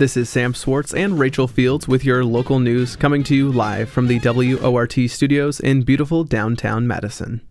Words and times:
This 0.00 0.16
is 0.16 0.30
Sam 0.30 0.54
Swartz 0.54 0.94
and 0.94 1.18
Rachel 1.18 1.46
Fields 1.46 1.86
with 1.86 2.06
your 2.06 2.24
local 2.24 2.58
news 2.58 2.96
coming 2.96 3.22
to 3.24 3.34
you 3.34 3.52
live 3.52 3.90
from 3.90 4.06
the 4.06 4.18
WORT 4.18 4.94
studios 5.10 5.60
in 5.60 5.82
beautiful 5.82 6.24
downtown 6.24 6.86
Madison. 6.86 7.42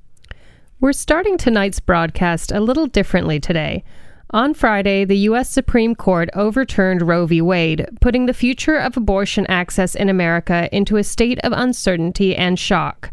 We're 0.80 0.94
starting 0.94 1.38
tonight's 1.38 1.80
broadcast 1.80 2.52
a 2.52 2.60
little 2.60 2.88
differently 2.88 3.40
today. 3.40 3.84
On 4.32 4.56
Friday, 4.56 5.06
the 5.06 5.18
U.S. 5.30 5.48
Supreme 5.48 5.94
Court 5.94 6.28
overturned 6.34 7.04
Roe 7.04 7.28
v. 7.28 7.40
Wade, 7.40 7.88
putting 8.02 8.26
the 8.26 8.34
future 8.34 8.78
of 8.78 8.98
abortion 8.98 9.46
access 9.46 9.94
in 9.94 10.10
America 10.10 10.68
into 10.72 10.98
a 10.98 11.04
state 11.04 11.38
of 11.44 11.52
uncertainty 11.52 12.36
and 12.36 12.58
shock. 12.58 13.12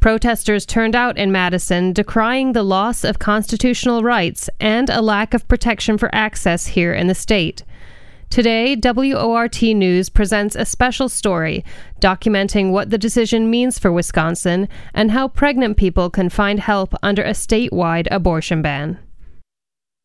Protesters 0.00 0.66
turned 0.66 0.96
out 0.96 1.16
in 1.16 1.30
Madison 1.30 1.92
decrying 1.92 2.50
the 2.50 2.64
loss 2.64 3.04
of 3.04 3.20
constitutional 3.20 4.02
rights 4.02 4.50
and 4.58 4.90
a 4.90 5.00
lack 5.00 5.34
of 5.34 5.46
protection 5.46 5.98
for 5.98 6.12
access 6.12 6.66
here 6.66 6.92
in 6.92 7.06
the 7.06 7.14
state. 7.14 7.62
Today, 8.32 8.76
WORT 8.82 9.60
News 9.60 10.08
presents 10.08 10.56
a 10.56 10.64
special 10.64 11.10
story 11.10 11.62
documenting 12.00 12.70
what 12.70 12.88
the 12.88 12.96
decision 12.96 13.50
means 13.50 13.78
for 13.78 13.92
Wisconsin 13.92 14.70
and 14.94 15.10
how 15.10 15.28
pregnant 15.28 15.76
people 15.76 16.08
can 16.08 16.30
find 16.30 16.58
help 16.58 16.94
under 17.02 17.22
a 17.22 17.32
statewide 17.32 18.08
abortion 18.10 18.62
ban. 18.62 18.98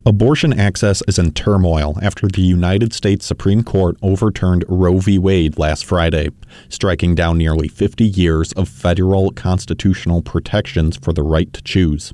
Abortion 0.04 0.52
access 0.52 1.02
is 1.08 1.18
in 1.18 1.32
turmoil 1.32 1.98
after 2.02 2.28
the 2.28 2.42
United 2.42 2.92
States 2.92 3.24
Supreme 3.24 3.64
Court 3.64 3.96
overturned 4.02 4.62
Roe 4.68 4.98
v. 4.98 5.18
Wade 5.18 5.58
last 5.58 5.86
Friday, 5.86 6.28
striking 6.68 7.14
down 7.14 7.38
nearly 7.38 7.66
50 7.66 8.04
years 8.04 8.52
of 8.52 8.68
federal 8.68 9.30
constitutional 9.30 10.20
protections 10.20 10.98
for 10.98 11.14
the 11.14 11.22
right 11.22 11.50
to 11.54 11.62
choose. 11.62 12.12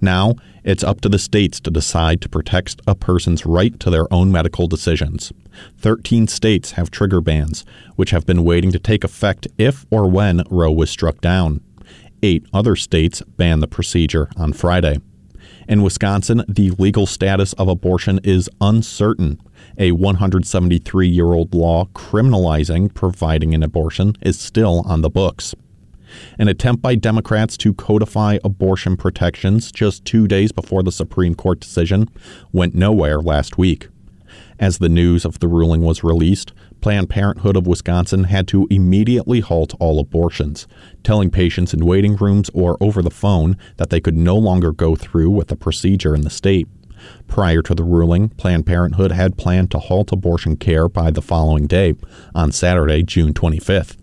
Now, 0.00 0.34
it's 0.64 0.84
up 0.84 1.00
to 1.02 1.08
the 1.08 1.18
states 1.18 1.60
to 1.60 1.70
decide 1.70 2.20
to 2.20 2.28
protect 2.28 2.80
a 2.86 2.94
person's 2.94 3.46
right 3.46 3.78
to 3.80 3.90
their 3.90 4.12
own 4.12 4.30
medical 4.30 4.66
decisions. 4.66 5.32
13 5.78 6.26
states 6.26 6.72
have 6.72 6.90
trigger 6.90 7.20
bans, 7.20 7.64
which 7.96 8.10
have 8.10 8.26
been 8.26 8.44
waiting 8.44 8.72
to 8.72 8.78
take 8.78 9.04
effect 9.04 9.48
if 9.58 9.86
or 9.90 10.08
when 10.08 10.42
Roe 10.50 10.72
was 10.72 10.90
struck 10.90 11.20
down. 11.20 11.60
Eight 12.22 12.44
other 12.52 12.76
states 12.76 13.22
banned 13.36 13.62
the 13.62 13.68
procedure 13.68 14.28
on 14.36 14.52
Friday. 14.52 14.98
In 15.68 15.82
Wisconsin, 15.82 16.42
the 16.48 16.70
legal 16.72 17.06
status 17.06 17.52
of 17.54 17.68
abortion 17.68 18.20
is 18.24 18.50
uncertain. 18.60 19.40
A 19.78 19.92
173 19.92 21.08
year 21.08 21.32
old 21.32 21.54
law 21.54 21.86
criminalizing 21.94 22.92
providing 22.92 23.54
an 23.54 23.62
abortion 23.62 24.16
is 24.20 24.38
still 24.38 24.82
on 24.84 25.02
the 25.02 25.10
books. 25.10 25.54
An 26.38 26.48
attempt 26.48 26.82
by 26.82 26.94
Democrats 26.94 27.56
to 27.58 27.74
codify 27.74 28.38
abortion 28.44 28.96
protections 28.96 29.70
just 29.72 30.04
two 30.04 30.26
days 30.26 30.52
before 30.52 30.82
the 30.82 30.92
Supreme 30.92 31.34
Court 31.34 31.60
decision 31.60 32.08
went 32.52 32.74
nowhere 32.74 33.20
last 33.20 33.58
week. 33.58 33.88
As 34.58 34.78
the 34.78 34.88
news 34.88 35.24
of 35.24 35.38
the 35.38 35.48
ruling 35.48 35.80
was 35.80 36.04
released, 36.04 36.52
Planned 36.80 37.10
Parenthood 37.10 37.56
of 37.56 37.66
Wisconsin 37.66 38.24
had 38.24 38.46
to 38.48 38.66
immediately 38.70 39.40
halt 39.40 39.74
all 39.80 39.98
abortions, 39.98 40.66
telling 41.02 41.30
patients 41.30 41.74
in 41.74 41.84
waiting 41.84 42.16
rooms 42.16 42.50
or 42.54 42.76
over 42.80 43.02
the 43.02 43.10
phone 43.10 43.56
that 43.76 43.90
they 43.90 44.00
could 44.00 44.16
no 44.16 44.36
longer 44.36 44.72
go 44.72 44.94
through 44.96 45.30
with 45.30 45.48
the 45.48 45.56
procedure 45.56 46.14
in 46.14 46.22
the 46.22 46.30
state. 46.30 46.68
Prior 47.26 47.62
to 47.62 47.74
the 47.74 47.84
ruling, 47.84 48.28
Planned 48.30 48.66
Parenthood 48.66 49.12
had 49.12 49.38
planned 49.38 49.70
to 49.70 49.78
halt 49.78 50.12
abortion 50.12 50.56
care 50.56 50.88
by 50.88 51.10
the 51.10 51.22
following 51.22 51.66
day, 51.66 51.94
on 52.34 52.52
Saturday, 52.52 53.02
June 53.02 53.32
25th. 53.32 53.96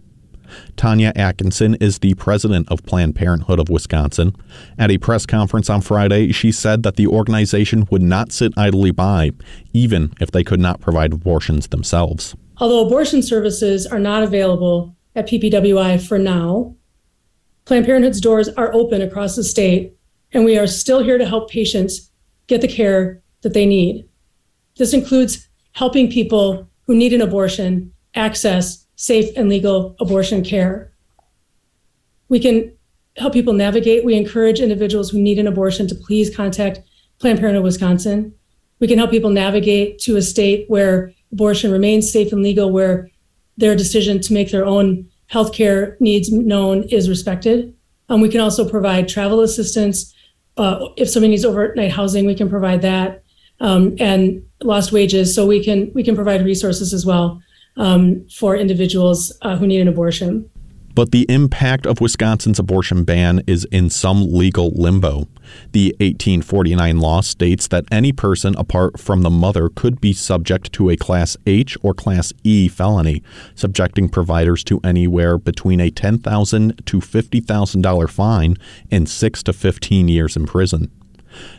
Tanya 0.76 1.12
Atkinson 1.16 1.76
is 1.76 2.00
the 2.00 2.14
president 2.16 2.70
of 2.70 2.86
Planned 2.86 3.16
Parenthood 3.16 3.60
of 3.60 3.70
Wisconsin. 3.70 4.36
At 4.78 4.92
a 4.92 4.98
press 4.98 5.26
conference 5.26 5.70
on 5.70 5.82
Friday, 5.82 6.32
she 6.32 6.52
said 6.52 6.84
that 6.84 6.96
the 6.96 7.08
organization 7.08 7.88
would 7.92 8.02
not 8.02 8.32
sit 8.32 8.54
idly 8.58 8.92
by, 8.92 9.32
even 9.74 10.14
if 10.20 10.32
they 10.32 10.44
could 10.44 10.60
not 10.60 10.82
provide 10.82 11.14
abortions 11.14 11.68
themselves. 11.68 12.36
Although 12.58 12.86
abortion 12.86 13.22
services 13.22 13.86
are 13.86 14.00
not 14.00 14.24
available 14.24 14.96
at 15.16 15.28
PPWI 15.28 16.06
for 16.06 16.18
now, 16.18 16.76
Planned 17.66 17.86
Parenthood's 17.86 18.22
doors 18.22 18.50
are 18.50 18.74
open 18.74 19.02
across 19.02 19.36
the 19.36 19.44
state, 19.44 19.94
and 20.32 20.46
we 20.46 20.58
are 20.58 20.68
still 20.68 21.04
here 21.04 21.18
to 21.18 21.26
help 21.26 21.50
patients 21.50 22.12
get 22.48 22.62
the 22.62 22.68
care 22.68 23.22
that 23.42 23.54
they 23.54 23.66
need. 23.66 24.08
This 24.78 24.94
includes 24.94 25.50
helping 25.74 26.10
people 26.10 26.70
who 26.84 26.96
need 26.96 27.14
an 27.14 27.22
abortion 27.22 27.94
access 28.16 28.87
safe 28.98 29.32
and 29.38 29.48
legal 29.48 29.96
abortion 30.00 30.44
care. 30.44 30.92
We 32.30 32.40
can 32.40 32.74
help 33.16 33.32
people 33.32 33.54
navigate. 33.54 34.04
We 34.04 34.16
encourage 34.16 34.60
individuals 34.60 35.10
who 35.10 35.20
need 35.20 35.40
an 35.40 35.48
abortion 35.48 35.88
to 35.88 35.96
please 35.96 36.36
contact 36.36 36.82
Planned 37.20 37.40
Parenthood 37.40 37.64
Wisconsin. 37.64 38.34
We 38.80 38.88
can 38.88 38.98
help 38.98 39.12
people 39.12 39.30
navigate 39.30 40.00
to 40.00 40.18
a 40.18 40.22
state 40.22 40.66
where 40.68 41.14
abortion 41.32 41.72
remains 41.72 42.12
safe 42.12 42.34
and 42.34 42.44
legal, 42.44 42.72
where 42.72 43.10
their 43.56 43.76
decision 43.76 44.20
to 44.22 44.34
make 44.34 44.52
their 44.52 44.66
own 44.66 45.10
healthcare 45.32 46.00
needs 46.00 46.32
known 46.32 46.84
is 46.84 47.10
respected. 47.10 47.74
Um, 48.10 48.22
we 48.22 48.30
can 48.30 48.42
also 48.42 48.68
provide 48.68 49.08
travel 49.08 49.42
assistance. 49.42 50.14
Uh, 50.58 50.88
if 50.96 51.10
somebody 51.10 51.32
needs 51.32 51.46
overnight 51.46 51.92
housing, 51.92 52.26
we 52.26 52.36
can 52.36 52.50
provide 52.50 52.82
that, 52.82 53.24
um, 53.60 53.96
and 54.00 54.44
lost 54.64 54.92
wages. 54.92 55.34
So 55.36 55.46
we 55.46 55.64
can 55.64 55.92
we 55.94 56.04
can 56.04 56.16
provide 56.16 56.44
resources 56.46 56.94
as 56.94 57.06
well 57.06 57.42
um, 57.78 58.28
for 58.30 58.56
individuals 58.56 59.32
uh, 59.42 59.56
who 59.56 59.68
need 59.68 59.82
an 59.82 59.88
abortion. 59.88 60.50
But 60.98 61.12
the 61.12 61.28
impact 61.30 61.86
of 61.86 62.02
Wisconsin's 62.02 62.58
abortion 62.58 63.04
ban 63.04 63.44
is 63.46 63.66
in 63.66 63.92
some 63.92 64.34
legal 64.34 64.72
limbo. 64.72 65.28
The 65.72 65.96
1849 66.00 66.98
law 66.98 67.22
states 67.22 67.68
that 67.68 67.86
any 67.92 68.12
person 68.12 68.56
apart 68.58 69.00
from 69.00 69.22
the 69.22 69.30
mother 69.30 69.70
could 69.70 70.02
be 70.02 70.12
subject 70.12 70.74
to 70.74 70.90
a 70.90 70.98
Class 70.98 71.38
H 71.46 71.78
or 71.84 71.94
Class 71.94 72.34
E 72.44 72.68
felony, 72.68 73.22
subjecting 73.54 74.10
providers 74.10 74.64
to 74.64 74.80
anywhere 74.84 75.38
between 75.38 75.80
a 75.80 75.92
10,000 75.92 76.82
to 76.88 76.98
$50,000 76.98 78.10
fine 78.10 78.56
and 78.90 79.08
6 79.08 79.44
to 79.44 79.54
15 79.54 80.08
years 80.08 80.36
in 80.36 80.48
prison. 80.48 80.90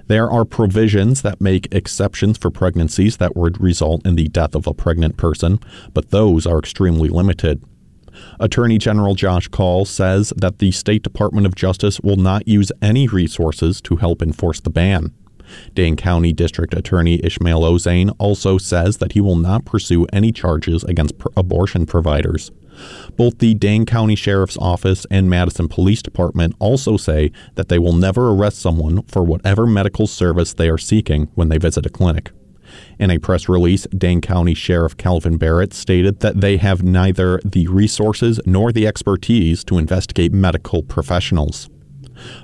There 0.07 0.31
are 0.31 0.45
provisions 0.45 1.23
that 1.23 1.41
make 1.41 1.73
exceptions 1.73 2.39
for 2.39 2.51
pregnancies 2.51 3.19
that 3.19 3.37
would 3.37 3.61
result 3.61 4.07
in 4.07 4.17
the 4.17 4.29
death 4.29 4.55
of 4.55 4.67
a 4.67 4.75
pregnant 4.75 5.17
person, 5.17 5.61
but 5.95 6.11
those 6.11 6.47
are 6.47 6.59
extremely 6.59 7.09
limited. 7.09 7.63
Attorney 8.41 8.79
General 8.79 9.15
Josh 9.15 9.49
Kaul 9.49 9.85
says 9.85 10.33
that 10.37 10.59
the 10.59 10.73
State 10.73 11.03
Department 11.03 11.47
of 11.47 11.55
Justice 11.55 12.01
will 12.01 12.17
not 12.17 12.49
use 12.49 12.73
any 12.83 13.07
resources 13.07 13.81
to 13.83 13.97
help 13.97 14.23
enforce 14.23 14.61
the 14.61 14.71
ban. 14.71 15.13
Dane 15.75 15.97
County 15.97 16.33
District 16.33 16.75
Attorney 16.75 17.21
Ismael 17.25 17.63
Ozanne 17.63 18.15
also 18.19 18.59
says 18.59 18.99
that 18.99 19.13
he 19.13 19.21
will 19.21 19.37
not 19.37 19.65
pursue 19.65 20.07
any 20.13 20.33
charges 20.33 20.85
against 20.85 21.15
abortion 21.37 21.87
providers. 21.87 22.51
Both 23.17 23.39
the 23.39 23.55
Dane 23.55 23.87
County 23.87 24.15
Sheriff's 24.15 24.59
Office 24.59 25.07
and 25.11 25.31
Madison 25.31 25.69
Police 25.69 26.03
Department 26.03 26.55
also 26.59 26.97
say 26.97 27.33
that 27.55 27.69
they 27.69 27.79
will 27.79 27.93
never 27.93 28.31
arrest 28.31 28.61
someone 28.61 29.03
for 29.03 29.23
whatever 29.23 29.67
medical 29.67 30.07
service 30.07 30.55
they 30.55 30.69
are 30.69 30.79
seeking 30.79 31.29
when 31.35 31.49
they 31.49 31.59
visit 31.59 31.87
a 31.87 31.91
clinic. 31.91 32.31
In 32.99 33.11
a 33.11 33.19
press 33.19 33.49
release, 33.49 33.87
Dane 33.97 34.21
County 34.21 34.55
Sheriff 34.55 34.97
Kalvin 34.97 35.39
Barrett 35.39 35.73
stated 35.73 36.21
that 36.21 36.41
they 36.41 36.59
have 36.59 36.83
neither 36.83 37.41
the 37.45 37.67
resources 37.69 38.41
nor 38.45 38.73
the 38.73 38.87
expertise 38.87 39.65
to 39.65 39.79
investigate 39.79 40.33
medical 40.33 40.83
professionals. 40.83 41.69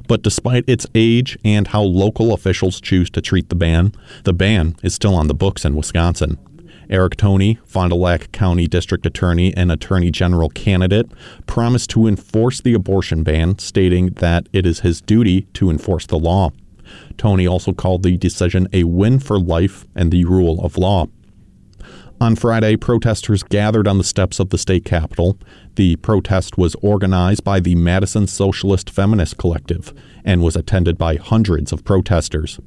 But 0.06 0.22
despite 0.22 0.64
its 0.68 0.86
age 0.94 1.36
and 1.44 1.68
how 1.68 1.82
local 1.82 2.32
officials 2.32 2.80
choose 2.80 3.10
to 3.10 3.20
treat 3.20 3.48
the 3.48 3.54
ban, 3.54 3.92
the 4.22 4.32
ban 4.32 4.76
is 4.82 4.94
still 4.94 5.14
on 5.14 5.26
the 5.26 5.34
books 5.34 5.64
in 5.64 5.74
Wisconsin. 5.76 6.38
Eric 6.90 7.16
Toney, 7.16 7.58
Fond 7.64 7.90
du 7.90 7.96
Lac 7.96 8.30
County 8.32 8.66
District 8.66 9.04
Attorney 9.06 9.54
and 9.56 9.70
Attorney 9.72 10.10
General 10.10 10.48
candidate, 10.48 11.10
promised 11.46 11.90
to 11.90 12.06
enforce 12.06 12.60
the 12.60 12.74
abortion 12.74 13.22
ban, 13.22 13.58
stating 13.58 14.10
that 14.14 14.48
it 14.52 14.66
is 14.66 14.80
his 14.80 15.00
duty 15.00 15.42
to 15.54 15.70
enforce 15.70 16.06
the 16.06 16.18
law. 16.18 16.50
Toney 17.16 17.46
also 17.46 17.72
called 17.72 18.02
the 18.02 18.16
decision 18.16 18.68
a 18.72 18.84
win 18.84 19.18
for 19.18 19.38
life 19.38 19.86
and 19.94 20.10
the 20.10 20.24
rule 20.24 20.60
of 20.64 20.76
law. 20.76 21.06
On 22.20 22.36
Friday, 22.36 22.76
protesters 22.76 23.42
gathered 23.42 23.88
on 23.88 23.98
the 23.98 24.04
steps 24.04 24.38
of 24.38 24.50
the 24.50 24.58
state 24.58 24.84
capitol. 24.84 25.36
The 25.74 25.96
protest 25.96 26.56
was 26.56 26.76
organized 26.76 27.42
by 27.42 27.58
the 27.58 27.74
Madison 27.74 28.26
Socialist 28.28 28.88
Feminist 28.88 29.36
Collective 29.36 29.92
and 30.24 30.40
was 30.40 30.54
attended 30.54 30.96
by 30.96 31.16
hundreds 31.16 31.72
of 31.72 31.84
protesters. 31.84 32.60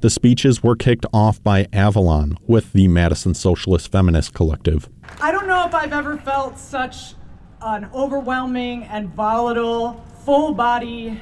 The 0.00 0.10
speeches 0.10 0.62
were 0.62 0.76
kicked 0.76 1.06
off 1.12 1.42
by 1.42 1.66
Avalon 1.72 2.38
with 2.46 2.72
the 2.72 2.88
Madison 2.88 3.34
Socialist 3.34 3.90
Feminist 3.90 4.34
Collective. 4.34 4.88
I 5.20 5.32
don't 5.32 5.46
know 5.46 5.66
if 5.66 5.74
I've 5.74 5.92
ever 5.92 6.16
felt 6.16 6.58
such 6.58 7.14
an 7.60 7.88
overwhelming 7.94 8.84
and 8.84 9.08
volatile, 9.08 10.04
full 10.24 10.54
body 10.54 11.18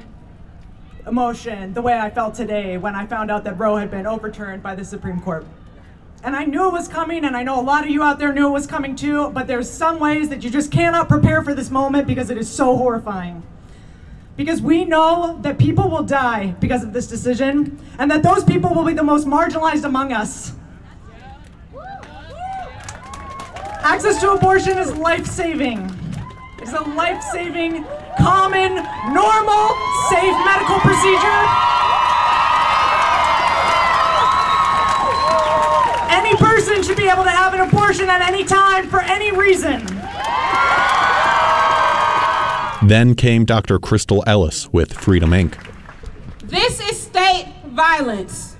emotion 1.06 1.74
the 1.74 1.82
way 1.82 1.98
I 1.98 2.10
felt 2.10 2.34
today 2.34 2.78
when 2.78 2.94
I 2.94 3.06
found 3.06 3.30
out 3.30 3.44
that 3.44 3.58
Roe 3.58 3.76
had 3.76 3.90
been 3.90 4.06
overturned 4.06 4.62
by 4.62 4.74
the 4.74 4.84
Supreme 4.84 5.20
Court. 5.20 5.46
And 6.22 6.34
I 6.34 6.44
knew 6.44 6.66
it 6.68 6.72
was 6.72 6.88
coming, 6.88 7.24
and 7.26 7.36
I 7.36 7.42
know 7.42 7.60
a 7.60 7.62
lot 7.62 7.84
of 7.84 7.90
you 7.90 8.02
out 8.02 8.18
there 8.18 8.32
knew 8.32 8.46
it 8.46 8.52
was 8.52 8.66
coming 8.66 8.96
too, 8.96 9.28
but 9.30 9.46
there's 9.46 9.68
some 9.68 10.00
ways 10.00 10.30
that 10.30 10.42
you 10.42 10.48
just 10.48 10.72
cannot 10.72 11.06
prepare 11.06 11.42
for 11.42 11.54
this 11.54 11.70
moment 11.70 12.06
because 12.06 12.30
it 12.30 12.38
is 12.38 12.48
so 12.48 12.78
horrifying. 12.78 13.42
Because 14.36 14.60
we 14.60 14.84
know 14.84 15.38
that 15.42 15.58
people 15.58 15.88
will 15.88 16.02
die 16.02 16.54
because 16.58 16.82
of 16.82 16.92
this 16.92 17.06
decision, 17.06 17.78
and 17.98 18.10
that 18.10 18.22
those 18.22 18.42
people 18.42 18.74
will 18.74 18.84
be 18.84 18.92
the 18.92 19.02
most 19.02 19.26
marginalized 19.26 19.84
among 19.84 20.12
us. 20.12 20.52
Access 23.84 24.20
to 24.22 24.32
abortion 24.32 24.76
is 24.78 24.92
life 24.96 25.26
saving. 25.26 25.88
It's 26.58 26.72
a 26.72 26.80
life 26.80 27.22
saving, 27.22 27.84
common, 28.18 28.74
normal, 29.12 29.68
safe 30.08 30.36
medical 30.44 30.80
procedure. 30.80 31.42
Any 36.10 36.34
person 36.36 36.82
should 36.82 36.96
be 36.96 37.08
able 37.08 37.24
to 37.24 37.30
have 37.30 37.54
an 37.54 37.60
abortion 37.60 38.08
at 38.08 38.22
any 38.22 38.42
time 38.42 38.88
for 38.88 39.00
any 39.00 39.30
reason. 39.30 39.93
Then 42.88 43.14
came 43.14 43.46
Dr. 43.46 43.78
Crystal 43.78 44.22
Ellis 44.26 44.70
with 44.70 44.92
Freedom 44.92 45.30
Inc. 45.30 45.54
This 46.42 46.80
is 46.80 47.00
state 47.00 47.50
violence. 47.68 48.56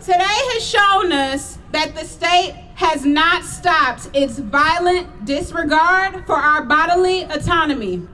Today 0.00 0.14
has 0.24 0.64
shown 0.66 1.12
us 1.12 1.58
that 1.72 1.94
the 1.94 2.06
state 2.06 2.54
has 2.76 3.04
not 3.04 3.44
stopped 3.44 4.08
its 4.14 4.38
violent 4.38 5.26
disregard 5.26 6.24
for 6.24 6.36
our 6.36 6.64
bodily 6.64 7.24
autonomy. 7.24 8.08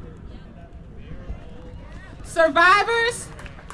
Survivors, 2.24 3.28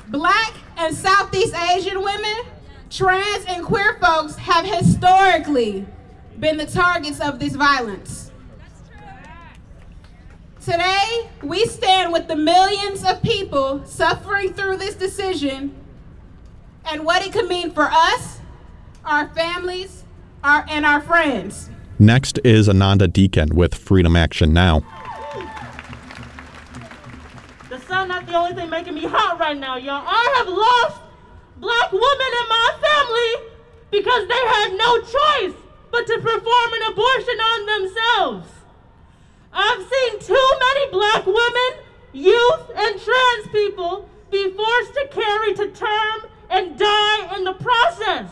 black 0.09 0.53
and 0.77 0.95
Southeast 0.95 1.55
Asian 1.55 2.03
women, 2.03 2.45
trans 2.91 3.47
and 3.47 3.65
queer 3.65 3.97
folks 4.03 4.37
have 4.37 4.67
historically 4.67 5.87
been 6.39 6.59
the 6.59 6.67
targets 6.67 7.21
of 7.21 7.39
this 7.39 7.55
violence. 7.55 8.30
Today, 10.71 11.29
we 11.43 11.67
stand 11.67 12.13
with 12.13 12.29
the 12.29 12.37
millions 12.37 13.05
of 13.05 13.21
people 13.23 13.85
suffering 13.85 14.53
through 14.53 14.77
this 14.77 14.95
decision 14.95 15.75
and 16.85 17.05
what 17.05 17.27
it 17.27 17.33
could 17.33 17.49
mean 17.49 17.73
for 17.73 17.89
us, 17.91 18.39
our 19.05 19.27
families, 19.31 20.05
our, 20.45 20.65
and 20.71 20.87
our 20.87 21.01
friends. 21.01 21.71
Next 21.99 22.39
is 22.45 22.69
Ananda 22.69 23.09
Deacon 23.09 23.49
with 23.53 23.75
Freedom 23.75 24.15
Action 24.15 24.53
Now. 24.53 24.83
The 27.69 27.81
sun 27.89 28.07
not 28.07 28.27
the 28.27 28.37
only 28.37 28.55
thing 28.55 28.71
making 28.71 28.95
me 28.95 29.07
hot 29.07 29.41
right 29.41 29.59
now, 29.59 29.77
y'all. 29.77 30.05
I 30.07 30.35
have 30.37 30.47
lost 30.47 31.03
black 31.57 31.91
women 31.91 32.31
in 32.43 32.49
my 32.49 32.71
family 32.79 33.51
because 33.91 34.29
they 34.29 34.35
had 34.35 34.79
no 34.79 35.01
choice 35.01 35.61
but 35.91 36.07
to 36.07 36.15
perform 36.21 36.73
an 36.75 36.93
abortion 36.93 37.41
on 37.41 37.67
themselves. 37.67 38.60
I've 39.52 39.82
seen 39.82 40.20
too 40.20 40.50
many 40.61 40.91
black 40.93 41.26
women, 41.26 41.85
youth, 42.12 42.70
and 42.76 43.00
trans 43.00 43.49
people 43.50 44.08
be 44.31 44.50
forced 44.50 44.94
to 44.94 45.08
carry 45.11 45.55
to 45.55 45.69
term 45.73 46.31
and 46.50 46.79
die 46.79 47.37
in 47.37 47.44
the 47.44 47.55
process. 47.55 48.31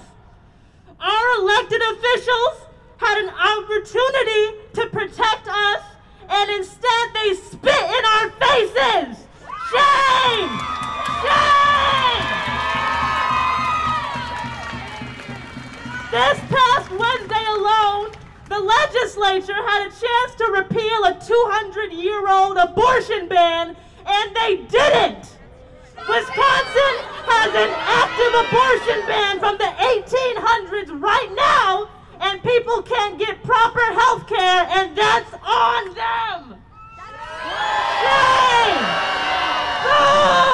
Our 1.00 1.40
elected 1.40 1.80
officials 1.82 2.66
had 2.98 3.18
an 3.18 3.30
opportunity 3.30 4.58
to 4.74 4.86
protect 4.90 5.48
us, 5.48 5.82
and 6.28 6.50
instead 6.50 7.14
they 7.14 7.34
spit 7.34 7.84
in 7.84 8.04
our 8.04 8.30
faces. 8.30 9.26
Shame! 9.70 10.50
Shame! 11.22 11.68
This 16.10 16.40
past 16.50 16.90
Wednesday 16.90 17.44
alone, 17.50 18.12
the 18.48 18.58
legislature 18.58 19.54
had 19.54 19.88
a 19.88 19.90
chance 19.90 20.34
to 20.36 20.44
repeal 20.46 21.04
a 21.04 21.18
200 21.20 21.92
year 21.92 22.28
old 22.28 22.56
abortion 22.56 23.28
ban, 23.28 23.76
and 24.06 24.36
they 24.36 24.56
didn't. 24.68 25.36
Wisconsin 26.08 26.94
has 27.28 27.52
an 27.52 27.70
active 27.76 28.32
abortion 28.48 29.06
ban 29.06 29.38
from 29.38 29.58
the 29.58 29.68
1800s 29.68 31.00
right 31.00 31.30
now, 31.36 31.90
and 32.20 32.42
people 32.42 32.82
can't 32.82 33.18
get 33.18 33.42
proper 33.42 33.84
health 33.92 34.26
care, 34.26 34.66
and 34.70 34.96
that's 34.96 35.34
on 35.44 35.94
them. 35.94 36.56
Shame! 38.00 38.84
No! 39.84 40.48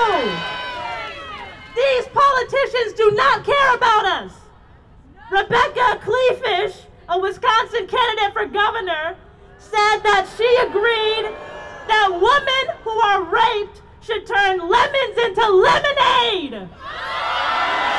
These 1.76 2.06
politicians 2.08 2.92
do 2.94 3.12
not 3.12 3.44
care 3.44 3.74
about 3.76 4.04
us. 4.06 4.32
Rebecca 5.30 6.00
Kleefisch, 6.02 6.83
a 7.08 7.18
Wisconsin 7.18 7.86
candidate 7.86 8.32
for 8.32 8.46
governor, 8.46 9.16
said 9.58 9.98
that 10.02 10.28
she 10.36 10.48
agreed 10.66 11.34
that 11.88 12.08
women 12.10 12.76
who 12.82 12.90
are 12.90 13.22
raped 13.22 13.82
should 14.00 14.26
turn 14.26 14.58
lemons 14.58 15.18
into 15.18 15.48
lemonade. 15.48 16.68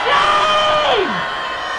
Shame! 0.06 1.10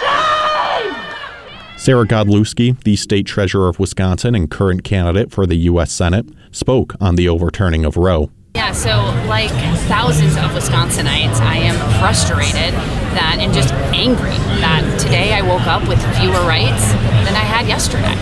Shame! 0.01 1.77
Sarah 1.77 2.05
Godlewski, 2.05 2.81
the 2.83 2.95
state 2.95 3.25
treasurer 3.25 3.69
of 3.69 3.79
Wisconsin 3.79 4.35
and 4.35 4.51
current 4.51 4.83
candidate 4.83 5.31
for 5.31 5.45
the 5.45 5.55
U.S. 5.55 5.91
Senate, 5.91 6.27
spoke 6.51 6.95
on 6.99 7.15
the 7.15 7.29
overturning 7.29 7.85
of 7.85 7.95
Roe. 7.95 8.29
Yeah, 8.57 8.73
so 8.73 9.05
like 9.29 9.53
thousands 9.85 10.33
of 10.33 10.49
Wisconsinites, 10.49 11.37
I 11.45 11.61
am 11.61 11.77
frustrated 12.01 12.73
that 13.13 13.37
and 13.37 13.53
just 13.53 13.69
angry 13.93 14.33
that 14.65 14.81
today 14.97 15.37
I 15.37 15.45
woke 15.45 15.69
up 15.69 15.85
with 15.85 16.01
fewer 16.17 16.41
rights 16.41 16.89
than 17.21 17.37
I 17.37 17.45
had 17.45 17.69
yesterday. 17.69 18.17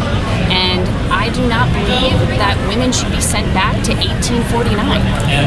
And 0.51 0.83
I 1.07 1.31
do 1.31 1.39
not 1.47 1.71
believe 1.71 2.19
that 2.35 2.59
women 2.67 2.91
should 2.91 3.15
be 3.15 3.23
sent 3.23 3.47
back 3.55 3.79
to 3.87 3.95
1849 3.95 4.75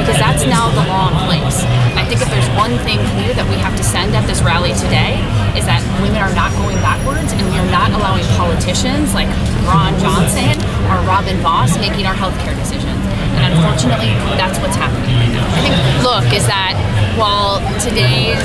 because 0.01 0.17
that's 0.17 0.49
now 0.49 0.73
the 0.73 0.81
law 0.89 1.13
in 1.13 1.21
place. 1.29 1.61
I 1.93 2.09
think 2.09 2.25
if 2.25 2.33
there's 2.33 2.49
one 2.57 2.73
thing 2.89 2.97
clear 3.13 3.37
that 3.37 3.45
we 3.53 3.61
have 3.61 3.77
to 3.77 3.85
send 3.85 4.17
at 4.17 4.25
this 4.25 4.41
rally 4.41 4.73
today 4.73 5.21
is 5.53 5.69
that 5.69 5.85
women 6.01 6.17
are 6.17 6.33
not 6.33 6.49
going 6.57 6.81
backwards 6.81 7.37
and 7.37 7.45
we 7.45 7.61
are 7.61 7.69
not 7.69 7.93
allowing 7.93 8.25
politicians 8.41 9.13
like 9.13 9.29
Ron 9.69 9.93
Johnson 10.01 10.57
or 10.89 10.97
Robin 11.05 11.37
Vos 11.45 11.77
making 11.77 12.09
our 12.09 12.17
healthcare 12.17 12.57
decisions. 12.57 13.08
And 13.39 13.55
unfortunately, 13.55 14.11
that's 14.35 14.59
what's 14.59 14.75
happening 14.75 15.15
right 15.15 15.31
now. 15.31 15.47
I 15.47 15.63
think, 15.63 15.75
look, 16.03 16.27
is 16.35 16.47
that 16.51 16.75
while 17.15 17.63
today's 17.79 18.43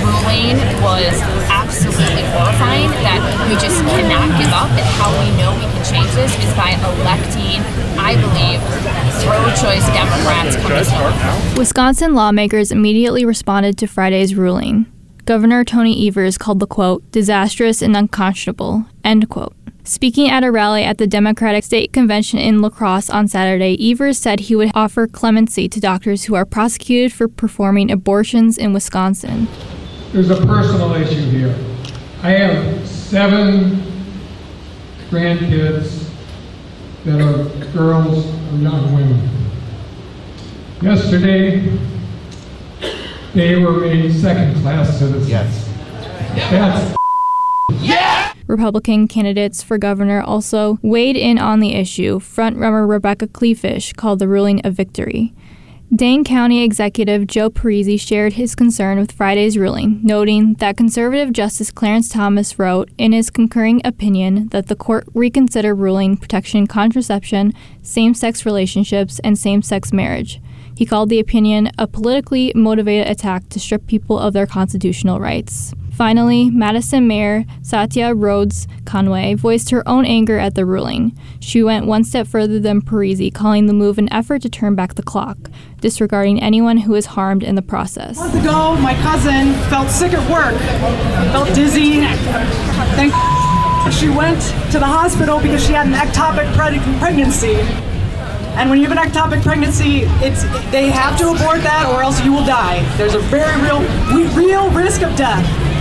ruling 0.00 0.56
was 0.80 1.12
absolutely 1.52 2.24
horrifying, 2.32 2.88
that 3.04 3.20
we 3.48 3.54
just 3.60 3.84
cannot 3.84 4.32
give 4.40 4.50
up, 4.50 4.72
and 4.72 4.88
how 4.96 5.12
we 5.20 5.28
know 5.36 5.52
we 5.54 5.68
can 5.68 5.84
change 5.84 6.10
this 6.16 6.32
is 6.40 6.52
by 6.56 6.72
electing, 6.72 7.60
I 8.00 8.16
believe, 8.16 8.60
pro-choice 9.22 9.86
Democrats 9.92 10.56
come 10.56 10.72
this 10.72 10.90
fall. 10.90 11.58
Wisconsin 11.58 12.14
lawmakers 12.14 12.72
immediately 12.72 13.24
responded 13.24 13.78
to 13.78 13.86
Friday's 13.86 14.34
ruling. 14.34 14.86
Governor 15.24 15.64
Tony 15.64 16.08
Evers 16.08 16.36
called 16.36 16.58
the 16.58 16.66
quote 16.66 17.08
disastrous 17.12 17.82
and 17.82 17.96
unconscionable, 17.96 18.86
end 19.04 19.28
quote. 19.28 19.54
Speaking 19.84 20.30
at 20.30 20.44
a 20.44 20.52
rally 20.52 20.84
at 20.84 20.98
the 20.98 21.08
Democratic 21.08 21.64
State 21.64 21.92
Convention 21.92 22.38
in 22.38 22.62
La 22.62 22.68
Crosse 22.68 23.10
on 23.10 23.26
Saturday, 23.26 23.76
Evers 23.80 24.16
said 24.16 24.38
he 24.38 24.54
would 24.54 24.70
offer 24.76 25.08
clemency 25.08 25.68
to 25.68 25.80
doctors 25.80 26.24
who 26.24 26.36
are 26.36 26.44
prosecuted 26.44 27.12
for 27.12 27.26
performing 27.26 27.90
abortions 27.90 28.56
in 28.56 28.72
Wisconsin. 28.72 29.48
There's 30.12 30.30
a 30.30 30.36
personal 30.46 30.92
issue 30.92 31.28
here. 31.30 31.58
I 32.22 32.30
have 32.30 32.86
seven 32.86 33.82
grandkids 35.10 36.08
that 37.04 37.20
are 37.20 37.72
girls 37.72 38.24
or 38.24 38.56
young 38.58 38.94
women. 38.94 39.30
Yesterday, 40.80 41.76
they 43.34 43.56
were 43.56 43.80
made 43.80 44.12
second 44.12 44.62
class 44.62 44.96
citizens. 44.96 45.28
Yes. 45.28 45.68
That's 46.50 46.96
Republican 48.52 49.08
candidates 49.08 49.62
for 49.62 49.78
governor 49.78 50.20
also 50.20 50.78
weighed 50.82 51.16
in 51.16 51.38
on 51.38 51.60
the 51.60 51.74
issue. 51.74 52.18
Frontrunner 52.18 52.86
Rebecca 52.86 53.26
Kleefisch 53.26 53.96
called 53.96 54.18
the 54.18 54.28
ruling 54.28 54.60
a 54.62 54.70
victory. 54.70 55.32
Dane 55.94 56.22
County 56.22 56.62
Executive 56.62 57.26
Joe 57.26 57.50
Parisi 57.50 57.98
shared 58.00 58.34
his 58.34 58.54
concern 58.54 58.98
with 58.98 59.12
Friday's 59.12 59.58
ruling, 59.58 60.00
noting 60.02 60.54
that 60.54 60.76
conservative 60.76 61.32
Justice 61.32 61.70
Clarence 61.70 62.08
Thomas 62.08 62.58
wrote 62.58 62.90
in 62.96 63.12
his 63.12 63.30
concurring 63.30 63.80
opinion 63.84 64.48
that 64.48 64.68
the 64.68 64.76
court 64.76 65.04
reconsider 65.14 65.74
ruling 65.74 66.16
protection 66.16 66.66
contraception, 66.66 67.52
same 67.82 68.14
sex 68.14 68.46
relationships, 68.46 69.18
and 69.20 69.38
same 69.38 69.60
sex 69.60 69.92
marriage. 69.92 70.40
He 70.74 70.86
called 70.86 71.08
the 71.08 71.20
opinion 71.20 71.70
a 71.78 71.86
politically 71.86 72.52
motivated 72.54 73.08
attack 73.08 73.48
to 73.50 73.60
strip 73.60 73.86
people 73.86 74.18
of 74.18 74.32
their 74.32 74.46
constitutional 74.46 75.20
rights. 75.20 75.74
Finally, 75.92 76.50
Madison 76.50 77.06
Mayor 77.06 77.44
Satya 77.62 78.14
Rhodes 78.14 78.66
Conway 78.84 79.34
voiced 79.34 79.70
her 79.70 79.86
own 79.88 80.04
anger 80.04 80.38
at 80.38 80.54
the 80.54 80.64
ruling. 80.64 81.16
She 81.40 81.62
went 81.62 81.86
one 81.86 82.02
step 82.02 82.26
further 82.26 82.58
than 82.58 82.80
Parisi, 82.80 83.32
calling 83.32 83.66
the 83.66 83.72
move 83.72 83.98
an 83.98 84.12
effort 84.12 84.42
to 84.42 84.48
turn 84.48 84.74
back 84.74 84.94
the 84.94 85.02
clock, 85.02 85.36
disregarding 85.80 86.42
anyone 86.42 86.78
who 86.78 86.92
was 86.92 87.06
harmed 87.06 87.42
in 87.42 87.54
the 87.54 87.62
process. 87.62 88.16
Months 88.16 88.36
ago, 88.36 88.76
my 88.76 88.94
cousin 88.94 89.52
felt 89.68 89.90
sick 89.90 90.12
at 90.12 90.30
work, 90.30 90.58
felt 91.32 91.54
dizzy. 91.54 92.00
Thank 92.96 93.12
she 93.90 94.08
went 94.08 94.40
to 94.70 94.78
the 94.78 94.86
hospital 94.86 95.40
because 95.40 95.64
she 95.64 95.72
had 95.72 95.86
an 95.86 95.92
ectopic 95.92 96.50
pregnancy. 96.54 97.56
And 98.54 98.70
when 98.70 98.78
you 98.78 98.86
have 98.86 98.96
an 98.96 99.02
ectopic 99.02 99.42
pregnancy, 99.42 100.02
it's 100.24 100.42
they 100.70 100.88
have 100.88 101.18
to 101.18 101.30
abort 101.30 101.62
that 101.62 101.88
or 101.92 102.02
else 102.02 102.22
you 102.24 102.32
will 102.32 102.44
die. 102.44 102.84
There's 102.96 103.14
a 103.14 103.20
very 103.20 103.60
real, 103.62 103.80
real 104.34 104.70
risk 104.70 105.02
of 105.02 105.16
death. 105.16 105.71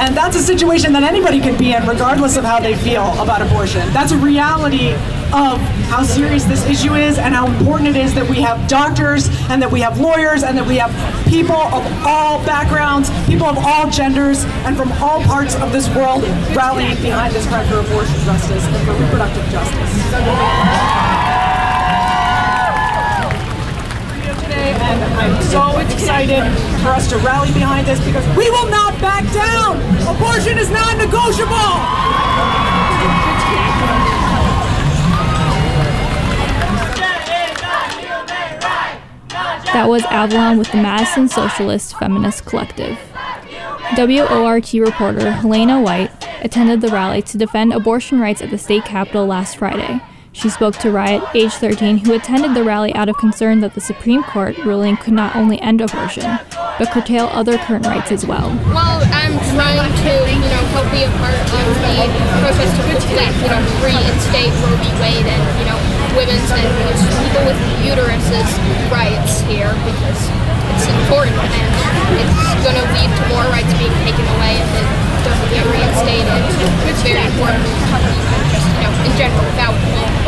And 0.00 0.16
that's 0.16 0.34
a 0.34 0.40
situation 0.40 0.94
that 0.94 1.02
anybody 1.02 1.40
could 1.40 1.58
be 1.58 1.74
in, 1.74 1.86
regardless 1.86 2.38
of 2.38 2.44
how 2.44 2.58
they 2.58 2.74
feel 2.74 3.04
about 3.20 3.42
abortion. 3.42 3.86
That's 3.92 4.12
a 4.12 4.16
reality 4.16 4.92
of 5.32 5.60
how 5.92 6.02
serious 6.02 6.44
this 6.44 6.64
issue 6.66 6.94
is 6.94 7.18
and 7.18 7.34
how 7.34 7.46
important 7.46 7.90
it 7.90 7.96
is 7.96 8.14
that 8.14 8.28
we 8.28 8.40
have 8.40 8.66
doctors 8.66 9.28
and 9.50 9.60
that 9.60 9.70
we 9.70 9.80
have 9.80 10.00
lawyers 10.00 10.42
and 10.42 10.56
that 10.56 10.66
we 10.66 10.76
have 10.78 10.90
people 11.28 11.54
of 11.54 11.84
all 12.06 12.42
backgrounds, 12.46 13.10
people 13.26 13.46
of 13.46 13.58
all 13.58 13.90
genders, 13.90 14.44
and 14.64 14.74
from 14.74 14.90
all 15.02 15.22
parts 15.24 15.54
of 15.56 15.70
this 15.70 15.86
world 15.94 16.24
rallying 16.56 16.96
behind 17.02 17.34
this 17.34 17.46
cry 17.46 17.62
for 17.68 17.80
abortion 17.80 18.18
justice 18.24 18.64
and 18.64 18.86
for 18.86 18.94
reproductive 18.94 19.44
justice. 19.52 21.09
I'm 25.20 25.42
so 25.42 25.78
excited 25.80 26.40
for 26.80 26.88
us 26.88 27.06
to 27.10 27.18
rally 27.18 27.52
behind 27.52 27.86
this 27.86 28.02
because 28.06 28.26
we 28.38 28.48
will 28.48 28.70
not 28.70 28.98
back 29.02 29.22
down. 29.34 29.76
Abortion 30.16 30.56
is 30.56 30.70
non-negotiable. 30.70 31.50
That 39.74 39.88
was 39.90 40.04
Avalon 40.04 40.56
with 40.56 40.72
the 40.72 40.78
Madison 40.78 41.28
Socialist 41.28 41.98
Feminist 41.98 42.46
Collective. 42.46 42.98
WORT 43.98 44.72
reporter 44.72 45.32
Helena 45.32 45.82
White 45.82 46.10
attended 46.40 46.80
the 46.80 46.88
rally 46.88 47.20
to 47.20 47.36
defend 47.36 47.74
abortion 47.74 48.20
rights 48.20 48.40
at 48.40 48.48
the 48.48 48.56
state 48.56 48.86
capitol 48.86 49.26
last 49.26 49.58
Friday. 49.58 50.00
She 50.32 50.48
spoke 50.48 50.78
to 50.78 50.94
Riot, 50.94 51.26
age 51.34 51.52
13, 51.58 52.06
who 52.06 52.14
attended 52.14 52.54
the 52.54 52.62
rally 52.62 52.94
out 52.94 53.08
of 53.08 53.18
concern 53.18 53.58
that 53.60 53.74
the 53.74 53.80
Supreme 53.80 54.22
Court 54.22 54.56
ruling 54.62 54.96
could 54.96 55.12
not 55.12 55.34
only 55.34 55.60
end 55.60 55.82
abortion, 55.82 56.38
but 56.78 56.86
curtail 56.94 57.26
other 57.34 57.58
current 57.58 57.84
rights 57.84 58.14
as 58.14 58.24
well. 58.24 58.46
Well, 58.70 59.02
I'm 59.10 59.34
trying 59.58 59.90
to, 59.90 60.12
you 60.30 60.50
know, 60.54 60.62
help 60.70 60.86
be 60.94 61.02
a 61.02 61.10
part 61.18 61.34
of 61.34 61.50
the 61.50 62.06
protest 62.46 62.72
to 62.78 62.82
protect, 62.94 63.34
you 63.42 63.50
know, 63.50 63.58
reinstate 63.82 64.54
Roe 64.62 64.78
v. 64.78 64.86
Wade 65.02 65.26
and, 65.26 65.42
you 65.58 65.66
know, 65.66 65.78
women's 66.14 66.46
and 66.46 66.62
people 67.26 67.42
with 67.50 67.58
uteruses 67.82 68.50
rights 68.86 69.42
here 69.50 69.74
because 69.82 70.20
it's 70.78 70.86
important 70.94 71.42
and 71.42 72.22
it's 72.22 72.62
going 72.62 72.78
to 72.78 72.86
lead 72.94 73.10
to 73.18 73.22
more 73.34 73.46
rights 73.50 73.74
being 73.82 73.92
taken 74.06 74.22
away 74.38 74.62
if 74.62 74.70
it 74.78 74.86
doesn't 75.26 75.50
get 75.50 75.66
reinstated. 75.66 76.38
It's 76.86 77.02
very 77.02 77.18
important, 77.34 77.66
in 79.06 79.12
general, 79.16 79.44
without 79.48 79.74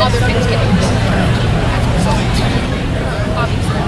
other 0.01 0.19
things 0.25 0.45
getting 0.47 0.73
obviously. 3.33 3.81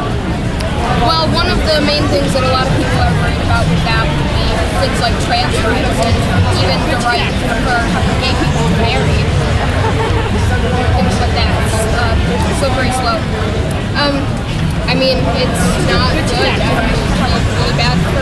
Well, 1.06 1.26
one 1.34 1.50
of 1.50 1.60
the 1.66 1.82
main 1.86 2.04
things 2.10 2.34
that 2.34 2.44
a 2.44 2.52
lot 2.52 2.66
of 2.66 2.74
people 2.78 2.98
are 2.98 3.16
worried 3.22 3.42
about 3.46 3.66
with 3.70 3.84
that 3.86 4.04
would 4.06 4.30
be 4.36 4.48
things 4.82 5.00
like 5.02 5.16
trans 5.26 5.54
rights 5.64 5.98
and 6.02 6.16
even 6.60 6.78
the 6.90 7.00
right 7.06 7.30
for 7.66 7.80
gay 8.22 8.34
people 8.34 8.66
to 8.66 8.78
marry. 8.82 9.20
Things 10.98 11.16
like 11.22 11.34
that. 11.38 11.52
It's 11.66 11.94
uh, 11.94 12.14
slippery 12.60 12.92
slope. 12.96 13.24
Um, 13.96 14.16
I 14.90 14.94
mean, 14.94 15.18
it's 15.40 15.64
not 15.90 16.14
good. 16.30 16.58
It's 16.58 17.52
really 17.58 17.76
bad 17.78 17.98
for 18.12 18.22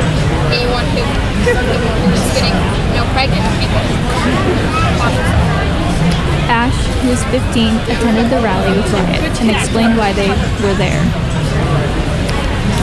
anyone 0.52 0.86
who, 0.94 1.04
who's 1.04 2.24
getting, 2.36 2.56
you 2.92 3.00
know, 3.00 3.08
pregnant 3.16 3.44
people. 3.60 5.53
Ash, 6.50 6.76
who 7.02 7.10
was 7.10 7.24
15, 7.32 7.76
attended 7.92 8.30
the 8.32 8.40
rally 8.44 8.72
with 8.76 8.88
Riot 8.94 9.36
and 9.42 9.50
explained 9.52 9.98
why 9.98 10.14
they 10.14 10.30
were 10.64 10.76
there. 10.76 11.04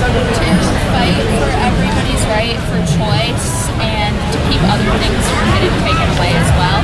to 0.00 0.79
fight 0.97 1.25
for 1.38 1.50
everybody's 1.61 2.25
right 2.33 2.59
for 2.69 2.81
choice 2.97 3.69
and 3.81 4.12
to 4.33 4.38
keep 4.49 4.62
other 4.64 4.88
things 5.00 5.23
from 5.29 5.47
getting 5.57 5.76
taken 5.85 6.09
away 6.17 6.33
as 6.37 6.50
well. 6.57 6.81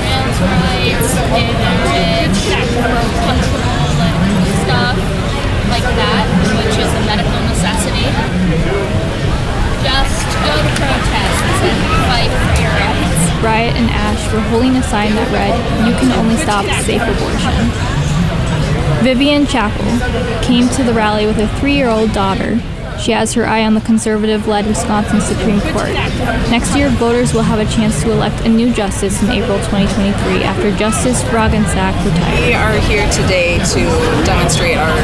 Trans 0.00 0.38
rights, 0.40 1.12
gay 1.32 1.52
marriage, 1.52 2.40
and 2.50 2.72
stuff 4.64 4.96
like 5.68 5.88
that, 5.96 6.24
which 6.56 6.76
is 6.78 6.88
a 6.88 7.02
medical 7.04 7.40
necessity. 7.48 8.08
Just 9.84 10.24
go 10.44 10.54
to 10.56 10.72
protests 10.80 11.58
and 11.68 11.78
fight 12.08 12.32
for 12.32 12.54
your 12.62 12.72
rights. 12.72 13.13
Riot 13.42 13.74
and 13.76 13.90
Ash 13.90 14.32
were 14.32 14.40
holding 14.40 14.76
a 14.76 14.82
sign 14.82 15.14
that 15.14 15.30
read, 15.32 15.54
You 15.86 15.94
can 15.96 16.12
only 16.18 16.36
stop 16.36 16.64
safe 16.84 17.02
abortion. 17.02 17.94
Vivian 19.04 19.46
Chappell 19.46 19.84
came 20.42 20.68
to 20.70 20.82
the 20.82 20.92
rally 20.92 21.26
with 21.26 21.36
her 21.36 21.48
three 21.60 21.74
year 21.74 21.88
old 21.88 22.12
daughter. 22.12 22.60
She 22.98 23.12
has 23.12 23.34
her 23.34 23.44
eye 23.44 23.64
on 23.66 23.74
the 23.74 23.80
conservative 23.80 24.46
led 24.46 24.66
Wisconsin 24.66 25.20
Supreme 25.20 25.60
Court. 25.74 25.92
Next 26.48 26.74
year, 26.76 26.88
voters 26.90 27.34
will 27.34 27.42
have 27.42 27.58
a 27.58 27.70
chance 27.70 28.00
to 28.02 28.12
elect 28.12 28.46
a 28.46 28.48
new 28.48 28.72
justice 28.72 29.20
in 29.22 29.30
April 29.30 29.58
2023 29.68 30.44
after 30.44 30.74
Justice 30.76 31.20
Roggensack 31.24 31.92
retired. 32.04 32.40
We 32.40 32.54
are 32.54 32.78
here 32.88 33.04
today 33.10 33.58
to 33.58 33.82
demonstrate 34.24 34.78
our 34.78 34.96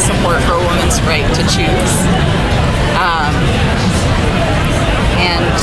support 0.00 0.40
for 0.48 0.54
a 0.54 0.62
woman's 0.64 0.96
right 1.04 1.26
to 1.36 1.42
choose. 1.52 1.92
Um, 2.96 3.34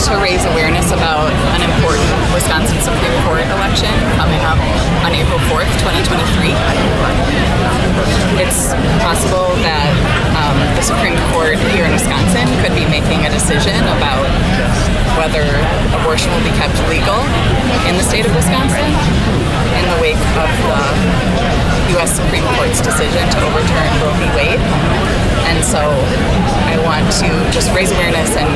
to 0.01 0.17
raise 0.17 0.41
awareness 0.45 0.89
about 0.89 1.29
an 1.53 1.61
important 1.61 2.09
Wisconsin 2.33 2.73
Supreme 2.81 3.13
Court 3.21 3.45
election 3.53 3.93
coming 4.17 4.41
up 4.41 4.57
on 5.05 5.13
April 5.13 5.37
4th, 5.45 5.69
2023. 5.77 6.57
It's 8.41 8.73
possible 9.05 9.53
that 9.61 9.93
um, 10.51 10.59
the 10.75 10.83
Supreme 10.83 11.15
Court 11.31 11.55
here 11.71 11.87
in 11.87 11.91
Wisconsin 11.95 12.43
could 12.59 12.75
be 12.75 12.83
making 12.91 13.23
a 13.23 13.31
decision 13.31 13.79
about 13.95 14.27
whether 15.15 15.43
abortion 15.95 16.31
will 16.35 16.43
be 16.43 16.55
kept 16.59 16.75
legal 16.91 17.23
in 17.87 17.95
the 17.95 18.03
state 18.03 18.27
of 18.27 18.35
Wisconsin 18.35 18.91
in 19.79 19.85
the 19.87 19.99
wake 20.03 20.19
of 20.35 20.51
the 20.67 20.83
U.S. 21.95 22.11
Supreme 22.19 22.43
Court's 22.59 22.83
decision 22.83 23.23
to 23.31 23.37
overturn 23.47 23.87
Roe 24.03 24.15
v. 24.19 24.27
Wade. 24.35 24.63
And 25.47 25.63
so 25.63 25.79
I 26.67 26.75
want 26.83 27.07
to 27.23 27.29
just 27.51 27.71
raise 27.71 27.91
awareness 27.91 28.35
and 28.35 28.47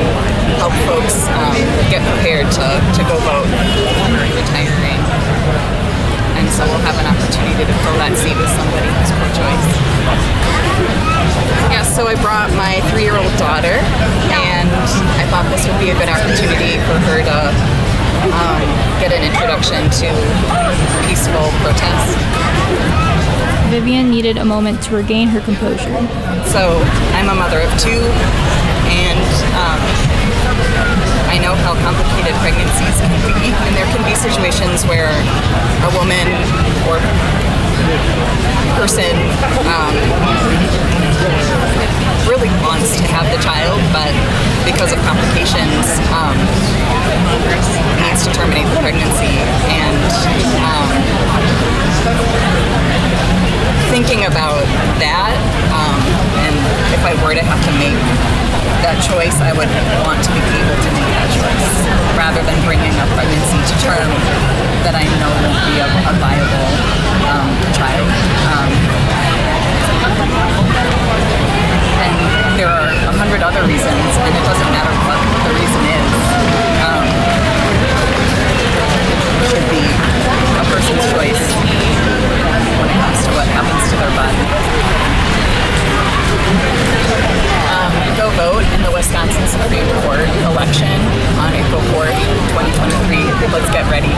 help 0.60 0.72
folks 0.84 1.24
um, 1.32 1.56
get 1.88 2.04
prepared 2.12 2.48
to, 2.60 2.66
to 2.96 3.02
go 3.08 3.16
vote 3.24 3.48
retiring. 4.36 5.00
And 6.46 6.54
so 6.54 6.62
we'll 6.62 6.86
have 6.86 6.94
an 7.02 7.10
opportunity 7.10 7.66
to 7.66 7.74
fill 7.82 7.98
that 7.98 8.14
seat 8.14 8.38
with 8.38 8.46
somebody 8.54 8.86
who's 8.86 9.10
pro-choice. 9.18 9.66
Yeah, 11.74 11.82
so 11.82 12.06
I 12.06 12.14
brought 12.22 12.54
my 12.54 12.78
three-year-old 12.94 13.34
daughter, 13.34 13.82
and 14.30 14.70
I 15.18 15.26
thought 15.26 15.50
this 15.50 15.66
would 15.66 15.74
be 15.82 15.90
a 15.90 15.98
good 15.98 16.06
opportunity 16.06 16.78
for 16.86 17.02
her 17.10 17.26
to 17.26 17.38
um, 18.30 18.62
get 19.02 19.10
an 19.10 19.26
introduction 19.26 19.90
to 20.06 20.08
peaceful 21.10 21.50
protest. 21.66 22.14
Vivian 23.74 24.06
needed 24.06 24.38
a 24.38 24.46
moment 24.46 24.78
to 24.86 24.94
regain 24.94 25.26
her 25.26 25.42
composure. 25.42 25.98
So 26.46 26.78
I'm 27.18 27.26
a 27.26 27.34
mother 27.34 27.58
of 27.58 27.74
two, 27.82 28.06
and 28.86 29.26
um, 29.58 29.82
I 31.36 31.38
know 31.38 31.52
how 31.68 31.76
complicated 31.84 32.32
pregnancies 32.40 32.96
can 32.96 33.12
be, 33.28 33.52
and 33.52 33.76
there 33.76 33.84
can 33.92 34.00
be 34.08 34.16
situations 34.16 34.88
where 34.88 35.12
a 35.84 35.90
woman 35.92 36.24
or 36.88 36.96
person 38.80 39.12
um, 39.68 39.92
really 42.24 42.48
wants 42.64 42.96
to 42.96 43.04
have 43.12 43.28
the 43.28 43.36
child, 43.44 43.76
but 43.92 44.16
because 44.64 44.96
of 44.96 44.98
complications, 45.04 45.84
um, 46.16 46.40
needs 48.00 48.24
to 48.24 48.32
terminate 48.32 48.64
the 48.72 48.80
pregnancy. 48.80 49.36
And 49.68 50.00
um, 50.64 50.88
thinking 53.92 54.24
about 54.24 54.64
that, 55.04 55.36
um, 55.68 56.00
and 56.48 56.56
if 56.96 57.04
I 57.04 57.12
were 57.20 57.36
to 57.36 57.44
have 57.44 57.60
to 57.68 57.72
make 57.76 58.00
that 58.80 58.96
choice, 59.04 59.36
I 59.44 59.52
would 59.52 59.68
want 60.00 60.24
to 60.24 60.32
be 60.32 60.40
able 60.64 60.80
to 60.80 61.05
choice 61.40 61.72
rather 62.16 62.42
than 62.42 62.56
bringing 62.64 62.94
a 62.96 63.06
pregnancy 63.12 63.60
to 63.60 63.74
term 63.84 64.08
that 64.84 64.94
I 64.96 65.04
know 65.20 65.32
won't 65.44 65.60
be 65.68 65.76
a, 65.82 65.88
a 65.88 66.14
viable 66.16 66.68
um, 67.28 67.50
child. 67.76 68.08
Um, 68.48 68.70
and 72.00 72.14
there 72.56 72.70
are 72.72 72.88
a 72.88 73.14
hundred 73.20 73.42
other 73.42 73.62
reasons, 73.68 74.10
and 74.22 74.32
it 74.32 74.44
doesn't 74.48 74.70
matter 74.72 74.94
what 75.04 75.20
the 75.44 75.52
reason 75.60 75.82
is. 75.92 76.12
Um, 76.86 77.04
it 79.12 79.48
should 79.50 79.66
be 79.68 79.84
a 80.56 80.64
person's 80.72 81.04
choice 81.12 81.44
when 82.80 82.88
it 82.88 82.96
comes 82.96 83.20
to 83.26 83.30
what 83.36 83.46
happens 83.50 83.84
to 83.90 83.96
their 84.00 84.12
body. 84.16 84.40
Go 88.16 88.30
vote 88.30 88.64
in 88.72 88.80
the 88.80 88.90
Wisconsin 88.90 89.46
Supreme 89.46 89.84
Court 90.00 90.24
election 90.48 90.88
on 91.36 91.52
April 91.52 91.82
4th, 91.92 92.16
2023. 92.56 93.52
Let's 93.52 93.68
get 93.70 93.84
ready. 93.92 94.08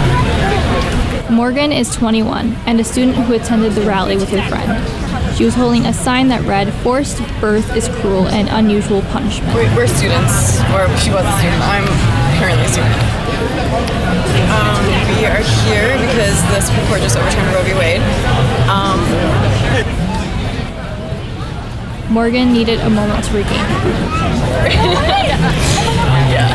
Morgan 1.35 1.73
is 1.73 1.93
21 1.97 2.55
and 2.67 2.78
a 2.78 2.85
student 2.85 3.17
who 3.17 3.35
attended 3.35 3.73
the 3.73 3.83
rally 3.83 4.17
with 4.17 4.28
her 4.28 4.49
friend. 4.49 4.71
She 5.37 5.45
was 5.45 5.57
holding 5.57 5.87
a 5.87 5.93
sign 5.93 6.28
that 6.28 6.43
read, 6.43 6.73
Forced 6.85 7.19
birth 7.40 7.75
is 7.75 7.88
cruel 8.00 8.28
and 8.28 8.49
unusual 8.50 9.02
punishment. 9.11 9.52
We're, 9.52 9.67
we're 9.75 9.88
students, 9.88 10.62
or 10.71 10.87
she 11.02 11.11
was 11.11 11.26
a 11.26 11.35
student. 11.43 11.59
I'm 11.67 11.87
currently 12.38 12.67
a 12.67 12.71
student. 12.71 12.95
Um, 14.55 14.78
we 15.19 15.26
are 15.26 15.43
here 15.67 15.99
because 16.07 16.38
the 16.55 16.61
Supreme 16.62 16.87
Court 16.87 17.02
just 17.02 17.19
overturned 17.19 17.50
Roe 17.50 17.67
v. 17.67 17.75
Wade. 17.75 18.02
Um, 18.71 19.02
Morgan 22.10 22.52
needed 22.52 22.80
a 22.80 22.90
moment 22.90 23.24
to 23.26 23.34
regain. 23.36 23.60
yeah. 26.32 26.48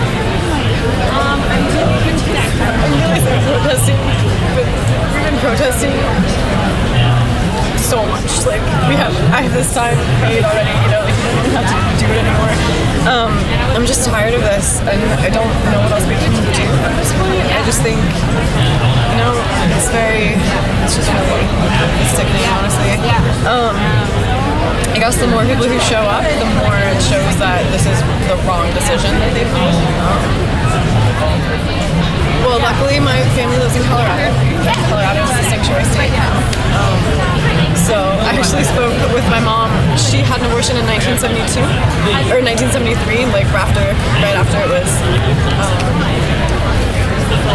Um, 1.14 1.40
I'm 1.46 1.64
really 1.70 3.30
protesting, 3.46 4.00
we've 4.58 4.66
been 5.24 5.38
protesting 5.40 5.94
so 7.78 8.02
much. 8.10 8.46
Like 8.50 8.66
we 8.90 8.98
have, 8.98 9.14
I 9.30 9.46
have 9.46 9.54
this 9.54 9.70
sign 9.70 9.94
made 10.26 10.42
already. 10.42 10.74
You 10.74 10.90
know, 10.90 11.06
like 11.06 11.14
you 11.22 11.54
don't 11.54 11.54
have 11.54 11.70
to 11.70 11.98
do 12.02 12.10
it 12.10 12.18
anymore. 12.26 12.54
Um, 13.06 13.32
I'm 13.78 13.86
just 13.86 14.10
tired 14.10 14.34
of 14.34 14.42
this, 14.42 14.82
and 14.90 15.02
I 15.22 15.30
don't 15.30 15.54
know 15.70 15.80
what 15.86 15.94
else 15.94 16.08
we 16.10 16.18
can 16.18 16.34
do 16.34 16.66
at 16.82 16.98
this 16.98 17.14
point. 17.14 17.46
I 17.54 17.62
just 17.62 17.86
think, 17.86 18.02
you 18.02 19.18
know, 19.22 19.38
it's 19.78 19.94
very, 19.94 20.34
it's 20.82 20.98
just 20.98 21.14
really 21.14 21.46
sickening, 22.18 22.48
honestly. 22.58 22.98
Yeah. 23.06 23.22
Um, 23.46 23.76
guess 25.04 25.20
the 25.20 25.28
more 25.28 25.44
people 25.44 25.68
who 25.68 25.76
show 25.84 26.00
up, 26.00 26.24
the 26.24 26.48
more 26.64 26.80
it 26.80 26.96
shows 27.04 27.36
that 27.36 27.60
this 27.76 27.84
is 27.84 28.00
the 28.24 28.40
wrong 28.48 28.64
decision 28.72 29.12
that 29.20 29.36
they've 29.36 29.52
made. 29.52 29.76
Well, 32.48 32.64
luckily 32.64 33.04
my 33.04 33.20
family 33.36 33.60
lives 33.60 33.76
in 33.76 33.84
Colorado. 33.84 34.32
Colorado 34.88 35.28
is 35.28 35.44
a 35.44 35.46
sanctuary 35.52 35.84
state 35.92 36.16
now. 36.16 36.32
Um, 36.80 36.96
so 37.76 38.00
I 38.00 38.32
actually 38.32 38.64
spoke 38.64 38.96
with 39.12 39.28
my 39.28 39.44
mom. 39.44 39.76
She 40.00 40.24
had 40.24 40.40
an 40.40 40.48
abortion 40.48 40.80
in 40.80 40.88
1972 40.88 41.60
or 42.32 42.40
1973, 42.40 43.28
like 43.36 43.52
after, 43.52 43.84
right 44.24 44.40
after 44.40 44.56
it 44.56 44.72
was. 44.72 44.88
Um, 45.60 46.53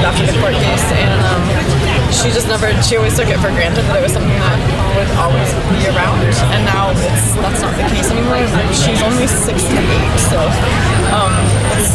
after 0.05 0.27
the 0.27 0.37
court 0.41 0.55
case, 0.55 0.87
and 0.93 1.13
um, 1.29 1.43
she 2.13 2.31
just 2.31 2.49
never. 2.49 2.71
She 2.83 2.97
always 2.97 3.17
took 3.17 3.29
it 3.29 3.39
for 3.39 3.53
granted 3.53 3.85
that 3.89 3.97
it 3.99 4.05
was 4.05 4.13
something 4.13 4.33
that 4.33 4.59
would 4.97 5.11
always 5.17 5.51
be 5.73 5.87
around, 5.93 6.21
and 6.53 6.63
now 6.65 6.91
it's 6.93 7.37
that's 7.41 7.61
not 7.63 7.75
the 7.77 7.87
case 7.93 8.11
anymore. 8.11 8.41
She's 8.73 9.01
only 9.05 9.27
68, 9.27 9.57
so 10.29 10.39
um, 11.15 11.33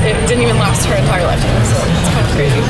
it 0.06 0.16
didn't 0.28 0.44
even 0.44 0.58
last 0.58 0.86
her 0.86 0.96
entire 0.96 1.26
lifetime. 1.26 1.64
So 1.70 1.78
it's 1.78 2.10
kind 2.14 2.26
of 2.26 2.34
crazy. 2.34 2.62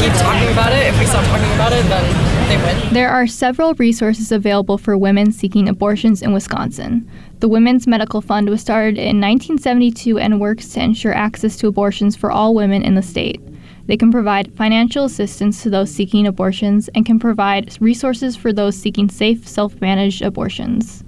Keep 0.00 0.14
talking 0.20 0.50
about 0.52 0.72
it. 0.72 0.86
If 0.86 0.98
we 0.98 1.06
stop 1.06 1.24
talking 1.26 1.52
about 1.54 1.72
it, 1.72 1.84
then 1.88 2.04
they 2.48 2.56
win. 2.56 2.94
There 2.94 3.10
are 3.10 3.26
several 3.26 3.74
resources 3.74 4.32
available 4.32 4.78
for 4.78 4.96
women 4.96 5.32
seeking 5.32 5.68
abortions 5.68 6.22
in 6.22 6.32
Wisconsin. 6.32 7.08
The 7.40 7.48
Women's 7.48 7.86
Medical 7.86 8.20
Fund 8.20 8.48
was 8.48 8.60
started 8.60 8.98
in 8.98 9.20
1972 9.20 10.18
and 10.18 10.40
works 10.40 10.68
to 10.70 10.82
ensure 10.82 11.12
access 11.12 11.56
to 11.58 11.66
abortions 11.66 12.16
for 12.16 12.30
all 12.30 12.54
women 12.54 12.82
in 12.82 12.94
the 12.94 13.02
state. 13.02 13.40
They 13.86 13.96
can 13.96 14.10
provide 14.10 14.52
financial 14.54 15.04
assistance 15.04 15.62
to 15.62 15.70
those 15.70 15.90
seeking 15.90 16.26
abortions 16.26 16.88
and 16.94 17.06
can 17.06 17.18
provide 17.18 17.80
resources 17.80 18.36
for 18.36 18.52
those 18.52 18.76
seeking 18.76 19.08
safe, 19.08 19.46
self 19.46 19.80
managed 19.80 20.22
abortions. 20.22 21.04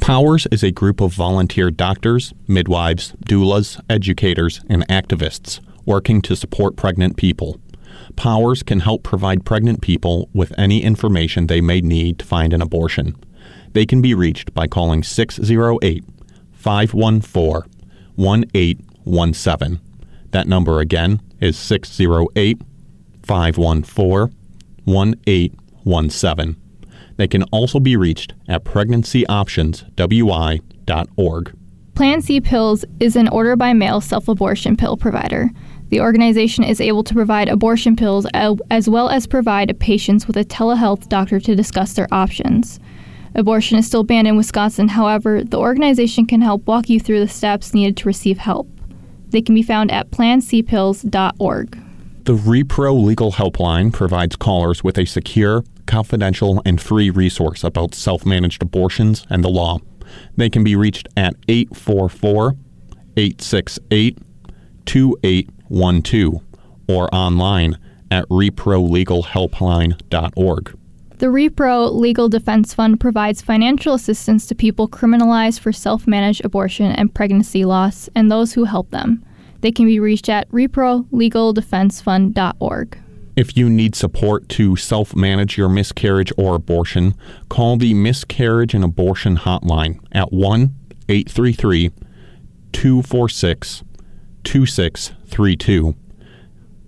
Powers 0.00 0.46
is 0.50 0.62
a 0.62 0.70
group 0.70 1.00
of 1.00 1.12
volunteer 1.12 1.70
doctors, 1.70 2.34
midwives, 2.46 3.12
doulas, 3.26 3.80
educators, 3.88 4.60
and 4.68 4.86
activists 4.88 5.60
working 5.86 6.20
to 6.22 6.36
support 6.36 6.76
pregnant 6.76 7.16
people. 7.16 7.60
Powers 8.16 8.62
can 8.62 8.80
help 8.80 9.02
provide 9.02 9.44
pregnant 9.44 9.80
people 9.80 10.28
with 10.32 10.52
any 10.58 10.82
information 10.82 11.46
they 11.46 11.60
may 11.60 11.80
need 11.80 12.18
to 12.18 12.24
find 12.24 12.52
an 12.52 12.62
abortion. 12.62 13.16
They 13.72 13.86
can 13.86 14.00
be 14.02 14.14
reached 14.14 14.54
by 14.54 14.66
calling 14.66 15.02
608 15.02 16.04
514 16.52 17.70
1817. 18.16 19.80
That 20.30 20.48
number 20.48 20.80
again 20.80 21.20
is 21.44 21.58
608 21.58 22.62
514 23.22 24.34
1817. 24.84 26.56
They 27.16 27.28
can 27.28 27.44
also 27.44 27.78
be 27.78 27.96
reached 27.96 28.34
at 28.48 28.64
pregnancyoptionswi.org. 28.64 31.56
Plan 31.94 32.20
C 32.22 32.40
Pills 32.40 32.84
is 32.98 33.14
an 33.14 33.28
order 33.28 33.54
by 33.54 33.72
mail 33.72 34.00
self 34.00 34.26
abortion 34.26 34.76
pill 34.76 34.96
provider. 34.96 35.48
The 35.90 36.00
organization 36.00 36.64
is 36.64 36.80
able 36.80 37.04
to 37.04 37.14
provide 37.14 37.48
abortion 37.48 37.94
pills 37.94 38.26
as 38.34 38.88
well 38.88 39.10
as 39.10 39.28
provide 39.28 39.78
patients 39.78 40.26
with 40.26 40.36
a 40.36 40.44
telehealth 40.44 41.08
doctor 41.08 41.38
to 41.38 41.54
discuss 41.54 41.92
their 41.92 42.08
options. 42.10 42.80
Abortion 43.36 43.78
is 43.78 43.86
still 43.86 44.02
banned 44.02 44.26
in 44.26 44.36
Wisconsin, 44.36 44.88
however, 44.88 45.44
the 45.44 45.58
organization 45.58 46.26
can 46.26 46.40
help 46.40 46.66
walk 46.66 46.88
you 46.88 46.98
through 46.98 47.20
the 47.20 47.28
steps 47.28 47.74
needed 47.74 47.96
to 47.98 48.08
receive 48.08 48.38
help. 48.38 48.73
They 49.34 49.42
can 49.42 49.54
be 49.56 49.64
found 49.64 49.90
at 49.90 50.12
plancpills.org. 50.12 51.82
The 52.22 52.36
Repro 52.36 53.04
Legal 53.04 53.32
Helpline 53.32 53.92
provides 53.92 54.36
callers 54.36 54.84
with 54.84 54.96
a 54.96 55.06
secure, 55.06 55.64
confidential, 55.86 56.62
and 56.64 56.80
free 56.80 57.10
resource 57.10 57.64
about 57.64 57.96
self 57.96 58.24
managed 58.24 58.62
abortions 58.62 59.26
and 59.28 59.42
the 59.42 59.48
law. 59.48 59.80
They 60.36 60.48
can 60.48 60.62
be 60.62 60.76
reached 60.76 61.08
at 61.16 61.34
844 61.48 62.54
868 63.16 64.18
2812 64.86 66.40
or 66.86 67.12
online 67.12 67.76
at 68.12 68.28
reprolegalhelpline.org. 68.28 70.78
The 71.18 71.26
Repro 71.26 71.92
Legal 71.92 72.28
Defense 72.28 72.74
Fund 72.74 72.98
provides 72.98 73.40
financial 73.40 73.94
assistance 73.94 74.46
to 74.46 74.54
people 74.54 74.88
criminalized 74.88 75.60
for 75.60 75.72
self 75.72 76.08
managed 76.08 76.44
abortion 76.44 76.90
and 76.90 77.14
pregnancy 77.14 77.64
loss 77.64 78.08
and 78.16 78.28
those 78.30 78.52
who 78.54 78.64
help 78.64 78.90
them. 78.90 79.24
They 79.60 79.70
can 79.70 79.86
be 79.86 80.00
reached 80.00 80.28
at 80.28 80.50
reprolegaldefensefund.org. 80.50 82.98
If 83.36 83.56
you 83.56 83.70
need 83.70 83.94
support 83.94 84.48
to 84.50 84.76
self 84.76 85.14
manage 85.14 85.56
your 85.56 85.68
miscarriage 85.68 86.32
or 86.36 86.56
abortion, 86.56 87.14
call 87.48 87.76
the 87.76 87.94
Miscarriage 87.94 88.74
and 88.74 88.82
Abortion 88.84 89.36
Hotline 89.38 90.00
at 90.12 90.32
1 90.32 90.74
833 91.08 91.92
246 92.72 93.84
2632 94.42 95.94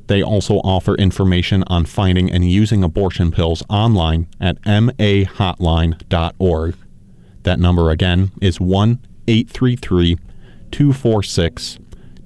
they 0.07 0.23
also 0.23 0.57
offer 0.59 0.95
information 0.95 1.65
on 1.67 1.85
finding 1.85 2.31
and 2.31 2.49
using 2.51 2.85
abortion 2.85 3.31
pills 3.31 3.63
online 3.69 4.29
at 4.41 4.61
mahotline.org. 4.63 5.97
That 7.43 7.61
number 7.61 7.91
again 7.91 8.31
is 8.41 8.61
1 8.61 8.99
833 9.29 10.19
246 10.71 11.79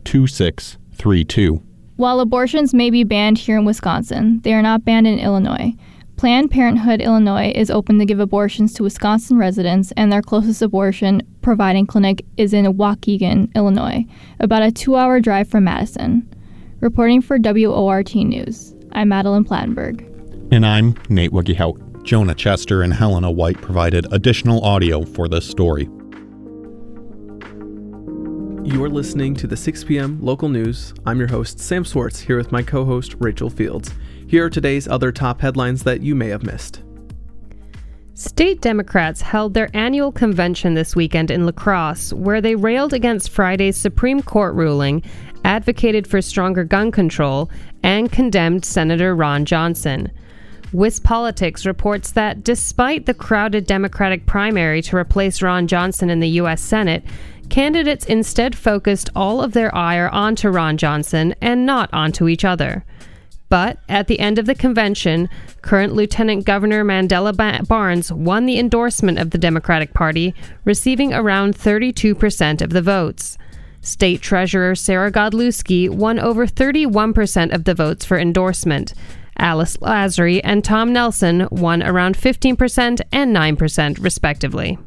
2632. 0.05 1.63
While 1.97 2.21
abortions 2.21 2.73
may 2.73 2.89
be 2.89 3.05
banned 3.05 3.39
here 3.39 3.59
in 3.59 3.65
Wisconsin, 3.67 4.41
they 4.43 4.55
are 4.55 4.63
not 4.63 4.85
banned 4.85 5.07
in 5.07 5.19
Illinois. 5.19 5.75
Planned 6.17 6.51
Parenthood 6.51 7.01
Illinois 7.01 7.53
is 7.55 7.71
open 7.71 7.99
to 7.99 8.05
give 8.05 8.21
abortions 8.21 8.75
to 8.75 8.83
Wisconsin 8.83 9.39
residents, 9.39 9.93
and 9.97 10.13
their 10.13 10.21
closest 10.23 10.61
abortion 10.63 11.23
providing 11.41 11.87
clinic 11.87 12.25
is 12.37 12.53
in 12.53 12.67
Waukegan, 12.67 13.55
Illinois, 13.55 14.05
about 14.39 14.63
a 14.63 14.71
two 14.71 14.97
hour 14.97 15.21
drive 15.21 15.49
from 15.49 15.65
Madison. 15.65 16.29
Reporting 16.81 17.21
for 17.21 17.39
WORT 17.39 18.15
News, 18.15 18.75
I'm 18.93 19.11
Madeline 19.11 19.45
Plattenberg. 19.45 20.01
And 20.51 20.65
I'm 20.65 20.95
Nate 21.11 21.31
Wiggyhout. 21.31 22.05
Jonah 22.05 22.35
Chester 22.35 22.81
and 22.81 22.95
Helena 22.95 23.31
White 23.31 23.61
provided 23.61 24.11
additional 24.15 24.65
audio 24.65 25.05
for 25.05 25.29
this 25.29 25.45
story. 25.47 25.91
You're 28.65 28.89
listening 28.89 29.35
to 29.35 29.47
the 29.47 29.59
6 29.59 29.85
p.m. 29.85 30.19
local 30.23 30.49
news. 30.49 30.95
I'm 31.05 31.19
your 31.19 31.29
host, 31.29 31.59
Sam 31.61 31.85
Swartz, 31.85 32.19
here 32.19 32.39
with 32.39 32.51
my 32.51 32.63
co 32.63 32.87
host, 32.87 33.15
Rachel 33.19 33.51
Fields. 33.51 33.93
Here 34.27 34.47
are 34.47 34.51
today's 34.51 34.89
other 34.89 35.13
top 35.13 35.43
headlines 35.43 35.83
that 35.83 36.01
you 36.01 36.15
may 36.15 36.29
have 36.29 36.45
missed. 36.45 36.83
State 38.15 38.61
Democrats 38.61 39.23
held 39.23 39.55
their 39.55 39.71
annual 39.75 40.13
convention 40.13 40.75
this 40.75 40.95
weekend 40.95 41.31
in 41.31 41.47
La 41.47 41.53
Crosse, 41.53 42.13
where 42.13 42.43
they 42.43 42.55
railed 42.55 42.93
against 42.93 43.31
Friday's 43.31 43.79
Supreme 43.79 44.21
Court 44.21 44.55
ruling, 44.55 45.03
advocated 45.45 46.07
for 46.07 46.21
stronger 46.23 46.65
gun 46.65 46.91
control, 46.91 47.51
and 47.83 48.13
condemned 48.13 48.65
Senator 48.65 49.15
Ron 49.15 49.45
Johnson. 49.45 50.11
WisPolitics 50.73 51.67
reports 51.67 52.13
that 52.13 52.45
despite 52.45 53.07
the 53.07 53.15
crowded 53.15 53.67
Democratic 53.67 54.27
primary 54.27 54.81
to 54.83 54.97
replace 54.97 55.43
Ron 55.43 55.67
Johnson 55.67 56.11
in 56.11 56.21
the 56.21 56.29
U.S. 56.29 56.61
Senate, 56.61 57.03
candidates 57.49 58.07
instead 58.07 58.57
focused 58.57 59.11
all 59.17 59.43
of 59.43 59.53
their 59.53 59.75
ire 59.75 60.09
onto 60.11 60.49
Ron 60.49 60.77
Johnson 60.77 61.35
and 61.41 61.67
not 61.67 61.91
onto 61.93 62.29
each 62.29 62.45
other. 62.45 62.85
But 63.49 63.79
at 63.89 64.07
the 64.07 64.21
end 64.21 64.39
of 64.39 64.47
the 64.47 64.55
convention, 64.55 65.29
current 65.61 65.93
Lieutenant 65.93 66.45
Governor 66.45 66.85
Mandela 66.85 67.37
ba- 67.37 67.65
Barnes 67.67 68.13
won 68.13 68.47
the 68.47 68.61
endorsement 68.61 69.19
of 69.19 69.31
the 69.31 69.39
Democratic 69.39 69.93
Party, 69.93 70.35
receiving 70.65 71.13
around 71.13 71.57
32% 71.59 72.63
of 72.63 72.71
the 72.71 72.81
votes. 72.81 73.37
State 73.83 74.21
Treasurer 74.21 74.75
Sarah 74.75 75.11
Godlewski 75.11 75.89
won 75.89 76.19
over 76.19 76.47
31% 76.47 77.55
of 77.55 77.65
the 77.65 77.75
votes 77.75 78.05
for 78.05 78.19
endorsement, 78.19 78.95
Alex 79.39 79.79
Lasry 79.79 80.41
and 80.45 80.63
Tom 80.63 80.93
Nelson 80.93 81.49
won 81.51 81.83
around 81.83 82.17
15% 82.17 83.01
and 83.11 83.35
9%, 83.35 84.05
respectively. 84.05 84.79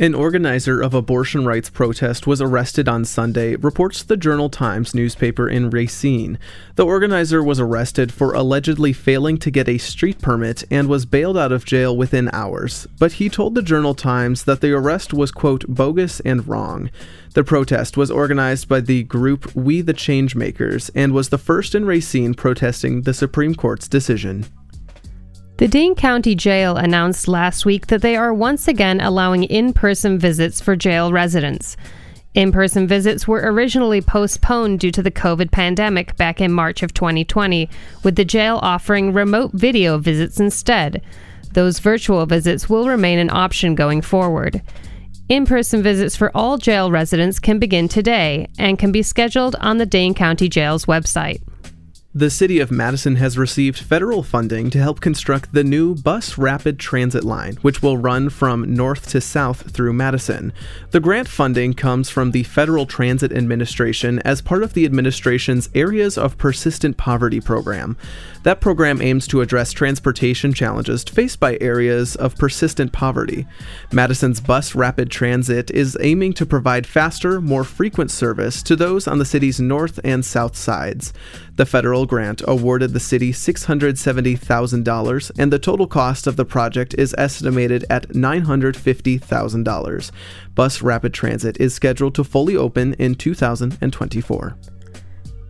An 0.00 0.14
organizer 0.14 0.80
of 0.80 0.94
abortion 0.94 1.44
rights 1.44 1.68
protest 1.68 2.26
was 2.26 2.40
arrested 2.40 2.88
on 2.88 3.04
Sunday, 3.04 3.56
reports 3.56 4.02
the 4.02 4.16
Journal 4.16 4.48
Times 4.48 4.94
newspaper 4.94 5.46
in 5.46 5.68
Racine. 5.68 6.38
The 6.76 6.86
organizer 6.86 7.44
was 7.44 7.60
arrested 7.60 8.10
for 8.10 8.32
allegedly 8.32 8.94
failing 8.94 9.36
to 9.36 9.50
get 9.50 9.68
a 9.68 9.76
street 9.76 10.18
permit 10.22 10.64
and 10.70 10.88
was 10.88 11.04
bailed 11.04 11.36
out 11.36 11.52
of 11.52 11.66
jail 11.66 11.94
within 11.94 12.30
hours, 12.32 12.88
but 12.98 13.12
he 13.12 13.28
told 13.28 13.54
the 13.54 13.60
Journal 13.60 13.94
Times 13.94 14.44
that 14.44 14.62
the 14.62 14.72
arrest 14.72 15.12
was, 15.12 15.30
quote, 15.30 15.66
bogus 15.68 16.20
and 16.20 16.48
wrong. 16.48 16.90
The 17.34 17.44
protest 17.44 17.98
was 17.98 18.10
organized 18.10 18.68
by 18.70 18.80
the 18.80 19.02
group 19.02 19.54
We 19.54 19.82
the 19.82 19.92
Changemakers 19.92 20.90
and 20.94 21.12
was 21.12 21.28
the 21.28 21.36
first 21.36 21.74
in 21.74 21.84
Racine 21.84 22.32
protesting 22.32 23.02
the 23.02 23.12
Supreme 23.12 23.54
Court's 23.54 23.86
decision. 23.86 24.46
The 25.60 25.68
Dane 25.68 25.94
County 25.94 26.34
Jail 26.34 26.78
announced 26.78 27.28
last 27.28 27.66
week 27.66 27.88
that 27.88 28.00
they 28.00 28.16
are 28.16 28.32
once 28.32 28.66
again 28.66 28.98
allowing 28.98 29.44
in 29.44 29.74
person 29.74 30.18
visits 30.18 30.58
for 30.58 30.74
jail 30.74 31.12
residents. 31.12 31.76
In 32.32 32.50
person 32.50 32.86
visits 32.86 33.28
were 33.28 33.42
originally 33.42 34.00
postponed 34.00 34.80
due 34.80 34.90
to 34.90 35.02
the 35.02 35.10
COVID 35.10 35.50
pandemic 35.50 36.16
back 36.16 36.40
in 36.40 36.50
March 36.50 36.82
of 36.82 36.94
2020, 36.94 37.68
with 38.02 38.16
the 38.16 38.24
jail 38.24 38.58
offering 38.62 39.12
remote 39.12 39.52
video 39.52 39.98
visits 39.98 40.40
instead. 40.40 41.02
Those 41.52 41.78
virtual 41.78 42.24
visits 42.24 42.70
will 42.70 42.88
remain 42.88 43.18
an 43.18 43.28
option 43.28 43.74
going 43.74 44.00
forward. 44.00 44.62
In 45.28 45.44
person 45.44 45.82
visits 45.82 46.16
for 46.16 46.34
all 46.34 46.56
jail 46.56 46.90
residents 46.90 47.38
can 47.38 47.58
begin 47.58 47.86
today 47.86 48.48
and 48.58 48.78
can 48.78 48.92
be 48.92 49.02
scheduled 49.02 49.56
on 49.56 49.76
the 49.76 49.84
Dane 49.84 50.14
County 50.14 50.48
Jail's 50.48 50.86
website. 50.86 51.42
The 52.12 52.28
City 52.28 52.58
of 52.58 52.72
Madison 52.72 53.14
has 53.16 53.38
received 53.38 53.78
federal 53.78 54.24
funding 54.24 54.68
to 54.70 54.80
help 54.80 55.00
construct 55.00 55.54
the 55.54 55.62
new 55.62 55.94
Bus 55.94 56.36
Rapid 56.36 56.76
Transit 56.76 57.22
Line, 57.22 57.54
which 57.62 57.82
will 57.82 57.98
run 57.98 58.30
from 58.30 58.74
north 58.74 59.08
to 59.10 59.20
south 59.20 59.70
through 59.70 59.92
Madison. 59.92 60.52
The 60.90 60.98
grant 60.98 61.28
funding 61.28 61.72
comes 61.72 62.10
from 62.10 62.32
the 62.32 62.42
Federal 62.42 62.84
Transit 62.84 63.30
Administration 63.30 64.18
as 64.24 64.42
part 64.42 64.64
of 64.64 64.74
the 64.74 64.84
administration's 64.84 65.68
Areas 65.72 66.18
of 66.18 66.36
Persistent 66.36 66.96
Poverty 66.96 67.40
program. 67.40 67.96
That 68.42 68.60
program 68.60 69.00
aims 69.00 69.28
to 69.28 69.40
address 69.40 69.70
transportation 69.70 70.52
challenges 70.52 71.04
faced 71.04 71.38
by 71.38 71.58
areas 71.60 72.16
of 72.16 72.36
persistent 72.36 72.90
poverty. 72.90 73.46
Madison's 73.92 74.40
Bus 74.40 74.74
Rapid 74.74 75.12
Transit 75.12 75.70
is 75.70 75.96
aiming 76.00 76.32
to 76.32 76.46
provide 76.46 76.88
faster, 76.88 77.40
more 77.40 77.62
frequent 77.62 78.10
service 78.10 78.64
to 78.64 78.74
those 78.74 79.06
on 79.06 79.18
the 79.18 79.24
city's 79.24 79.60
north 79.60 80.00
and 80.02 80.24
south 80.24 80.56
sides. 80.56 81.12
The 81.60 81.66
federal 81.66 82.06
grant 82.06 82.40
awarded 82.48 82.94
the 82.94 83.00
city 83.00 83.34
$670,000, 83.34 85.30
and 85.38 85.52
the 85.52 85.58
total 85.58 85.86
cost 85.86 86.26
of 86.26 86.36
the 86.36 86.46
project 86.46 86.94
is 86.96 87.14
estimated 87.18 87.84
at 87.90 88.08
$950,000. 88.08 90.10
Bus 90.54 90.80
Rapid 90.80 91.12
Transit 91.12 91.60
is 91.60 91.74
scheduled 91.74 92.14
to 92.14 92.24
fully 92.24 92.56
open 92.56 92.94
in 92.94 93.14
2024. 93.14 94.56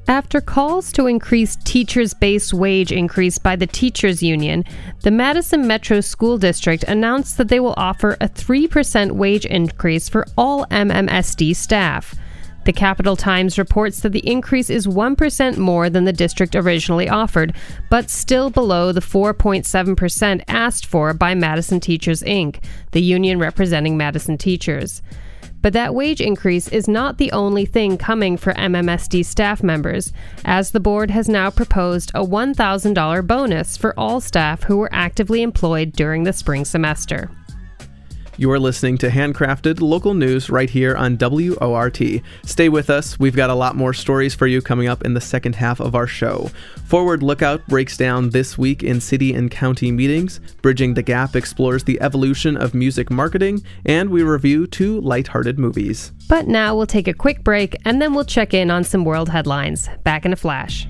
After 0.08 0.40
calls 0.40 0.90
to 0.94 1.06
increase 1.06 1.54
teachers' 1.64 2.12
base 2.12 2.52
wage 2.52 2.90
increase 2.90 3.38
by 3.38 3.54
the 3.54 3.68
teachers 3.68 4.20
union, 4.20 4.64
the 5.02 5.12
Madison 5.12 5.68
Metro 5.68 6.00
School 6.00 6.38
District 6.38 6.82
announced 6.88 7.38
that 7.38 7.46
they 7.46 7.60
will 7.60 7.74
offer 7.76 8.16
a 8.20 8.28
3% 8.28 9.12
wage 9.12 9.46
increase 9.46 10.08
for 10.08 10.26
all 10.36 10.66
MMSD 10.72 11.54
staff. 11.54 12.16
The 12.64 12.72
Capital 12.72 13.16
Times 13.16 13.58
reports 13.58 14.00
that 14.00 14.12
the 14.12 14.26
increase 14.28 14.68
is 14.68 14.86
1% 14.86 15.56
more 15.56 15.88
than 15.88 16.04
the 16.04 16.12
district 16.12 16.54
originally 16.54 17.08
offered, 17.08 17.54
but 17.88 18.10
still 18.10 18.50
below 18.50 18.92
the 18.92 19.00
4.7% 19.00 20.44
asked 20.46 20.84
for 20.84 21.14
by 21.14 21.34
Madison 21.34 21.80
Teachers 21.80 22.22
Inc., 22.22 22.62
the 22.92 23.00
union 23.00 23.38
representing 23.38 23.96
Madison 23.96 24.36
teachers. 24.36 25.00
But 25.62 25.72
that 25.74 25.94
wage 25.94 26.20
increase 26.20 26.68
is 26.68 26.88
not 26.88 27.18
the 27.18 27.32
only 27.32 27.66
thing 27.66 27.98
coming 27.98 28.36
for 28.36 28.52
MMSD 28.54 29.24
staff 29.24 29.62
members, 29.62 30.12
as 30.44 30.70
the 30.70 30.80
board 30.80 31.10
has 31.10 31.28
now 31.28 31.50
proposed 31.50 32.10
a 32.14 32.24
$1,000 32.24 33.26
bonus 33.26 33.76
for 33.76 33.98
all 33.98 34.20
staff 34.20 34.62
who 34.64 34.78
were 34.78 34.92
actively 34.92 35.42
employed 35.42 35.92
during 35.92 36.24
the 36.24 36.32
spring 36.32 36.64
semester. 36.64 37.30
You 38.40 38.50
are 38.52 38.58
listening 38.58 38.96
to 38.96 39.10
handcrafted 39.10 39.82
local 39.82 40.14
news 40.14 40.48
right 40.48 40.70
here 40.70 40.96
on 40.96 41.18
WORT. 41.18 42.00
Stay 42.46 42.70
with 42.70 42.88
us. 42.88 43.20
We've 43.20 43.36
got 43.36 43.50
a 43.50 43.54
lot 43.54 43.76
more 43.76 43.92
stories 43.92 44.34
for 44.34 44.46
you 44.46 44.62
coming 44.62 44.88
up 44.88 45.04
in 45.04 45.12
the 45.12 45.20
second 45.20 45.56
half 45.56 45.78
of 45.78 45.94
our 45.94 46.06
show. 46.06 46.50
Forward 46.86 47.22
Lookout 47.22 47.60
breaks 47.66 47.98
down 47.98 48.30
this 48.30 48.56
week 48.56 48.82
in 48.82 48.98
city 48.98 49.34
and 49.34 49.50
county 49.50 49.92
meetings. 49.92 50.40
Bridging 50.62 50.94
the 50.94 51.02
Gap 51.02 51.36
explores 51.36 51.84
the 51.84 52.00
evolution 52.00 52.56
of 52.56 52.72
music 52.72 53.10
marketing, 53.10 53.62
and 53.84 54.08
we 54.08 54.22
review 54.22 54.66
two 54.66 55.02
lighthearted 55.02 55.58
movies. 55.58 56.12
But 56.26 56.48
now 56.48 56.74
we'll 56.74 56.86
take 56.86 57.08
a 57.08 57.12
quick 57.12 57.44
break 57.44 57.76
and 57.84 58.00
then 58.00 58.14
we'll 58.14 58.24
check 58.24 58.54
in 58.54 58.70
on 58.70 58.84
some 58.84 59.04
world 59.04 59.28
headlines. 59.28 59.90
Back 60.02 60.24
in 60.24 60.32
a 60.32 60.36
flash. 60.36 60.86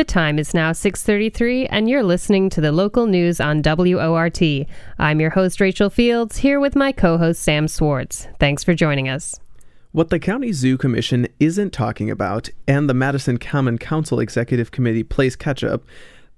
The 0.00 0.04
time 0.04 0.38
is 0.38 0.54
now 0.54 0.72
6:33 0.72 1.66
and 1.68 1.86
you're 1.86 2.02
listening 2.02 2.48
to 2.50 2.62
the 2.62 2.72
local 2.72 3.04
news 3.04 3.38
on 3.38 3.60
WORT. 3.60 4.40
I'm 4.98 5.20
your 5.20 5.28
host 5.28 5.60
Rachel 5.60 5.90
Fields 5.90 6.38
here 6.38 6.58
with 6.58 6.74
my 6.74 6.90
co-host 6.90 7.42
Sam 7.42 7.68
Swartz. 7.68 8.26
Thanks 8.38 8.64
for 8.64 8.72
joining 8.72 9.10
us. 9.10 9.38
What 9.92 10.08
the 10.08 10.18
County 10.18 10.52
Zoo 10.52 10.78
Commission 10.78 11.28
isn't 11.38 11.74
talking 11.74 12.10
about 12.10 12.48
and 12.66 12.88
the 12.88 12.94
Madison 12.94 13.36
Common 13.36 13.76
Council 13.76 14.20
Executive 14.20 14.70
Committee 14.70 15.02
plays 15.02 15.36
catch 15.36 15.62
up 15.62 15.84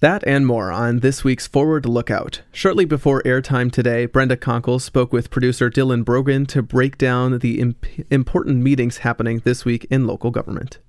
that 0.00 0.24
and 0.26 0.44
more 0.44 0.72
on 0.72 0.98
this 0.98 1.22
week's 1.22 1.46
Forward 1.46 1.86
Lookout. 1.86 2.42
Shortly 2.50 2.84
before 2.84 3.22
airtime 3.22 3.70
today, 3.70 4.06
Brenda 4.06 4.36
Konkel 4.36 4.80
spoke 4.80 5.12
with 5.12 5.30
producer 5.30 5.70
Dylan 5.70 6.04
Brogan 6.04 6.46
to 6.46 6.62
break 6.62 6.98
down 6.98 7.38
the 7.38 7.60
imp- 7.60 7.86
important 8.10 8.56
meetings 8.56 8.98
happening 8.98 9.40
this 9.44 9.64
week 9.64 9.86
in 9.88 10.04
local 10.08 10.32
government. 10.32 10.80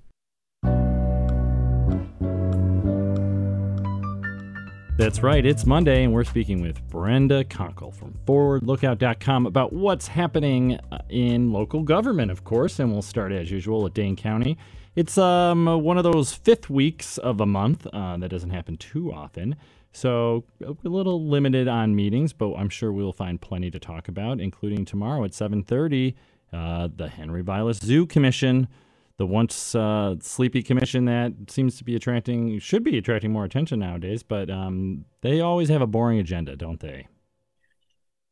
That's 4.96 5.24
right, 5.24 5.44
it's 5.44 5.66
Monday, 5.66 6.04
and 6.04 6.12
we're 6.12 6.22
speaking 6.22 6.62
with 6.62 6.80
Brenda 6.88 7.42
Konkel 7.42 7.92
from 7.92 8.14
ForwardLookout.com 8.26 9.44
about 9.44 9.72
what's 9.72 10.06
happening 10.06 10.78
uh, 10.92 10.98
in 11.08 11.52
local 11.52 11.82
government, 11.82 12.30
of 12.30 12.44
course, 12.44 12.78
and 12.78 12.92
we'll 12.92 13.02
start 13.02 13.32
as 13.32 13.50
usual 13.50 13.84
at 13.86 13.94
Dane 13.94 14.14
County. 14.14 14.56
It's 14.94 15.18
um, 15.18 15.66
one 15.82 15.98
of 15.98 16.04
those 16.04 16.32
fifth 16.32 16.70
weeks 16.70 17.18
of 17.18 17.40
a 17.40 17.46
month 17.46 17.88
uh, 17.92 18.18
that 18.18 18.28
doesn't 18.28 18.50
happen 18.50 18.76
too 18.76 19.12
often, 19.12 19.56
so 19.92 20.44
a 20.64 20.76
little 20.84 21.26
limited 21.26 21.66
on 21.66 21.96
meetings, 21.96 22.32
but 22.32 22.54
I'm 22.54 22.68
sure 22.68 22.92
we'll 22.92 23.12
find 23.12 23.40
plenty 23.40 23.72
to 23.72 23.80
talk 23.80 24.06
about, 24.06 24.38
including 24.38 24.84
tomorrow 24.84 25.24
at 25.24 25.32
7:30, 25.32 26.14
uh, 26.52 26.88
the 26.94 27.08
Henry 27.08 27.42
Vilas 27.42 27.78
Zoo 27.78 28.06
Commission 28.06 28.68
the 29.16 29.26
once 29.26 29.74
uh, 29.74 30.16
sleepy 30.20 30.62
commission 30.62 31.04
that 31.04 31.32
seems 31.48 31.78
to 31.78 31.84
be 31.84 31.94
attracting 31.94 32.58
should 32.58 32.82
be 32.82 32.98
attracting 32.98 33.32
more 33.32 33.44
attention 33.44 33.78
nowadays 33.78 34.22
but 34.22 34.50
um, 34.50 35.04
they 35.22 35.40
always 35.40 35.68
have 35.68 35.82
a 35.82 35.86
boring 35.86 36.18
agenda 36.18 36.56
don't 36.56 36.80
they 36.80 37.06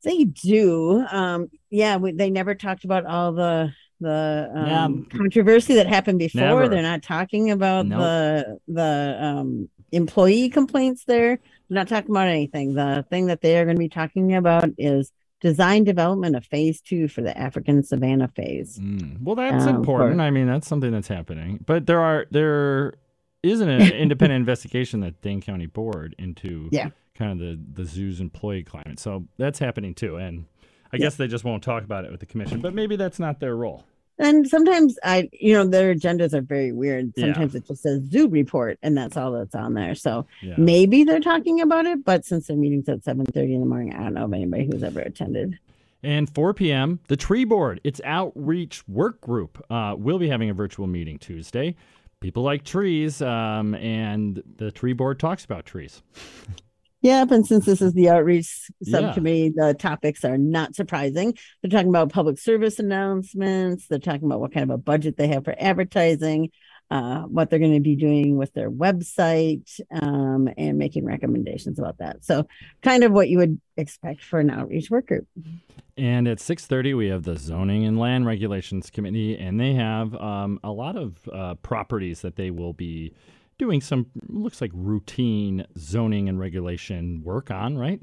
they 0.04 0.24
do 0.24 1.04
um, 1.10 1.48
yeah 1.70 1.96
we, 1.96 2.12
they 2.12 2.30
never 2.30 2.54
talked 2.54 2.84
about 2.84 3.06
all 3.06 3.32
the 3.32 3.72
the 4.00 4.50
um, 4.54 5.06
yeah. 5.10 5.16
controversy 5.16 5.74
that 5.74 5.86
happened 5.86 6.18
before 6.18 6.40
never. 6.40 6.68
they're 6.68 6.82
not 6.82 7.02
talking 7.02 7.50
about 7.50 7.86
nope. 7.86 8.00
the 8.00 8.58
the 8.68 9.18
um, 9.20 9.68
employee 9.92 10.48
complaints 10.48 11.04
there 11.04 11.38
they're 11.68 11.76
not 11.76 11.88
talking 11.88 12.10
about 12.10 12.26
anything 12.26 12.74
the 12.74 13.06
thing 13.10 13.26
that 13.26 13.40
they 13.40 13.58
are 13.58 13.64
going 13.64 13.76
to 13.76 13.80
be 13.80 13.88
talking 13.88 14.34
about 14.34 14.68
is 14.76 15.12
design 15.42 15.82
development 15.82 16.36
of 16.36 16.46
phase 16.46 16.80
two 16.80 17.08
for 17.08 17.20
the 17.20 17.36
African 17.36 17.82
savanna 17.82 18.28
phase. 18.28 18.78
Mm. 18.78 19.20
Well, 19.20 19.34
that's 19.34 19.66
um, 19.66 19.76
important. 19.76 20.16
For, 20.16 20.22
I 20.22 20.30
mean, 20.30 20.46
that's 20.46 20.66
something 20.66 20.92
that's 20.92 21.08
happening. 21.08 21.62
But 21.66 21.86
there 21.86 22.00
are 22.00 22.26
there 22.30 22.94
isn't 23.42 23.68
an 23.68 23.82
independent 23.92 24.38
investigation 24.38 25.00
that 25.00 25.20
Dane 25.20 25.42
County 25.42 25.66
Board 25.66 26.14
into 26.16 26.68
yeah. 26.70 26.90
kind 27.14 27.32
of 27.32 27.38
the 27.38 27.60
the 27.82 27.84
zoo's 27.84 28.20
employee 28.20 28.62
climate. 28.62 29.00
So 29.00 29.26
that's 29.36 29.58
happening 29.58 29.94
too. 29.94 30.16
And 30.16 30.46
I 30.92 30.96
yeah. 30.96 30.98
guess 31.00 31.16
they 31.16 31.26
just 31.26 31.44
won't 31.44 31.64
talk 31.64 31.82
about 31.82 32.04
it 32.04 32.12
with 32.12 32.20
the 32.20 32.26
commission. 32.26 32.60
But 32.60 32.72
maybe 32.72 32.96
that's 32.96 33.18
not 33.18 33.40
their 33.40 33.56
role. 33.56 33.84
And 34.22 34.48
sometimes 34.48 34.98
I, 35.02 35.28
you 35.32 35.52
know, 35.52 35.66
their 35.66 35.94
agendas 35.94 36.32
are 36.32 36.40
very 36.40 36.70
weird. 36.70 37.12
Sometimes 37.18 37.54
yeah. 37.54 37.58
it 37.58 37.66
just 37.66 37.82
says 37.82 38.02
zoo 38.02 38.28
report, 38.28 38.78
and 38.82 38.96
that's 38.96 39.16
all 39.16 39.32
that's 39.32 39.54
on 39.54 39.74
there. 39.74 39.96
So 39.96 40.26
yeah. 40.40 40.54
maybe 40.56 41.02
they're 41.02 41.20
talking 41.20 41.60
about 41.60 41.86
it, 41.86 42.04
but 42.04 42.24
since 42.24 42.46
their 42.46 42.56
meeting's 42.56 42.88
at 42.88 43.02
seven 43.02 43.26
thirty 43.26 43.54
in 43.54 43.60
the 43.60 43.66
morning, 43.66 43.94
I 43.94 44.04
don't 44.04 44.14
know 44.14 44.24
of 44.24 44.32
anybody 44.32 44.66
who's 44.66 44.84
ever 44.84 45.00
attended. 45.00 45.58
And 46.04 46.28
4 46.28 46.54
p.m., 46.54 46.98
the 47.06 47.16
Tree 47.16 47.44
Board, 47.44 47.80
its 47.84 48.00
outreach 48.04 48.86
work 48.88 49.20
group, 49.20 49.64
uh, 49.70 49.94
will 49.96 50.18
be 50.18 50.28
having 50.28 50.50
a 50.50 50.54
virtual 50.54 50.88
meeting 50.88 51.16
Tuesday. 51.16 51.76
People 52.18 52.42
like 52.42 52.64
trees, 52.64 53.22
um, 53.22 53.74
and 53.76 54.42
the 54.56 54.72
Tree 54.72 54.94
Board 54.94 55.20
talks 55.20 55.44
about 55.44 55.64
trees. 55.66 56.02
Yep, 57.02 57.32
and 57.32 57.46
since 57.46 57.66
this 57.66 57.82
is 57.82 57.94
the 57.94 58.08
outreach 58.10 58.70
subcommittee, 58.84 59.52
yeah. 59.56 59.66
the 59.68 59.74
topics 59.74 60.24
are 60.24 60.38
not 60.38 60.76
surprising. 60.76 61.36
They're 61.60 61.70
talking 61.70 61.88
about 61.88 62.12
public 62.12 62.38
service 62.38 62.78
announcements. 62.78 63.88
They're 63.88 63.98
talking 63.98 64.24
about 64.24 64.40
what 64.40 64.54
kind 64.54 64.70
of 64.70 64.70
a 64.70 64.78
budget 64.78 65.16
they 65.16 65.26
have 65.28 65.44
for 65.44 65.54
advertising, 65.58 66.50
uh, 66.92 67.22
what 67.22 67.50
they're 67.50 67.58
going 67.58 67.74
to 67.74 67.80
be 67.80 67.96
doing 67.96 68.36
with 68.36 68.52
their 68.54 68.70
website, 68.70 69.80
um, 69.90 70.48
and 70.56 70.78
making 70.78 71.04
recommendations 71.04 71.80
about 71.80 71.98
that. 71.98 72.24
So, 72.24 72.46
kind 72.82 73.02
of 73.02 73.10
what 73.10 73.28
you 73.28 73.38
would 73.38 73.60
expect 73.76 74.22
for 74.22 74.38
an 74.38 74.50
outreach 74.50 74.88
work 74.88 75.08
group. 75.08 75.26
And 75.96 76.28
at 76.28 76.38
6:30, 76.38 76.96
we 76.96 77.08
have 77.08 77.24
the 77.24 77.36
Zoning 77.36 77.84
and 77.84 77.98
Land 77.98 78.26
Regulations 78.26 78.90
Committee, 78.90 79.36
and 79.36 79.58
they 79.58 79.74
have 79.74 80.14
um, 80.14 80.60
a 80.62 80.70
lot 80.70 80.96
of 80.96 81.16
uh, 81.32 81.56
properties 81.56 82.20
that 82.20 82.36
they 82.36 82.52
will 82.52 82.72
be 82.72 83.12
doing 83.62 83.80
some 83.80 84.06
looks 84.26 84.60
like 84.60 84.72
routine 84.74 85.64
zoning 85.78 86.28
and 86.28 86.40
regulation 86.40 87.22
work 87.24 87.48
on, 87.48 87.78
right? 87.78 88.00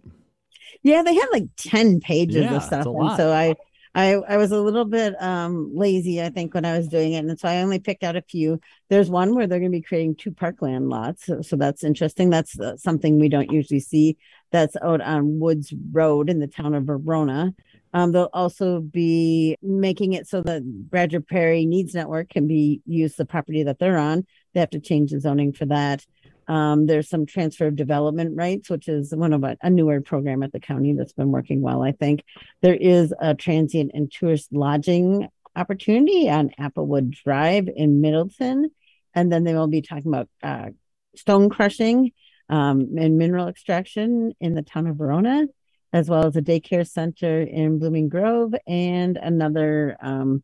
Yeah, 0.84 1.04
they 1.04 1.14
had 1.14 1.28
like 1.34 1.48
10 1.58 2.00
pages 2.00 2.46
yeah, 2.46 2.56
of 2.56 2.64
stuff. 2.64 2.86
And 2.86 3.18
so 3.18 3.34
I 3.34 3.56
I 3.94 4.14
I 4.14 4.38
was 4.38 4.54
a 4.54 4.62
little 4.62 4.86
bit 4.86 5.22
um 5.22 5.72
lazy, 5.76 6.22
I 6.22 6.30
think, 6.30 6.54
when 6.54 6.64
I 6.64 6.78
was 6.78 6.88
doing 6.88 7.12
it. 7.12 7.26
And 7.26 7.38
so 7.38 7.50
I 7.50 7.62
only 7.62 7.80
picked 7.80 8.06
out 8.06 8.16
a 8.16 8.22
few. 8.22 8.62
There's 8.90 9.10
one 9.10 9.36
where 9.36 9.48
they're 9.48 9.60
going 9.60 9.72
to 9.72 9.78
be 9.78 9.82
creating 9.82 10.16
two 10.16 10.32
parkland 10.32 10.88
lots. 10.88 11.26
So, 11.26 11.42
so 11.42 11.58
that's 11.58 11.84
interesting. 11.84 12.30
That's 12.30 12.58
uh, 12.58 12.78
something 12.78 13.20
we 13.20 13.28
don't 13.28 13.52
usually 13.52 13.82
see. 13.82 14.16
That's 14.52 14.78
out 14.82 15.02
on 15.02 15.42
Woods 15.42 15.74
Road 15.92 16.30
in 16.30 16.40
the 16.40 16.48
town 16.48 16.74
of 16.74 16.86
Verona. 16.86 17.54
Um, 17.94 18.12
they'll 18.14 18.30
also 18.34 18.80
be 18.80 19.58
making 19.62 20.14
it 20.14 20.28
so 20.28 20.42
that 20.44 20.62
Badger 20.64 21.22
Prairie 21.22 21.66
Needs 21.66 21.96
Network 21.96 22.30
can 22.30 22.48
be 22.48 22.82
used 22.86 23.18
the 23.18 23.26
property 23.26 23.64
that 23.64 23.80
they're 23.80 23.98
on. 23.98 24.26
They 24.54 24.60
have 24.60 24.70
to 24.72 24.80
change 24.80 25.12
the 25.12 25.20
zoning 25.20 25.54
for 25.54 25.66
that. 25.68 26.06
Um, 26.48 26.88
there's 26.88 27.08
some 27.08 27.28
transfer 27.28 27.68
of 27.68 27.76
development 27.76 28.36
rights, 28.36 28.72
which 28.72 28.88
is 28.88 29.14
one 29.14 29.34
of 29.34 29.44
a, 29.44 29.56
a, 29.62 29.70
newer 29.70 30.02
program 30.02 30.42
at 30.42 30.52
the 30.52 30.60
county 30.60 30.94
that's 30.94 31.14
been 31.14 31.32
working 31.32 31.62
well, 31.62 31.84
I 31.84 31.92
think. 31.92 32.24
There 32.62 32.74
is 32.74 33.14
a 33.20 33.36
transient 33.36 33.92
and 33.94 34.12
tourist 34.12 34.52
lodging 34.52 35.28
opportunity 35.56 36.28
on 36.28 36.50
Applewood 36.60 37.12
Drive 37.12 37.70
in 37.74 38.02
Middleton. 38.02 38.72
And 39.14 39.32
then 39.32 39.44
they 39.44 39.54
will 39.54 39.68
be 39.68 39.84
talking 39.84 40.08
about 40.08 40.30
uh, 40.42 40.70
stone 41.16 41.50
crushing 41.50 42.14
um, 42.50 42.96
and 42.98 43.18
mineral 43.18 43.48
extraction 43.48 44.34
in 44.40 44.56
the 44.56 44.62
town 44.62 44.88
of 44.88 44.98
Verona, 44.98 45.46
as 45.94 46.10
well 46.10 46.26
as 46.26 46.36
a 46.36 46.42
daycare 46.42 46.88
center 46.88 47.42
in 47.42 47.80
Blooming 47.80 48.10
Grove 48.10 48.54
and 48.68 49.18
another 49.18 49.98
um, 50.02 50.44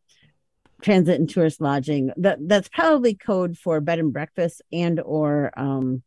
transit 0.82 1.18
and 1.18 1.28
tourist 1.28 1.60
lodging. 1.60 2.12
That 2.16 2.38
that's 2.40 2.68
probably 2.68 3.14
code 3.14 3.56
for 3.56 3.80
bed 3.80 3.98
and 3.98 4.12
breakfast 4.12 4.62
and 4.72 5.00
or 5.00 5.52
um, 5.56 6.02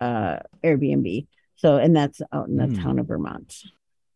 uh, 0.00 0.38
Airbnb. 0.64 1.26
So, 1.56 1.76
and 1.76 1.94
that's 1.94 2.20
out 2.32 2.48
in 2.48 2.56
the 2.56 2.66
mm. 2.66 2.82
town 2.82 2.98
of 2.98 3.08
Vermont. 3.08 3.54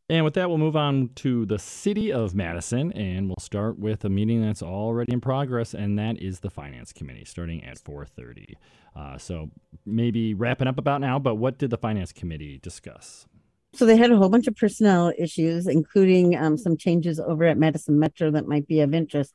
And 0.09 0.25
with 0.25 0.35
that, 0.35 0.49
we'll 0.49 0.59
move 0.59 0.77
on 0.77 1.11
to 1.17 1.47
the 1.47 1.59
city 1.59 2.12
of 2.12 2.35
Madison, 2.35 2.93
and 2.93 3.29
we'll 3.29 3.37
start 3.41 3.79
with 3.79 4.05
a 4.05 4.11
meeting 4.11 4.43
that's 4.43 4.62
already 4.62 5.12
in 5.12 5.21
progress, 5.21 5.75
and 5.75 5.99
that 5.99 6.21
is 6.21 6.41
the 6.41 6.51
finance 6.51 6.93
committee, 6.93 7.25
starting 7.25 7.65
at 7.65 7.79
4:30. 7.79 8.55
Uh, 8.95 9.17
so 9.17 9.51
maybe 9.87 10.35
wrapping 10.35 10.69
up 10.69 10.79
about 10.79 11.01
now. 11.01 11.19
But 11.19 11.37
what 11.37 11.59
did 11.59 11.71
the 11.71 11.79
finance 11.79 12.12
committee 12.12 12.59
discuss? 12.59 13.27
So 13.75 13.87
they 13.87 13.97
had 13.97 14.12
a 14.12 14.17
whole 14.17 14.29
bunch 14.29 14.47
of 14.47 14.55
personnel 14.55 15.15
issues, 15.17 15.67
including 15.67 16.37
um, 16.37 16.59
some 16.59 16.77
changes 16.77 17.19
over 17.19 17.45
at 17.45 17.57
Madison 17.57 17.99
Metro 17.99 18.31
that 18.33 18.47
might 18.47 18.67
be 18.67 18.81
of 18.81 18.93
interest 18.93 19.33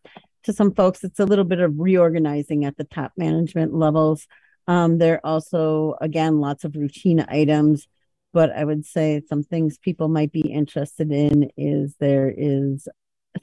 to 0.48 0.54
some 0.54 0.74
folks. 0.74 1.04
It's 1.04 1.20
a 1.20 1.26
little 1.26 1.46
bit 1.46 1.60
of 1.60 1.78
reorganizing 1.78 2.66
at 2.66 2.78
the 2.78 2.86
top 2.86 3.12
management 3.18 3.74
levels. 3.74 4.28
Um, 4.66 4.98
there 4.98 5.16
are 5.16 5.26
also, 5.26 5.96
again, 6.02 6.40
lots 6.40 6.64
of 6.64 6.76
routine 6.76 7.26
items, 7.28 7.88
but 8.34 8.52
I 8.52 8.64
would 8.66 8.86
say 8.86 9.22
some 9.28 9.44
things 9.44 9.78
people 9.78 10.08
might 10.08 10.32
be 10.32 10.50
interested 10.50 11.12
in 11.12 11.52
is 11.56 11.96
there 12.00 12.34
is 12.36 12.88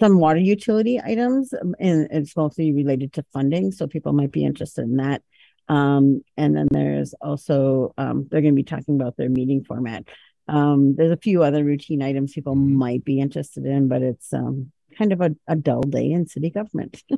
some 0.00 0.18
water 0.18 0.40
utility 0.40 1.00
items, 1.00 1.52
um, 1.52 1.74
and 1.78 2.08
it's 2.10 2.36
mostly 2.36 2.72
related 2.72 3.12
to 3.12 3.24
funding. 3.32 3.70
So 3.70 3.86
people 3.86 4.12
might 4.12 4.32
be 4.32 4.44
interested 4.44 4.82
in 4.82 4.96
that. 4.96 5.22
Um, 5.68 6.22
and 6.36 6.56
then 6.56 6.68
there's 6.70 7.14
also, 7.20 7.94
um, 7.96 8.26
they're 8.30 8.42
going 8.42 8.54
to 8.54 8.62
be 8.62 8.64
talking 8.64 8.96
about 8.96 9.16
their 9.16 9.30
meeting 9.30 9.62
format. 9.62 10.04
Um, 10.48 10.94
there's 10.96 11.12
a 11.12 11.16
few 11.16 11.42
other 11.42 11.64
routine 11.64 12.02
items 12.02 12.32
people 12.32 12.54
might 12.54 13.04
be 13.04 13.20
interested 13.20 13.64
in, 13.64 13.88
but 13.88 14.02
it's 14.02 14.32
um, 14.32 14.72
kind 14.96 15.12
of 15.12 15.20
a, 15.20 15.34
a 15.48 15.56
dull 15.56 15.82
day 15.82 16.10
in 16.10 16.26
city 16.26 16.50
government. 16.50 17.02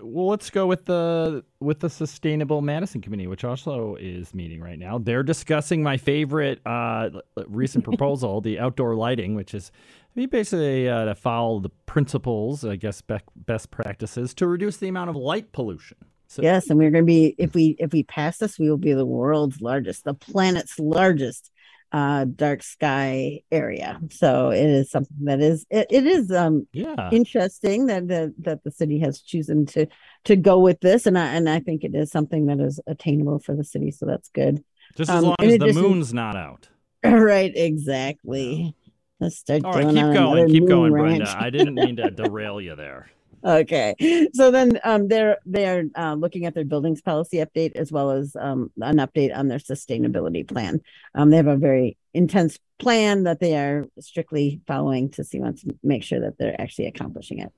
well, 0.00 0.28
let's 0.28 0.50
go 0.50 0.66
with 0.66 0.84
the 0.86 1.44
with 1.60 1.80
the 1.80 1.90
Sustainable 1.90 2.62
Madison 2.62 3.00
Committee, 3.00 3.26
which 3.26 3.44
also 3.44 3.96
is 4.00 4.34
meeting 4.34 4.60
right 4.60 4.78
now. 4.78 4.98
They're 4.98 5.22
discussing 5.22 5.82
my 5.82 5.96
favorite 5.96 6.60
uh, 6.66 7.10
recent 7.46 7.84
proposal, 7.84 8.40
the 8.40 8.58
outdoor 8.58 8.94
lighting, 8.94 9.34
which 9.34 9.54
is 9.54 9.70
I 10.14 10.20
mean, 10.20 10.28
basically 10.28 10.88
uh, 10.88 11.06
to 11.06 11.14
follow 11.14 11.60
the 11.60 11.70
principles, 11.86 12.64
I 12.64 12.76
guess, 12.76 13.00
be- 13.00 13.16
best 13.34 13.70
practices 13.70 14.34
to 14.34 14.46
reduce 14.46 14.76
the 14.76 14.88
amount 14.88 15.10
of 15.10 15.16
light 15.16 15.52
pollution. 15.52 15.96
So, 16.26 16.42
yes, 16.42 16.68
and 16.70 16.78
we're 16.78 16.90
going 16.90 17.04
to 17.04 17.06
be 17.06 17.34
if 17.38 17.54
we 17.54 17.76
if 17.78 17.92
we 17.92 18.02
pass 18.02 18.38
this, 18.38 18.58
we 18.58 18.68
will 18.70 18.78
be 18.78 18.94
the 18.94 19.06
world's 19.06 19.60
largest, 19.60 20.04
the 20.04 20.14
planet's 20.14 20.78
largest 20.78 21.50
uh, 21.92 22.24
dark 22.24 22.62
sky 22.62 23.42
area. 23.52 24.00
So 24.10 24.50
it 24.50 24.64
is 24.64 24.90
something 24.90 25.24
that 25.24 25.40
is 25.40 25.66
it, 25.70 25.86
it 25.90 26.06
is 26.06 26.32
um 26.32 26.66
yeah 26.72 27.10
interesting 27.12 27.86
that 27.86 28.08
the 28.08 28.34
that 28.40 28.64
the 28.64 28.70
city 28.70 28.98
has 29.00 29.20
chosen 29.20 29.66
to 29.66 29.86
to 30.24 30.36
go 30.36 30.58
with 30.58 30.80
this, 30.80 31.06
and 31.06 31.18
I 31.18 31.34
and 31.34 31.48
I 31.48 31.60
think 31.60 31.84
it 31.84 31.94
is 31.94 32.10
something 32.10 32.46
that 32.46 32.60
is 32.60 32.80
attainable 32.86 33.38
for 33.40 33.54
the 33.54 33.64
city. 33.64 33.90
So 33.90 34.06
that's 34.06 34.30
good. 34.30 34.64
Just 34.96 35.10
as 35.10 35.18
um, 35.18 35.24
long 35.24 35.36
as 35.40 35.58
the 35.58 35.72
moon's 35.72 36.12
not 36.12 36.36
out. 36.36 36.68
Right, 37.04 37.50
exactly. 37.52 38.76
Let's 39.18 39.36
start. 39.36 39.64
All 39.64 39.72
right, 39.72 39.92
keep 39.92 40.14
going, 40.14 40.48
keep 40.48 40.68
going. 40.68 40.92
Brenda. 40.92 41.34
I 41.36 41.50
didn't 41.50 41.74
mean 41.74 41.96
to 41.96 42.10
derail 42.12 42.60
you 42.60 42.76
there 42.76 43.10
okay. 43.44 44.28
So 44.34 44.50
then 44.50 44.78
um, 44.84 45.08
they're 45.08 45.38
they're 45.44 45.84
uh, 45.96 46.14
looking 46.14 46.46
at 46.46 46.54
their 46.54 46.64
buildings 46.64 47.00
policy 47.00 47.38
update 47.38 47.76
as 47.76 47.92
well 47.92 48.10
as 48.10 48.36
um, 48.38 48.70
an 48.80 48.96
update 48.96 49.36
on 49.36 49.48
their 49.48 49.58
sustainability 49.58 50.46
plan. 50.46 50.80
Um, 51.14 51.30
they 51.30 51.36
have 51.36 51.46
a 51.46 51.56
very 51.56 51.96
intense 52.14 52.58
plan 52.78 53.24
that 53.24 53.40
they 53.40 53.56
are 53.56 53.86
strictly 54.00 54.60
following 54.66 55.10
to 55.10 55.24
see 55.24 55.40
once 55.40 55.64
make 55.82 56.02
sure 56.02 56.20
that 56.20 56.38
they're 56.38 56.60
actually 56.60 56.86
accomplishing 56.86 57.38
it 57.38 57.52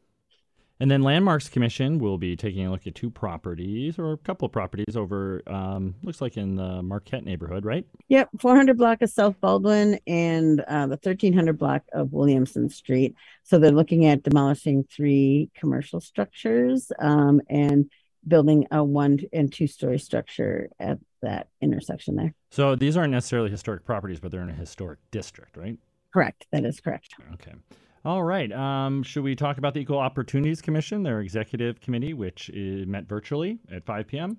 and 0.84 0.90
then 0.90 1.00
Landmarks 1.00 1.48
Commission 1.48 1.98
will 1.98 2.18
be 2.18 2.36
taking 2.36 2.66
a 2.66 2.70
look 2.70 2.86
at 2.86 2.94
two 2.94 3.08
properties 3.08 3.98
or 3.98 4.12
a 4.12 4.18
couple 4.18 4.44
of 4.44 4.52
properties 4.52 4.98
over, 4.98 5.40
um, 5.46 5.94
looks 6.02 6.20
like 6.20 6.36
in 6.36 6.56
the 6.56 6.82
Marquette 6.82 7.24
neighborhood, 7.24 7.64
right? 7.64 7.86
Yep, 8.08 8.28
400 8.38 8.76
block 8.76 9.00
of 9.00 9.08
South 9.08 9.40
Baldwin 9.40 9.98
and 10.06 10.60
uh, 10.60 10.86
the 10.86 10.98
1300 11.02 11.56
block 11.56 11.84
of 11.94 12.12
Williamson 12.12 12.68
Street. 12.68 13.14
So 13.44 13.58
they're 13.58 13.70
looking 13.70 14.04
at 14.04 14.24
demolishing 14.24 14.84
three 14.84 15.48
commercial 15.58 16.02
structures 16.02 16.92
um, 16.98 17.40
and 17.48 17.90
building 18.28 18.66
a 18.70 18.84
one 18.84 19.20
and 19.32 19.50
two 19.50 19.66
story 19.66 19.98
structure 19.98 20.68
at 20.78 20.98
that 21.22 21.48
intersection 21.62 22.16
there. 22.16 22.34
So 22.50 22.76
these 22.76 22.98
aren't 22.98 23.12
necessarily 23.12 23.48
historic 23.48 23.86
properties, 23.86 24.20
but 24.20 24.30
they're 24.30 24.42
in 24.42 24.50
a 24.50 24.52
historic 24.52 24.98
district, 25.10 25.56
right? 25.56 25.78
Correct. 26.12 26.46
That 26.52 26.66
is 26.66 26.78
correct. 26.80 27.14
Okay. 27.32 27.54
All 28.04 28.22
right. 28.22 28.52
Um, 28.52 29.02
should 29.02 29.24
we 29.24 29.34
talk 29.34 29.56
about 29.56 29.72
the 29.72 29.80
Equal 29.80 29.98
Opportunities 29.98 30.60
Commission, 30.60 31.02
their 31.02 31.20
executive 31.20 31.80
committee, 31.80 32.12
which 32.12 32.50
is, 32.50 32.86
met 32.86 33.08
virtually 33.08 33.58
at 33.72 33.86
5 33.86 34.06
p.m.? 34.06 34.36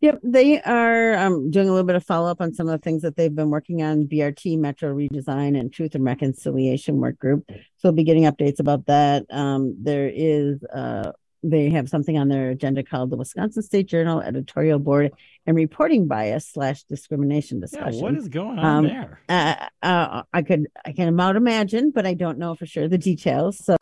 Yep, 0.00 0.20
they 0.24 0.60
are 0.60 1.14
um, 1.14 1.50
doing 1.50 1.68
a 1.68 1.70
little 1.70 1.86
bit 1.86 1.96
of 1.96 2.04
follow 2.04 2.28
up 2.28 2.40
on 2.40 2.52
some 2.52 2.68
of 2.68 2.72
the 2.72 2.82
things 2.82 3.00
that 3.02 3.16
they've 3.16 3.34
been 3.34 3.48
working 3.48 3.82
on 3.82 4.06
BRT, 4.06 4.58
Metro 4.58 4.92
redesign, 4.92 5.58
and 5.58 5.72
Truth 5.72 5.94
and 5.94 6.04
Reconciliation 6.04 6.96
work 6.96 7.18
group. 7.18 7.44
So 7.48 7.84
we'll 7.84 7.92
be 7.92 8.04
getting 8.04 8.24
updates 8.24 8.58
about 8.58 8.86
that. 8.86 9.24
Um, 9.30 9.76
there 9.80 10.10
is 10.12 10.62
uh, 10.64 11.12
they 11.44 11.68
have 11.70 11.88
something 11.88 12.16
on 12.16 12.28
their 12.28 12.50
agenda 12.50 12.82
called 12.82 13.10
the 13.10 13.16
Wisconsin 13.16 13.62
State 13.62 13.86
Journal 13.86 14.20
Editorial 14.20 14.78
Board 14.78 15.12
and 15.46 15.56
Reporting 15.56 16.08
Bias 16.08 16.48
slash 16.48 16.84
Discrimination 16.84 17.60
Discussion. 17.60 17.94
Yeah, 17.94 18.02
what 18.02 18.14
is 18.14 18.28
going 18.28 18.58
on 18.58 18.64
um, 18.64 18.84
there? 18.86 19.20
Uh, 19.28 19.66
uh, 19.82 20.22
I 20.32 20.42
could 20.42 20.66
I 20.84 20.92
can 20.92 21.08
about 21.08 21.36
imagine, 21.36 21.90
but 21.90 22.06
I 22.06 22.14
don't 22.14 22.38
know 22.38 22.54
for 22.54 22.66
sure 22.66 22.88
the 22.88 22.98
details. 22.98 23.62
So 23.64 23.76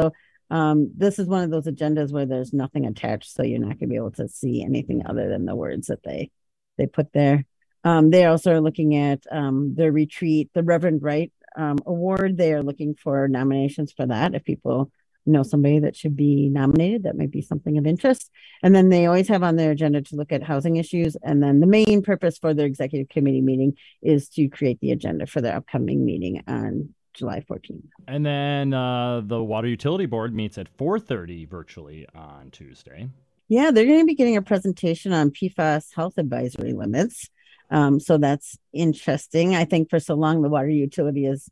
um, 0.51 0.91
this 0.97 1.19
is 1.19 1.29
one 1.29 1.45
of 1.45 1.51
those 1.51 1.67
agendas 1.67 2.13
where 2.13 2.27
there's 2.27 2.53
nothing 2.53 2.85
attached, 2.85 3.33
so 3.33 3.43
you're 3.43 3.61
not 3.61 3.79
going 3.79 3.79
to 3.79 3.87
be 3.87 3.97
able 3.97 4.13
to 4.13 4.29
see 4.29 4.63
anything 4.63 5.07
other 5.07 5.29
than 5.29 5.47
the 5.47 5.55
words 5.55 5.87
that 5.87 6.03
they 6.03 6.31
they 6.79 6.87
put 6.87 7.13
there. 7.13 7.45
Um, 7.85 8.11
they 8.11 8.25
also 8.27 8.53
are 8.53 8.61
looking 8.61 8.97
at 8.97 9.25
um, 9.31 9.75
the 9.77 9.91
retreat, 9.91 10.51
the 10.55 10.63
Reverend 10.63 11.03
Wright 11.03 11.33
um, 11.57 11.79
Award. 11.87 12.37
They 12.37 12.53
are 12.53 12.63
looking 12.63 12.95
for 12.95 13.29
nominations 13.29 13.93
for 13.93 14.07
that 14.07 14.35
if 14.35 14.45
people 14.45 14.91
know 15.27 15.43
somebody 15.43 15.79
that 15.79 15.97
should 15.97 16.17
be 16.17 16.49
nominated 16.49 17.05
that 17.05 17.17
might 17.17 17.31
be 17.31 17.43
something 17.43 17.79
of 17.79 17.87
interest 17.87 18.31
and 18.63 18.75
then 18.75 18.89
they 18.89 19.07
always 19.07 19.29
have 19.29 19.43
on 19.43 19.57
their 19.57 19.71
agenda 19.71 20.03
to 20.03 20.17
look 20.17 20.33
at 20.33 20.43
housing 20.43 20.77
issues 20.77 21.17
and 21.23 21.43
then 21.43 21.61
the 21.61 21.67
main 21.67 22.03
purpose 22.03 22.39
for 22.39 22.55
their 22.55 22.67
executive 22.67 23.09
committee 23.09 23.41
meeting 23.41 23.77
is 24.03 24.29
to 24.29 24.49
create 24.49 24.81
the 24.81 24.91
agenda 24.91 25.27
for 25.27 25.41
their 25.41 25.57
upcoming 25.57 26.05
meeting 26.05 26.43
on 26.47 26.89
July 27.15 27.41
14th. 27.41 27.83
And 28.09 28.25
then 28.25 28.73
uh, 28.73 29.21
the 29.25 29.43
Water 29.43 29.69
Utility 29.69 30.07
Board 30.07 30.35
meets 30.35 30.57
at 30.59 30.75
4:30 30.79 31.49
virtually 31.49 32.07
on 32.15 32.51
Tuesday. 32.51 33.09
Yeah, 33.49 33.71
they're 33.71 33.85
going 33.85 34.01
to 34.01 34.07
be 34.07 34.15
getting 34.15 34.37
a 34.37 34.43
presentation 34.43 35.13
on 35.13 35.31
PFAS 35.31 35.95
health 35.95 36.15
advisory 36.17 36.73
limits. 36.73 37.29
Um, 37.71 38.01
so 38.01 38.19
that's 38.19 38.59
interesting. 38.73 39.55
I 39.55 39.65
think 39.65 39.91
for 39.91 40.01
so 40.01 40.15
long 40.15 40.43
the 40.43 40.49
water 40.49 40.69
utility 40.69 41.27
is 41.27 41.51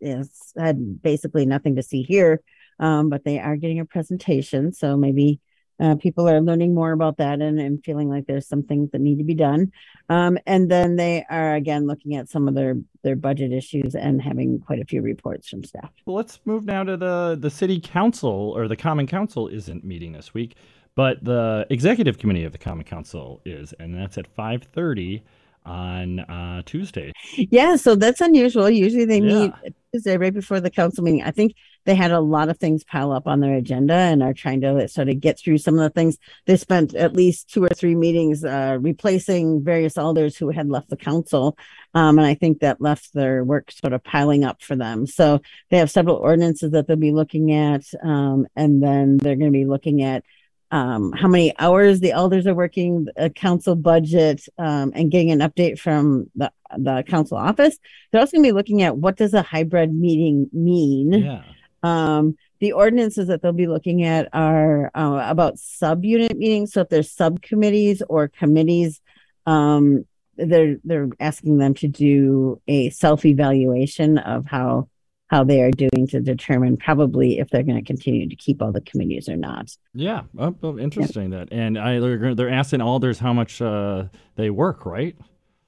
is 0.00 0.30
had 0.56 1.02
basically 1.02 1.44
nothing 1.44 1.76
to 1.76 1.82
see 1.82 2.02
here, 2.02 2.40
um, 2.80 3.08
but 3.08 3.22
they 3.22 3.38
are 3.38 3.56
getting 3.56 3.78
a 3.78 3.84
presentation. 3.84 4.72
So 4.72 4.96
maybe 4.96 5.40
uh, 5.80 5.94
people 5.94 6.28
are 6.28 6.40
learning 6.40 6.74
more 6.74 6.92
about 6.92 7.18
that 7.18 7.40
and, 7.40 7.58
and 7.58 7.82
feeling 7.84 8.08
like 8.08 8.26
there's 8.26 8.46
some 8.46 8.62
things 8.62 8.90
that 8.90 9.00
need 9.00 9.18
to 9.18 9.24
be 9.24 9.34
done. 9.34 9.72
Um, 10.08 10.38
and 10.46 10.70
then 10.70 10.96
they 10.96 11.24
are 11.30 11.54
again 11.54 11.86
looking 11.86 12.16
at 12.16 12.28
some 12.28 12.48
of 12.48 12.54
their 12.54 12.74
their 13.02 13.16
budget 13.16 13.52
issues 13.52 13.94
and 13.94 14.20
having 14.20 14.60
quite 14.60 14.80
a 14.80 14.84
few 14.84 15.00
reports 15.00 15.48
from 15.48 15.64
staff. 15.64 15.90
Well, 16.04 16.16
let's 16.16 16.40
move 16.44 16.66
now 16.66 16.82
to 16.84 16.96
the 16.96 17.38
the 17.40 17.50
city 17.50 17.80
council 17.80 18.52
or 18.56 18.68
the 18.68 18.76
common 18.76 19.06
council 19.06 19.48
isn't 19.48 19.84
meeting 19.84 20.12
this 20.12 20.34
week, 20.34 20.56
but 20.94 21.24
the 21.24 21.66
executive 21.70 22.18
committee 22.18 22.44
of 22.44 22.52
the 22.52 22.58
common 22.58 22.84
council 22.84 23.40
is, 23.44 23.72
and 23.78 23.94
that's 23.94 24.18
at 24.18 24.26
five 24.26 24.64
thirty 24.74 25.22
on 25.64 26.20
uh, 26.20 26.62
Tuesday. 26.66 27.12
Yeah, 27.36 27.76
so 27.76 27.94
that's 27.94 28.20
unusual. 28.20 28.68
Usually 28.68 29.04
they 29.04 29.20
yeah. 29.20 29.38
meet 29.38 29.52
Tuesday 29.92 30.16
right 30.16 30.34
before 30.34 30.60
the 30.60 30.70
council 30.70 31.04
meeting. 31.04 31.22
I 31.22 31.30
think 31.30 31.54
they 31.84 31.94
had 31.94 32.10
a 32.10 32.20
lot 32.20 32.48
of 32.48 32.58
things 32.58 32.84
pile 32.84 33.12
up 33.12 33.26
on 33.26 33.40
their 33.40 33.54
agenda 33.54 33.94
and 33.94 34.22
are 34.22 34.34
trying 34.34 34.60
to 34.60 34.88
sort 34.88 35.08
of 35.08 35.20
get 35.20 35.38
through 35.38 35.58
some 35.58 35.74
of 35.74 35.80
the 35.80 35.90
things. 35.90 36.18
They 36.46 36.56
spent 36.56 36.94
at 36.94 37.14
least 37.14 37.50
two 37.50 37.64
or 37.64 37.70
three 37.70 37.94
meetings 37.94 38.44
uh, 38.44 38.78
replacing 38.80 39.64
various 39.64 39.96
alders 39.96 40.36
who 40.36 40.50
had 40.50 40.68
left 40.68 40.90
the 40.90 40.96
council. 40.96 41.56
Um, 41.94 42.18
and 42.18 42.26
I 42.26 42.34
think 42.34 42.60
that 42.60 42.80
left 42.80 43.12
their 43.14 43.42
work 43.44 43.70
sort 43.70 43.92
of 43.92 44.04
piling 44.04 44.44
up 44.44 44.62
for 44.62 44.76
them. 44.76 45.06
So 45.06 45.40
they 45.70 45.78
have 45.78 45.90
several 45.90 46.16
ordinances 46.16 46.70
that 46.72 46.86
they'll 46.86 46.96
be 46.96 47.12
looking 47.12 47.52
at. 47.52 47.84
Um, 48.02 48.46
and 48.56 48.82
then 48.82 49.16
they're 49.16 49.36
going 49.36 49.52
to 49.52 49.58
be 49.58 49.66
looking 49.66 50.02
at 50.02 50.24
um, 50.72 51.12
how 51.12 51.26
many 51.26 51.56
hours 51.58 52.00
the 52.00 52.12
alders 52.12 52.46
are 52.46 52.54
working, 52.54 53.08
a 53.16 53.28
council 53.28 53.74
budget, 53.74 54.42
um, 54.56 54.92
and 54.94 55.10
getting 55.10 55.32
an 55.32 55.40
update 55.40 55.78
from 55.78 56.30
the 56.36 56.52
the 56.78 57.02
council 57.08 57.36
office. 57.36 57.76
They're 58.10 58.20
also 58.20 58.36
going 58.36 58.44
to 58.44 58.48
be 58.48 58.52
looking 58.56 58.82
at 58.82 58.96
what 58.96 59.16
does 59.16 59.34
a 59.34 59.42
hybrid 59.42 59.92
meeting 59.92 60.48
mean. 60.52 61.12
Yeah. 61.12 61.42
Um, 61.82 62.36
the 62.60 62.72
ordinances 62.72 63.28
that 63.28 63.42
they'll 63.42 63.52
be 63.52 63.66
looking 63.66 64.04
at 64.04 64.28
are 64.32 64.90
uh, 64.94 65.24
about 65.26 65.56
subunit 65.56 66.36
meetings. 66.36 66.72
So 66.72 66.82
if 66.82 66.88
there's 66.88 67.10
subcommittees 67.10 68.02
or 68.08 68.28
committees, 68.28 69.00
um, 69.46 70.04
they're 70.36 70.76
they're 70.84 71.08
asking 71.18 71.58
them 71.58 71.74
to 71.74 71.88
do 71.88 72.60
a 72.68 72.90
self 72.90 73.24
evaluation 73.24 74.18
of 74.18 74.46
how 74.46 74.88
how 75.30 75.44
they 75.44 75.62
are 75.62 75.70
doing 75.70 76.08
to 76.08 76.20
determine 76.20 76.76
probably 76.76 77.38
if 77.38 77.48
they're 77.50 77.62
going 77.62 77.78
to 77.78 77.84
continue 77.84 78.28
to 78.28 78.34
keep 78.34 78.60
all 78.60 78.72
the 78.72 78.80
committees 78.80 79.28
or 79.28 79.36
not. 79.36 79.70
Yeah, 79.94 80.22
oh, 80.36 80.76
interesting 80.76 81.30
yeah. 81.30 81.38
that. 81.38 81.52
And 81.52 81.78
I, 81.78 82.00
they're, 82.00 82.34
they're 82.34 82.50
asking 82.50 82.80
alders 82.80 83.20
how 83.20 83.32
much 83.32 83.62
uh, 83.62 84.06
they 84.34 84.50
work, 84.50 84.84
right? 84.84 85.16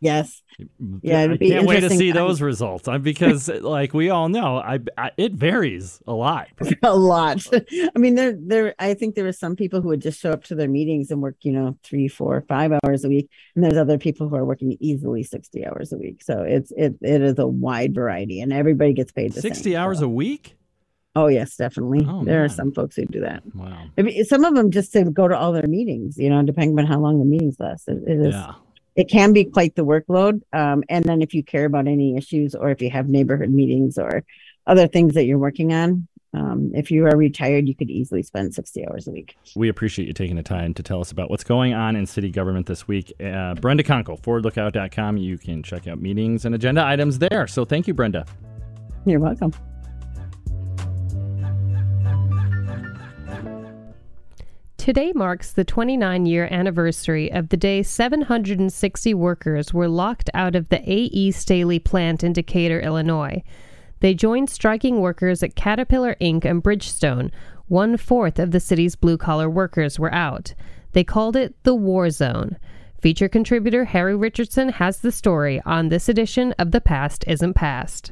Yes. 0.03 0.43
Yeah, 1.01 1.29
I 1.31 1.37
can't 1.37 1.65
wait 1.65 1.81
to 1.81 1.91
see 1.91 2.11
those 2.11 2.43
results 2.43 2.89
because, 3.03 3.49
like 3.63 3.95
we 3.95 4.11
all 4.11 4.29
know, 4.29 4.59
I, 4.59 4.81
I, 4.99 5.13
it 5.17 5.33
varies 5.33 6.03
a 6.09 6.13
lot. 6.13 6.49
a 6.83 6.97
lot. 6.97 7.47
I 7.53 7.99
mean, 7.99 8.17
there 8.17 8.37
there. 8.37 8.75
I 8.81 8.95
think 8.95 9.15
there 9.15 9.29
are 9.29 9.33
some 9.33 9.55
people 9.55 9.81
who 9.81 9.89
would 9.89 10.03
just 10.03 10.21
show 10.21 10.33
up 10.33 10.43
to 10.45 10.57
their 10.57 10.69
meetings 10.69 11.13
and 11.13 11.23
work, 11.23 11.37
you 11.43 11.53
know, 11.53 11.79
three, 11.85 12.09
four, 12.09 12.45
five 12.49 12.73
hours 12.83 13.05
a 13.05 13.09
week, 13.09 13.31
and 13.55 13.63
there's 13.63 13.77
other 13.77 13.97
people 13.97 14.29
who 14.29 14.35
are 14.35 14.45
working 14.45 14.77
easily 14.81 15.23
sixty 15.23 15.65
hours 15.65 15.93
a 15.93 15.97
week. 15.97 16.21
So 16.23 16.43
it's 16.43 16.73
it 16.77 16.97
it 17.01 17.23
is 17.23 17.39
a 17.39 17.47
wide 17.47 17.95
variety, 17.95 18.41
and 18.41 18.53
everybody 18.53 18.95
gets 18.95 19.13
paid 19.13 19.35
the 19.35 19.41
sixty 19.41 19.71
same, 19.71 19.81
hours 19.81 20.01
so. 20.01 20.07
a 20.07 20.09
week. 20.09 20.57
Oh 21.15 21.29
yes, 21.29 21.57
definitely. 21.57 22.05
Oh, 22.09 22.25
there 22.25 22.41
man. 22.41 22.45
are 22.45 22.49
some 22.49 22.73
folks 22.73 22.97
who 22.97 23.07
do 23.07 23.21
that. 23.21 23.45
Wow. 23.55 23.87
I 23.97 24.03
mean, 24.03 24.25
some 24.25 24.45
of 24.45 24.57
them 24.57 24.73
just 24.73 24.93
to 24.95 25.05
go 25.05 25.29
to 25.29 25.39
all 25.39 25.53
their 25.53 25.69
meetings, 25.69 26.19
you 26.19 26.29
know, 26.29 26.43
depending 26.43 26.77
on 26.81 26.87
how 26.87 26.99
long 26.99 27.21
the 27.21 27.25
meetings 27.25 27.57
last. 27.61 27.87
It, 27.87 28.03
it 28.07 28.27
is. 28.27 28.35
Yeah 28.35 28.55
it 28.97 29.09
can 29.09 29.33
be 29.33 29.45
quite 29.45 29.75
the 29.75 29.85
workload. 29.85 30.43
Um, 30.53 30.85
and 30.89 31.05
then 31.05 31.23
if 31.23 31.35
you 31.35 31.43
care 31.43 31.65
about 31.65 31.87
any 31.87 32.17
issues 32.17 32.55
or 32.55 32.71
if 32.71 32.83
you 32.83 32.91
have 32.91 33.09
neighborhood 33.09 33.51
meetings 33.51 33.99
or 33.99 34.25
other 34.67 34.87
things 34.87 35.15
that 35.15 35.25
you're 35.25 35.39
working 35.39 35.73
on, 35.73 36.09
um, 36.35 36.73
if 36.75 36.91
you 36.91 37.05
are 37.07 37.17
retired, 37.17 37.69
you 37.69 37.75
could 37.75 37.91
easily 37.91 38.23
spend 38.23 38.55
60 38.55 38.87
hours 38.89 39.07
a 39.07 39.11
week. 39.11 39.37
We 39.55 39.69
appreciate 39.69 40.07
you 40.09 40.15
taking 40.15 40.37
the 40.37 40.43
time 40.43 40.73
to 40.75 40.83
tell 40.83 41.01
us 41.01 41.11
about 41.11 41.31
what's 41.31 41.45
going 41.45 41.75
on 41.75 41.95
in 41.95 42.07
city 42.07 42.31
government 42.31 42.67
this 42.67 42.89
week. 42.89 43.13
Uh, 43.21 43.55
Brenda 43.55 43.83
Konkel, 43.83 44.21
forwardlookout.com. 44.21 45.19
You 45.19 45.37
can 45.37 45.63
check 45.63 45.87
out 45.87 46.01
meetings 46.01 46.45
and 46.45 46.55
agenda 46.55 46.85
items 46.85 47.19
there. 47.19 47.47
So 47.47 47.65
thank 47.65 47.87
you, 47.87 47.95
Brenda. 47.95 48.25
You're 49.05 49.21
welcome. 49.21 49.53
Today 54.83 55.13
marks 55.15 55.53
the 55.53 55.63
29 55.63 56.27
year 56.27 56.49
anniversary 56.51 57.31
of 57.31 57.51
the 57.51 57.57
day 57.57 57.85
760 57.85 59.15
workers 59.15 59.73
were 59.73 59.87
locked 59.87 60.29
out 60.35 60.57
of 60.57 60.71
the 60.71 60.81
A.E. 60.81 61.31
Staley 61.31 61.79
plant 61.79 62.25
in 62.25 62.33
Decatur, 62.33 62.81
Illinois. 62.81 63.45
They 64.01 64.13
joined 64.13 64.51
striking 64.51 65.01
workers 65.01 65.41
at 65.45 65.55
Caterpillar 65.55 66.17
Inc. 66.21 66.45
and 66.45 66.65
Bridgestone. 66.65 67.31
One 67.69 67.97
fourth 67.97 68.41
of 68.41 68.51
the 68.51 68.59
city's 68.59 68.97
blue 68.97 69.17
collar 69.17 69.49
workers 69.49 70.01
were 70.01 70.13
out. 70.13 70.53
They 70.95 71.05
called 71.05 71.37
it 71.37 71.55
the 71.63 71.77
War 71.77 72.11
Zone. 72.11 72.57
Feature 73.01 73.29
contributor 73.29 73.85
Harry 73.85 74.17
Richardson 74.17 74.71
has 74.71 74.99
the 74.99 75.13
story 75.13 75.63
on 75.65 75.91
this 75.91 76.09
edition 76.09 76.57
of 76.59 76.73
The 76.73 76.81
Past 76.81 77.25
Isn't 77.29 77.55
Past. 77.55 78.11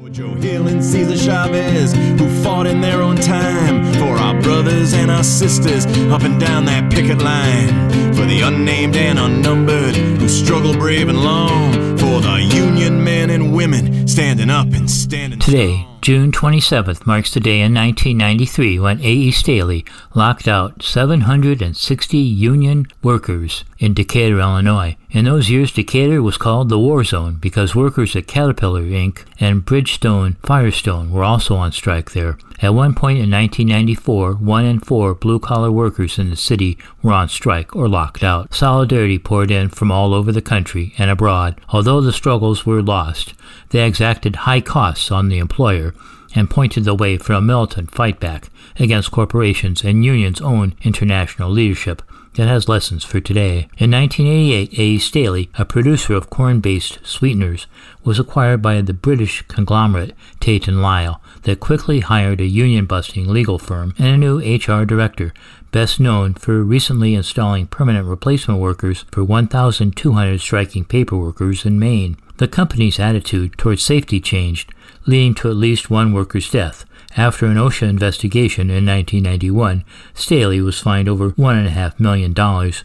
For 0.00 0.10
Joe 0.10 0.34
Hill 0.34 0.66
and 0.66 0.84
Cesar 0.84 1.16
Chavez, 1.16 1.92
who 1.92 2.28
fought 2.42 2.66
in 2.66 2.80
their 2.80 3.00
own 3.00 3.14
time. 3.14 3.94
For 3.94 4.16
our 4.16 4.40
brothers 4.42 4.92
and 4.92 5.08
our 5.08 5.22
sisters 5.22 5.86
up 6.10 6.22
and 6.22 6.40
down 6.40 6.64
that 6.64 6.92
picket 6.92 7.22
line. 7.22 7.68
For 8.12 8.24
the 8.26 8.40
unnamed 8.40 8.96
and 8.96 9.20
unnumbered, 9.20 9.94
who 9.94 10.28
struggle 10.28 10.72
brave 10.72 11.08
and 11.08 11.22
long. 11.22 11.96
For 11.96 12.20
the 12.20 12.42
Union 12.42 13.04
men 13.04 13.30
and 13.30 13.54
women 13.54 14.08
standing 14.08 14.50
up 14.50 14.72
and 14.72 14.90
standing 14.90 15.38
Today, 15.38 15.86
June 16.04 16.30
27th 16.30 17.06
marks 17.06 17.32
the 17.32 17.40
day 17.40 17.62
in 17.62 17.72
1993 17.72 18.78
when 18.78 19.00
A.E. 19.00 19.30
Staley 19.30 19.86
locked 20.14 20.46
out 20.46 20.82
760 20.82 22.18
Union 22.18 22.86
workers 23.02 23.64
in 23.78 23.94
Decatur, 23.94 24.38
Illinois. 24.38 24.98
In 25.10 25.24
those 25.24 25.48
years, 25.48 25.72
Decatur 25.72 26.20
was 26.20 26.36
called 26.36 26.68
the 26.68 26.78
War 26.78 27.04
Zone 27.04 27.38
because 27.40 27.74
workers 27.74 28.14
at 28.16 28.26
Caterpillar 28.26 28.82
Inc. 28.82 29.24
and 29.40 29.64
Bridgestone 29.64 30.36
Firestone 30.44 31.10
were 31.10 31.24
also 31.24 31.54
on 31.54 31.72
strike 31.72 32.10
there. 32.10 32.36
At 32.60 32.74
one 32.74 32.94
point 32.94 33.18
in 33.18 33.30
1994, 33.30 34.34
one 34.34 34.64
in 34.64 34.80
four 34.80 35.14
blue 35.14 35.38
collar 35.38 35.72
workers 35.72 36.18
in 36.18 36.30
the 36.30 36.36
city 36.36 36.78
were 37.02 37.12
on 37.12 37.28
strike 37.28 37.74
or 37.74 37.88
locked 37.88 38.22
out. 38.22 38.54
Solidarity 38.54 39.18
poured 39.18 39.50
in 39.50 39.68
from 39.68 39.90
all 39.90 40.14
over 40.14 40.32
the 40.32 40.42
country 40.42 40.94
and 40.98 41.10
abroad. 41.10 41.60
Although 41.70 42.00
the 42.00 42.12
struggles 42.12 42.64
were 42.64 42.82
lost, 42.82 43.34
they 43.70 43.86
exacted 43.86 44.36
high 44.36 44.60
costs 44.60 45.10
on 45.10 45.28
the 45.28 45.38
employer 45.38 45.93
and 46.34 46.50
pointed 46.50 46.84
the 46.84 46.94
way 46.94 47.16
for 47.16 47.32
a 47.32 47.40
militant 47.40 47.90
fight 47.90 48.20
back 48.20 48.50
against 48.78 49.10
corporations 49.10 49.84
and 49.84 50.04
unions' 50.04 50.40
own 50.40 50.74
international 50.82 51.50
leadership 51.50 52.02
that 52.34 52.48
has 52.48 52.68
lessons 52.68 53.04
for 53.04 53.20
today. 53.20 53.68
In 53.78 53.92
1988, 53.92 54.78
A. 54.78 54.98
Staley, 54.98 55.50
a 55.54 55.64
producer 55.64 56.14
of 56.14 56.30
corn-based 56.30 56.98
sweeteners, 57.04 57.66
was 58.02 58.18
acquired 58.18 58.60
by 58.60 58.80
the 58.80 58.92
British 58.92 59.42
conglomerate 59.42 60.14
Tate 60.40 60.66
and 60.66 60.82
Lyle 60.82 61.20
that 61.42 61.60
quickly 61.60 62.00
hired 62.00 62.40
a 62.40 62.46
union-busting 62.46 63.28
legal 63.28 63.58
firm 63.58 63.94
and 63.98 64.08
a 64.08 64.16
new 64.16 64.38
HR 64.38 64.84
director, 64.84 65.32
best 65.70 66.00
known 66.00 66.34
for 66.34 66.64
recently 66.64 67.14
installing 67.14 67.68
permanent 67.68 68.06
replacement 68.08 68.60
workers 68.60 69.04
for 69.12 69.22
1,200 69.22 70.40
striking 70.40 70.84
paper 70.84 71.16
workers 71.16 71.64
in 71.64 71.78
Maine. 71.78 72.16
The 72.38 72.48
company's 72.48 72.98
attitude 72.98 73.56
towards 73.56 73.84
safety 73.84 74.20
changed, 74.20 74.73
leading 75.06 75.34
to 75.34 75.50
at 75.50 75.56
least 75.56 75.90
one 75.90 76.12
worker's 76.12 76.50
death. 76.50 76.84
After 77.16 77.46
an 77.46 77.56
OSHA 77.56 77.88
investigation 77.88 78.70
in 78.70 78.86
1991, 78.86 79.84
Staley 80.14 80.60
was 80.60 80.80
fined 80.80 81.08
over 81.08 81.30
$1.5 81.30 82.00
million 82.00 82.34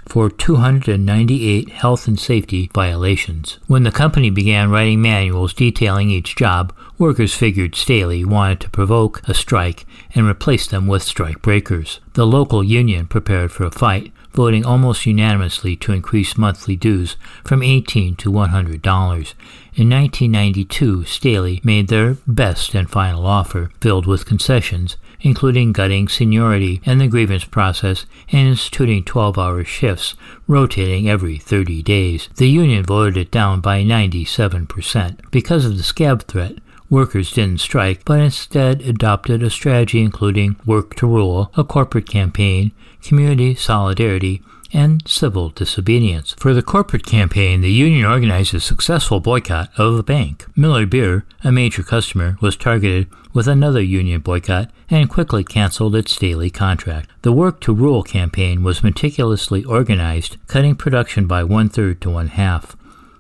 for 0.08 0.30
298 0.30 1.70
health 1.70 2.08
and 2.08 2.20
safety 2.20 2.70
violations. 2.72 3.58
When 3.66 3.82
the 3.82 3.91
company 3.91 4.30
began 4.30 4.70
writing 4.70 5.02
manuals 5.02 5.54
detailing 5.54 6.12
each 6.12 6.36
job, 6.36 6.76
workers 7.00 7.34
figured 7.34 7.74
Staley 7.74 8.24
wanted 8.24 8.60
to 8.62 8.70
provoke 8.70 9.28
a 9.28 9.34
strike 9.34 9.88
and 10.14 10.28
replace 10.28 10.68
them 10.68 10.86
with 10.86 11.02
strike 11.02 11.41
breakers. 11.41 12.00
The 12.14 12.28
local 12.28 12.64
union 12.64 13.08
prepared 13.08 13.52
for 13.52 13.64
a 13.64 13.72
fight, 13.72 14.14
voting 14.32 14.66
almost 14.66 15.06
unanimously 15.06 15.76
to 15.78 15.92
increase 15.92 16.38
monthly 16.38 16.76
dues 16.76 17.18
from 17.44 17.64
18 17.64 18.16
to 18.18 18.32
$100. 18.32 19.34
In 19.76 19.90
1992, 19.90 21.06
Staley 21.06 21.62
made 21.64 21.88
their 21.88 22.18
best 22.28 22.74
and 22.74 22.90
final 22.90 23.26
offer, 23.26 23.72
filled 23.80 24.06
with 24.06 24.26
concessions, 24.26 24.98
including 25.22 25.72
gutting 25.72 26.08
seniority 26.08 26.82
and 26.86 27.00
the 27.00 27.08
grievance 27.08 27.46
process 27.46 28.06
and 28.32 28.50
instituting 28.50 29.04
12-hour 29.04 29.64
shifts, 29.64 30.16
rotating 30.48 31.10
every 31.10 31.38
30 31.38 31.82
days. 31.84 32.30
The 32.36 32.48
union 32.48 32.84
voted 32.84 33.18
it 33.18 33.32
down 33.32 33.62
by 33.62 33.84
97%. 33.84 35.32
Because 35.32 35.66
of 35.66 35.78
the 35.78 35.84
scab 35.84 36.24
threat, 36.24 36.56
Workers 36.90 37.32
didn't 37.32 37.60
strike, 37.60 38.04
but 38.04 38.20
instead 38.20 38.82
adopted 38.82 39.44
a 39.44 39.50
strategy 39.50 40.02
including 40.02 40.56
work 40.66 40.96
to 40.96 41.08
rule, 41.08 41.52
a 41.56 41.64
corporate 41.64 42.10
campaign, 42.10 42.72
community 43.02 43.54
solidarity, 43.56 44.42
and 44.74 45.08
civil 45.08 45.50
disobedience. 45.50 46.36
For 46.38 46.54
the 46.54 46.62
corporate 46.62 47.06
campaign, 47.06 47.62
the 47.62 47.72
union 47.72 48.06
organized 48.06 48.54
a 48.54 48.60
successful 48.60 49.20
boycott 49.20 49.70
of 49.78 49.98
the 49.98 50.04
bank. 50.04 50.46
Miller 50.56 50.86
Beer, 50.86 51.26
a 51.44 51.52
major 51.52 51.84
customer, 51.84 52.38
was 52.42 52.56
targeted 52.56 53.08
with 53.34 53.48
another 53.48 53.82
union 53.82 54.22
boycott 54.22 54.72
and 54.90 55.10
quickly 55.10 55.44
canceled 55.44 55.96
its 55.96 56.18
daily 56.18 56.50
contract. 56.50 57.10
The 57.22 57.32
Work 57.32 57.62
to 57.62 57.74
Rule 57.74 58.04
campaign 58.04 58.64
was 58.64 58.84
meticulously 58.84 59.64
organized, 59.64 60.38
cutting 60.48 60.76
production 60.76 61.28
by 61.28 61.44
one 61.44 61.70
third 61.70 62.02
to 62.02 62.10
one 62.10 62.28
half. 62.30 62.76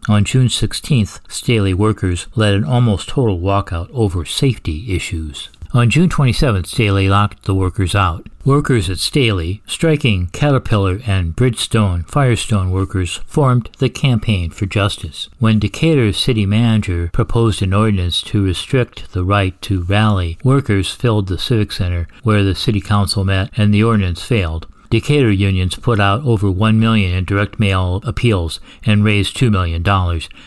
On 0.09 0.23
June 0.23 0.47
16th, 0.47 1.19
Staley 1.31 1.71
workers 1.71 2.25
led 2.33 2.55
an 2.55 2.63
almost 2.63 3.09
total 3.09 3.39
walkout 3.39 3.91
over 3.93 4.25
safety 4.25 4.95
issues. 4.95 5.49
On 5.71 5.87
June 5.87 6.09
27th, 6.09 6.65
Staley 6.65 7.07
locked 7.07 7.43
the 7.43 7.53
workers 7.53 7.93
out. 7.93 8.25
Workers 8.43 8.89
at 8.89 8.97
Staley, 8.97 9.61
striking 9.67 10.25
Caterpillar 10.33 10.99
and 11.05 11.35
Bridgestone 11.35 12.09
Firestone 12.09 12.71
workers, 12.71 13.17
formed 13.27 13.69
the 13.77 13.87
Campaign 13.87 14.49
for 14.49 14.65
Justice. 14.65 15.29
When 15.37 15.59
Decatur's 15.59 16.17
city 16.17 16.47
manager 16.47 17.11
proposed 17.13 17.61
an 17.61 17.75
ordinance 17.75 18.23
to 18.23 18.43
restrict 18.43 19.11
the 19.11 19.23
right 19.23 19.61
to 19.61 19.83
rally, 19.83 20.39
workers 20.43 20.89
filled 20.91 21.27
the 21.27 21.37
Civic 21.37 21.71
Center 21.71 22.07
where 22.23 22.43
the 22.43 22.55
city 22.55 22.81
council 22.81 23.23
met 23.23 23.51
and 23.55 23.71
the 23.71 23.83
ordinance 23.83 24.23
failed. 24.23 24.65
Decatur 24.89 25.31
unions 25.31 25.75
put 25.75 25.99
out 25.99 26.23
over 26.23 26.49
1 26.49 26.79
million 26.79 27.13
in 27.13 27.23
direct 27.23 27.59
mail 27.59 28.01
appeals 28.03 28.59
and 28.83 29.03
raised 29.03 29.37
$2 29.37 29.51
million. 29.51 29.83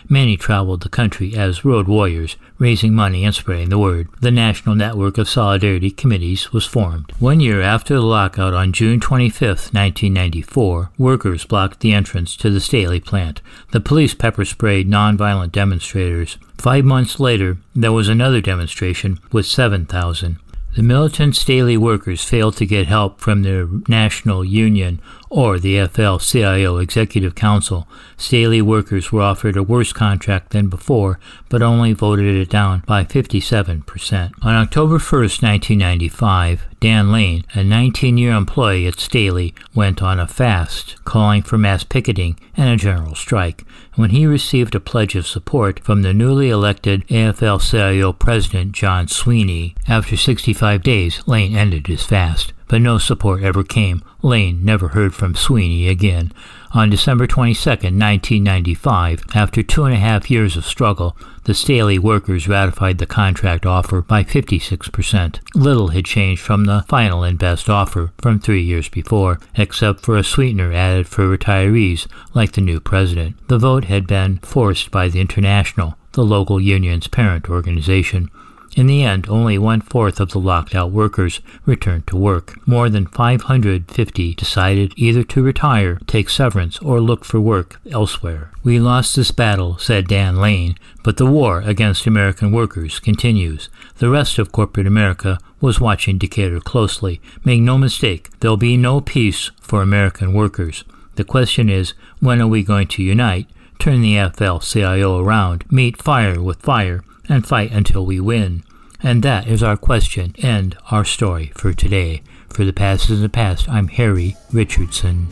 Many 0.09 0.37
traveled 0.37 0.83
the 0.83 0.89
country 0.89 1.37
as 1.37 1.65
road 1.65 1.87
warriors, 1.87 2.37
raising 2.59 2.93
money 2.93 3.25
and 3.25 3.35
spreading 3.35 3.69
the 3.69 3.79
word. 3.79 4.09
The 4.21 4.33
National 4.33 4.75
Network 4.75 5.17
of 5.17 5.29
Solidarity 5.29 5.91
Committees 5.91 6.53
was 6.53 6.67
formed. 6.67 7.13
One 7.21 7.39
year 7.39 7.63
after 7.63 7.95
the 7.95 8.03
lockout 8.03 8.53
on 8.53 8.73
June 8.73 8.99
25, 8.99 9.49
1994, 9.49 10.91
workers 10.99 11.45
blocked 11.45 11.81
the 11.81 11.93
entrance 11.93 12.37
to 12.37 12.51
the 12.51 12.61
Staley 12.61 12.99
plant. 12.99 13.43
The 13.71 13.81
police 13.81 14.15
pepper 14.15 14.45
sprayed 14.45 14.91
nonviolent 14.91 15.53
demonstrators. 15.53 16.37
Five 16.59 16.85
months 16.85 17.19
later, 17.19 17.59
there 17.75 17.93
was 17.93 18.09
another 18.09 18.41
demonstration 18.41 19.19
with 19.33 19.47
7,000. 19.47 20.39
The 20.75 20.83
militant 20.83 21.37
Staley 21.37 21.77
workers 21.77 22.25
failed 22.25 22.57
to 22.57 22.67
get 22.67 22.87
help 22.87 23.21
from 23.21 23.43
their 23.43 23.69
national 23.89 24.43
union 24.43 25.01
or 25.33 25.59
the 25.59 25.77
AFL-CIO 25.77 26.77
Executive 26.77 27.35
Council. 27.35 27.89
Staley 28.19 28.61
workers 28.61 29.11
were 29.11 29.23
offered 29.23 29.57
a 29.57 29.63
worse 29.63 29.91
contract 29.91 30.51
than 30.51 30.69
before, 30.69 31.19
but 31.49 31.63
only 31.63 31.95
voted 31.95 32.37
it 32.37 32.51
down 32.51 32.83
by 32.87 33.03
57%. 33.03 34.33
On 34.43 34.55
October 34.55 34.99
1, 34.99 35.01
1995, 35.01 36.67
Dan 36.81 37.11
Lane, 37.11 37.45
a 37.55 37.61
19-year 37.61 38.33
employee 38.33 38.87
at 38.87 39.01
Staley, 39.01 39.55
went 39.75 40.03
on 40.03 40.21
a 40.21 40.27
fast, 40.27 41.03
calling 41.05 41.41
for 41.41 41.57
mass 41.57 41.83
picketing 41.83 42.39
and 42.55 42.69
a 42.69 42.77
general 42.77 43.15
strike. 43.15 43.65
When 43.95 44.11
he 44.11 44.27
received 44.27 44.75
a 44.75 44.81
pledge 44.81 45.15
of 45.15 45.27
support 45.27 45.81
from 45.81 46.03
the 46.03 46.13
newly 46.13 46.51
elected 46.51 47.07
AFL-CIO 47.09 48.13
president 48.13 48.73
John 48.73 49.09
Sweeney, 49.09 49.75
after 49.89 50.15
65 50.15 50.83
days, 50.83 51.27
Lane 51.27 51.57
ended 51.57 51.87
his 51.87 52.05
fast 52.05 52.53
but 52.73 52.81
no 52.81 52.97
support 52.97 53.43
ever 53.43 53.63
came. 53.63 54.03
Lane 54.23 54.65
never 54.65 54.89
heard 54.89 55.15
from 55.15 55.35
Sweeney 55.35 55.89
again. 55.89 56.33
On 56.71 56.89
December 56.89 57.27
22, 57.27 57.69
1995, 57.69 59.25
after 59.35 59.63
two 59.63 59.85
and 59.85 59.93
a 59.93 59.99
half 59.99 60.31
years 60.31 60.57
of 60.57 60.65
struggle, 60.65 61.15
the 61.45 61.53
Staley 61.53 61.99
workers 61.99 62.49
ratified 62.49 62.97
the 62.97 63.05
contract 63.05 63.67
offer 63.67 64.01
by 64.01 64.25
56%. 64.25 65.41
Little 65.55 65.89
had 65.89 66.07
changed 66.07 66.41
from 66.41 66.65
the 66.65 66.87
final 66.89 67.23
and 67.23 67.39
best 67.39 67.69
offer 67.69 68.11
from 68.17 68.41
three 68.41 68.63
years 68.63 68.89
before, 68.89 69.39
except 69.55 70.01
for 70.01 70.17
a 70.17 70.25
sweetener 70.25 70.73
added 70.73 71.07
for 71.07 71.29
retirees 71.29 72.07
like 72.33 72.53
the 72.53 72.63
new 72.63 72.81
president. 72.81 73.37
The 73.49 73.59
vote 73.59 73.85
had 73.85 74.07
been 74.07 74.39
forced 74.39 74.91
by 74.91 75.09
the 75.09 75.21
International, 75.21 75.99
the 76.13 76.25
local 76.25 76.59
union's 76.59 77.07
parent 77.07 77.51
organization. 77.51 78.31
In 78.75 78.87
the 78.87 79.03
end, 79.03 79.29
only 79.29 79.59
one 79.59 79.83
fourth 79.83 80.19
of 80.19 80.31
the 80.31 80.41
locked 80.41 80.75
out 80.75 80.93
workers 80.93 81.41
returned 81.67 82.07
to 82.07 82.17
work. 82.17 82.67
More 82.67 82.89
than 82.89 83.07
550 83.07 84.35
decided 84.35 84.95
either 84.97 85.23
to 85.25 85.43
retire, 85.43 85.99
take 86.07 86.31
severance, 86.31 86.79
or 86.79 86.99
look 86.99 87.25
for 87.25 87.39
work 87.39 87.79
elsewhere. 87.91 88.51
We 88.63 88.81
lost 88.81 89.15
this 89.15 89.31
battle, 89.31 89.77
said 89.77 90.09
Dan 90.09 90.37
Lane, 90.37 90.77
but 91.05 91.19
the 91.19 91.27
war 91.27 91.61
against 91.61 92.07
American 92.07 92.51
workers 92.51 92.99
continues. 92.99 93.69
The 93.99 94.09
rest 94.09 94.39
of 94.39 94.53
corporate 94.53 94.87
America 94.87 95.39
was 95.61 95.81
watching 95.81 96.17
Decatur 96.17 96.61
closely. 96.61 97.21
Make 97.45 97.61
no 97.61 97.77
mistake, 97.77 98.31
there'll 98.41 98.57
be 98.57 98.79
no 98.79 99.03
peace 99.03 99.51
for 99.61 99.83
American 99.83 100.33
workers. 100.33 100.83
The 101.17 101.25
question 101.25 101.69
is, 101.69 101.93
when 102.21 102.41
are 102.41 102.49
we 102.49 102.63
going 102.63 102.89
to 102.89 103.03
unite, 103.03 103.49
turn 103.79 104.01
the 104.01 104.15
AFL 104.15 104.63
CIO 104.63 105.19
around, 105.19 105.71
meet 105.71 106.01
fire 106.01 106.41
with 106.41 106.63
fire, 106.63 107.05
and 107.29 107.47
fight 107.47 107.73
until 107.73 108.05
we 108.05 108.21
win. 108.21 108.63
And 109.03 109.23
that 109.23 109.47
is 109.47 109.63
our 109.63 109.77
question 109.77 110.35
and 110.43 110.77
our 110.91 111.05
story 111.05 111.53
for 111.57 111.73
today. 111.73 112.23
For 112.49 112.65
the 112.65 112.73
past 112.73 113.11
is 113.11 113.21
the 113.21 113.29
past, 113.29 113.69
I'm 113.69 113.89
Harry 113.89 114.37
Richardson. 114.53 115.29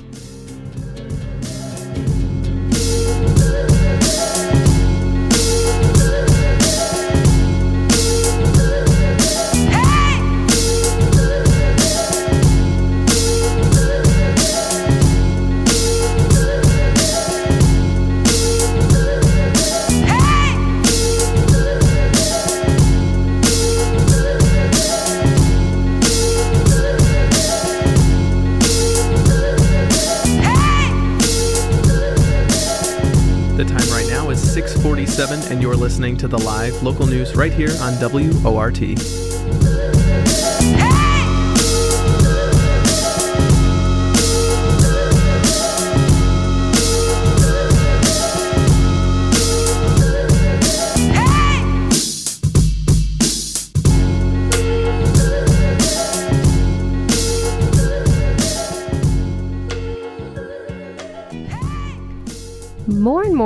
Listening 35.81 36.14
to 36.14 36.28
the 36.28 36.39
live 36.39 36.83
local 36.83 37.07
news 37.07 37.35
right 37.35 37.55
here 37.55 37.72
on 37.81 37.95
WORT. 37.99 39.20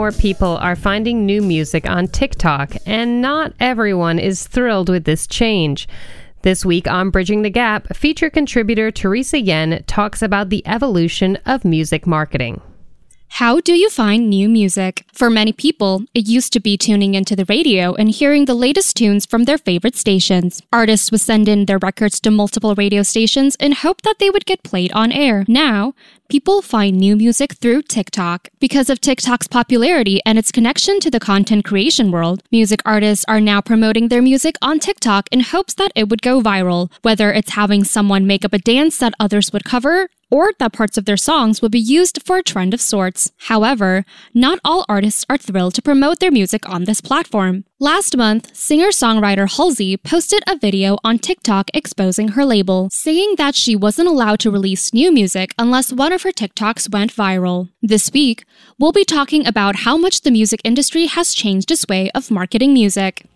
More 0.04 0.12
people 0.12 0.58
are 0.58 0.76
finding 0.76 1.24
new 1.24 1.40
music 1.40 1.88
on 1.88 2.08
TikTok, 2.08 2.76
and 2.84 3.22
not 3.22 3.54
everyone 3.58 4.18
is 4.18 4.46
thrilled 4.46 4.90
with 4.90 5.04
this 5.04 5.26
change. 5.26 5.88
This 6.42 6.62
week 6.62 6.86
on 6.86 7.08
Bridging 7.08 7.40
the 7.40 7.48
Gap, 7.48 7.96
feature 7.96 8.28
contributor 8.28 8.90
Teresa 8.90 9.40
Yen 9.40 9.82
talks 9.86 10.20
about 10.20 10.50
the 10.50 10.62
evolution 10.66 11.38
of 11.46 11.64
music 11.64 12.06
marketing. 12.06 12.60
How 13.28 13.60
do 13.60 13.72
you 13.72 13.88
find 13.88 14.28
new 14.28 14.48
music? 14.48 15.06
For 15.12 15.30
many 15.30 15.52
people, 15.52 16.04
it 16.14 16.28
used 16.28 16.52
to 16.52 16.60
be 16.60 16.76
tuning 16.76 17.14
into 17.14 17.34
the 17.34 17.46
radio 17.46 17.94
and 17.94 18.10
hearing 18.10 18.44
the 18.44 18.54
latest 18.54 18.96
tunes 18.96 19.24
from 19.26 19.44
their 19.44 19.58
favorite 19.58 19.96
stations. 19.96 20.62
Artists 20.70 21.10
would 21.10 21.22
send 21.22 21.48
in 21.48 21.64
their 21.64 21.78
records 21.78 22.20
to 22.20 22.30
multiple 22.30 22.74
radio 22.74 23.02
stations 23.02 23.56
and 23.58 23.72
hope 23.72 24.02
that 24.02 24.20
they 24.20 24.28
would 24.28 24.44
get 24.44 24.62
played 24.62 24.92
on 24.92 25.10
air. 25.10 25.44
Now, 25.48 25.94
people 26.34 26.60
find 26.62 26.98
new 26.98 27.14
music 27.14 27.52
through 27.52 27.80
TikTok. 27.80 28.48
Because 28.58 28.90
of 28.90 29.00
TikTok's 29.00 29.46
popularity 29.46 30.20
and 30.26 30.36
its 30.36 30.50
connection 30.50 30.98
to 30.98 31.08
the 31.08 31.20
content 31.20 31.64
creation 31.64 32.10
world, 32.10 32.42
music 32.50 32.80
artists 32.84 33.24
are 33.28 33.40
now 33.40 33.60
promoting 33.60 34.08
their 34.08 34.20
music 34.20 34.56
on 34.60 34.80
TikTok 34.80 35.28
in 35.30 35.38
hopes 35.38 35.74
that 35.74 35.92
it 35.94 36.08
would 36.08 36.22
go 36.22 36.40
viral, 36.40 36.90
whether 37.02 37.32
it's 37.32 37.52
having 37.52 37.84
someone 37.84 38.26
make 38.26 38.44
up 38.44 38.52
a 38.52 38.58
dance 38.58 38.98
that 38.98 39.14
others 39.20 39.52
would 39.52 39.62
cover 39.62 40.08
or 40.30 40.52
that 40.58 40.72
parts 40.72 40.96
of 40.96 41.04
their 41.04 41.16
songs 41.16 41.60
will 41.60 41.68
be 41.68 41.78
used 41.78 42.22
for 42.24 42.36
a 42.36 42.42
trend 42.42 42.74
of 42.74 42.80
sorts. 42.80 43.30
However, 43.48 44.04
not 44.32 44.58
all 44.64 44.84
artists 44.88 45.24
are 45.28 45.38
thrilled 45.38 45.74
to 45.74 45.82
promote 45.82 46.20
their 46.20 46.30
music 46.30 46.68
on 46.68 46.84
this 46.84 47.00
platform. 47.00 47.64
Last 47.80 48.16
month, 48.16 48.56
singer 48.56 48.88
songwriter 48.88 49.50
Halsey 49.50 49.96
posted 49.96 50.42
a 50.46 50.56
video 50.56 50.96
on 51.04 51.18
TikTok 51.18 51.70
exposing 51.74 52.28
her 52.28 52.44
label, 52.44 52.88
saying 52.92 53.34
that 53.36 53.54
she 53.54 53.76
wasn't 53.76 54.08
allowed 54.08 54.40
to 54.40 54.50
release 54.50 54.94
new 54.94 55.12
music 55.12 55.54
unless 55.58 55.92
one 55.92 56.12
of 56.12 56.22
her 56.22 56.32
TikToks 56.32 56.92
went 56.92 57.14
viral. 57.14 57.68
This 57.82 58.12
week, 58.12 58.44
we'll 58.78 58.92
be 58.92 59.04
talking 59.04 59.46
about 59.46 59.76
how 59.76 59.96
much 59.96 60.22
the 60.22 60.30
music 60.30 60.60
industry 60.64 61.06
has 61.06 61.34
changed 61.34 61.70
its 61.70 61.86
way 61.86 62.10
of 62.14 62.30
marketing 62.30 62.72
music. 62.72 63.26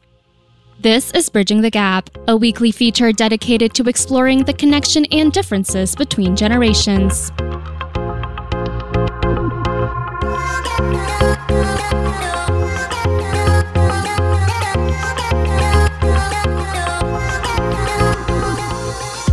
This 0.80 1.10
is 1.10 1.28
Bridging 1.28 1.62
the 1.62 1.72
Gap, 1.72 2.08
a 2.28 2.36
weekly 2.36 2.70
feature 2.70 3.10
dedicated 3.10 3.74
to 3.74 3.88
exploring 3.88 4.44
the 4.44 4.52
connection 4.52 5.06
and 5.06 5.32
differences 5.32 5.96
between 5.96 6.36
generations. 6.36 7.32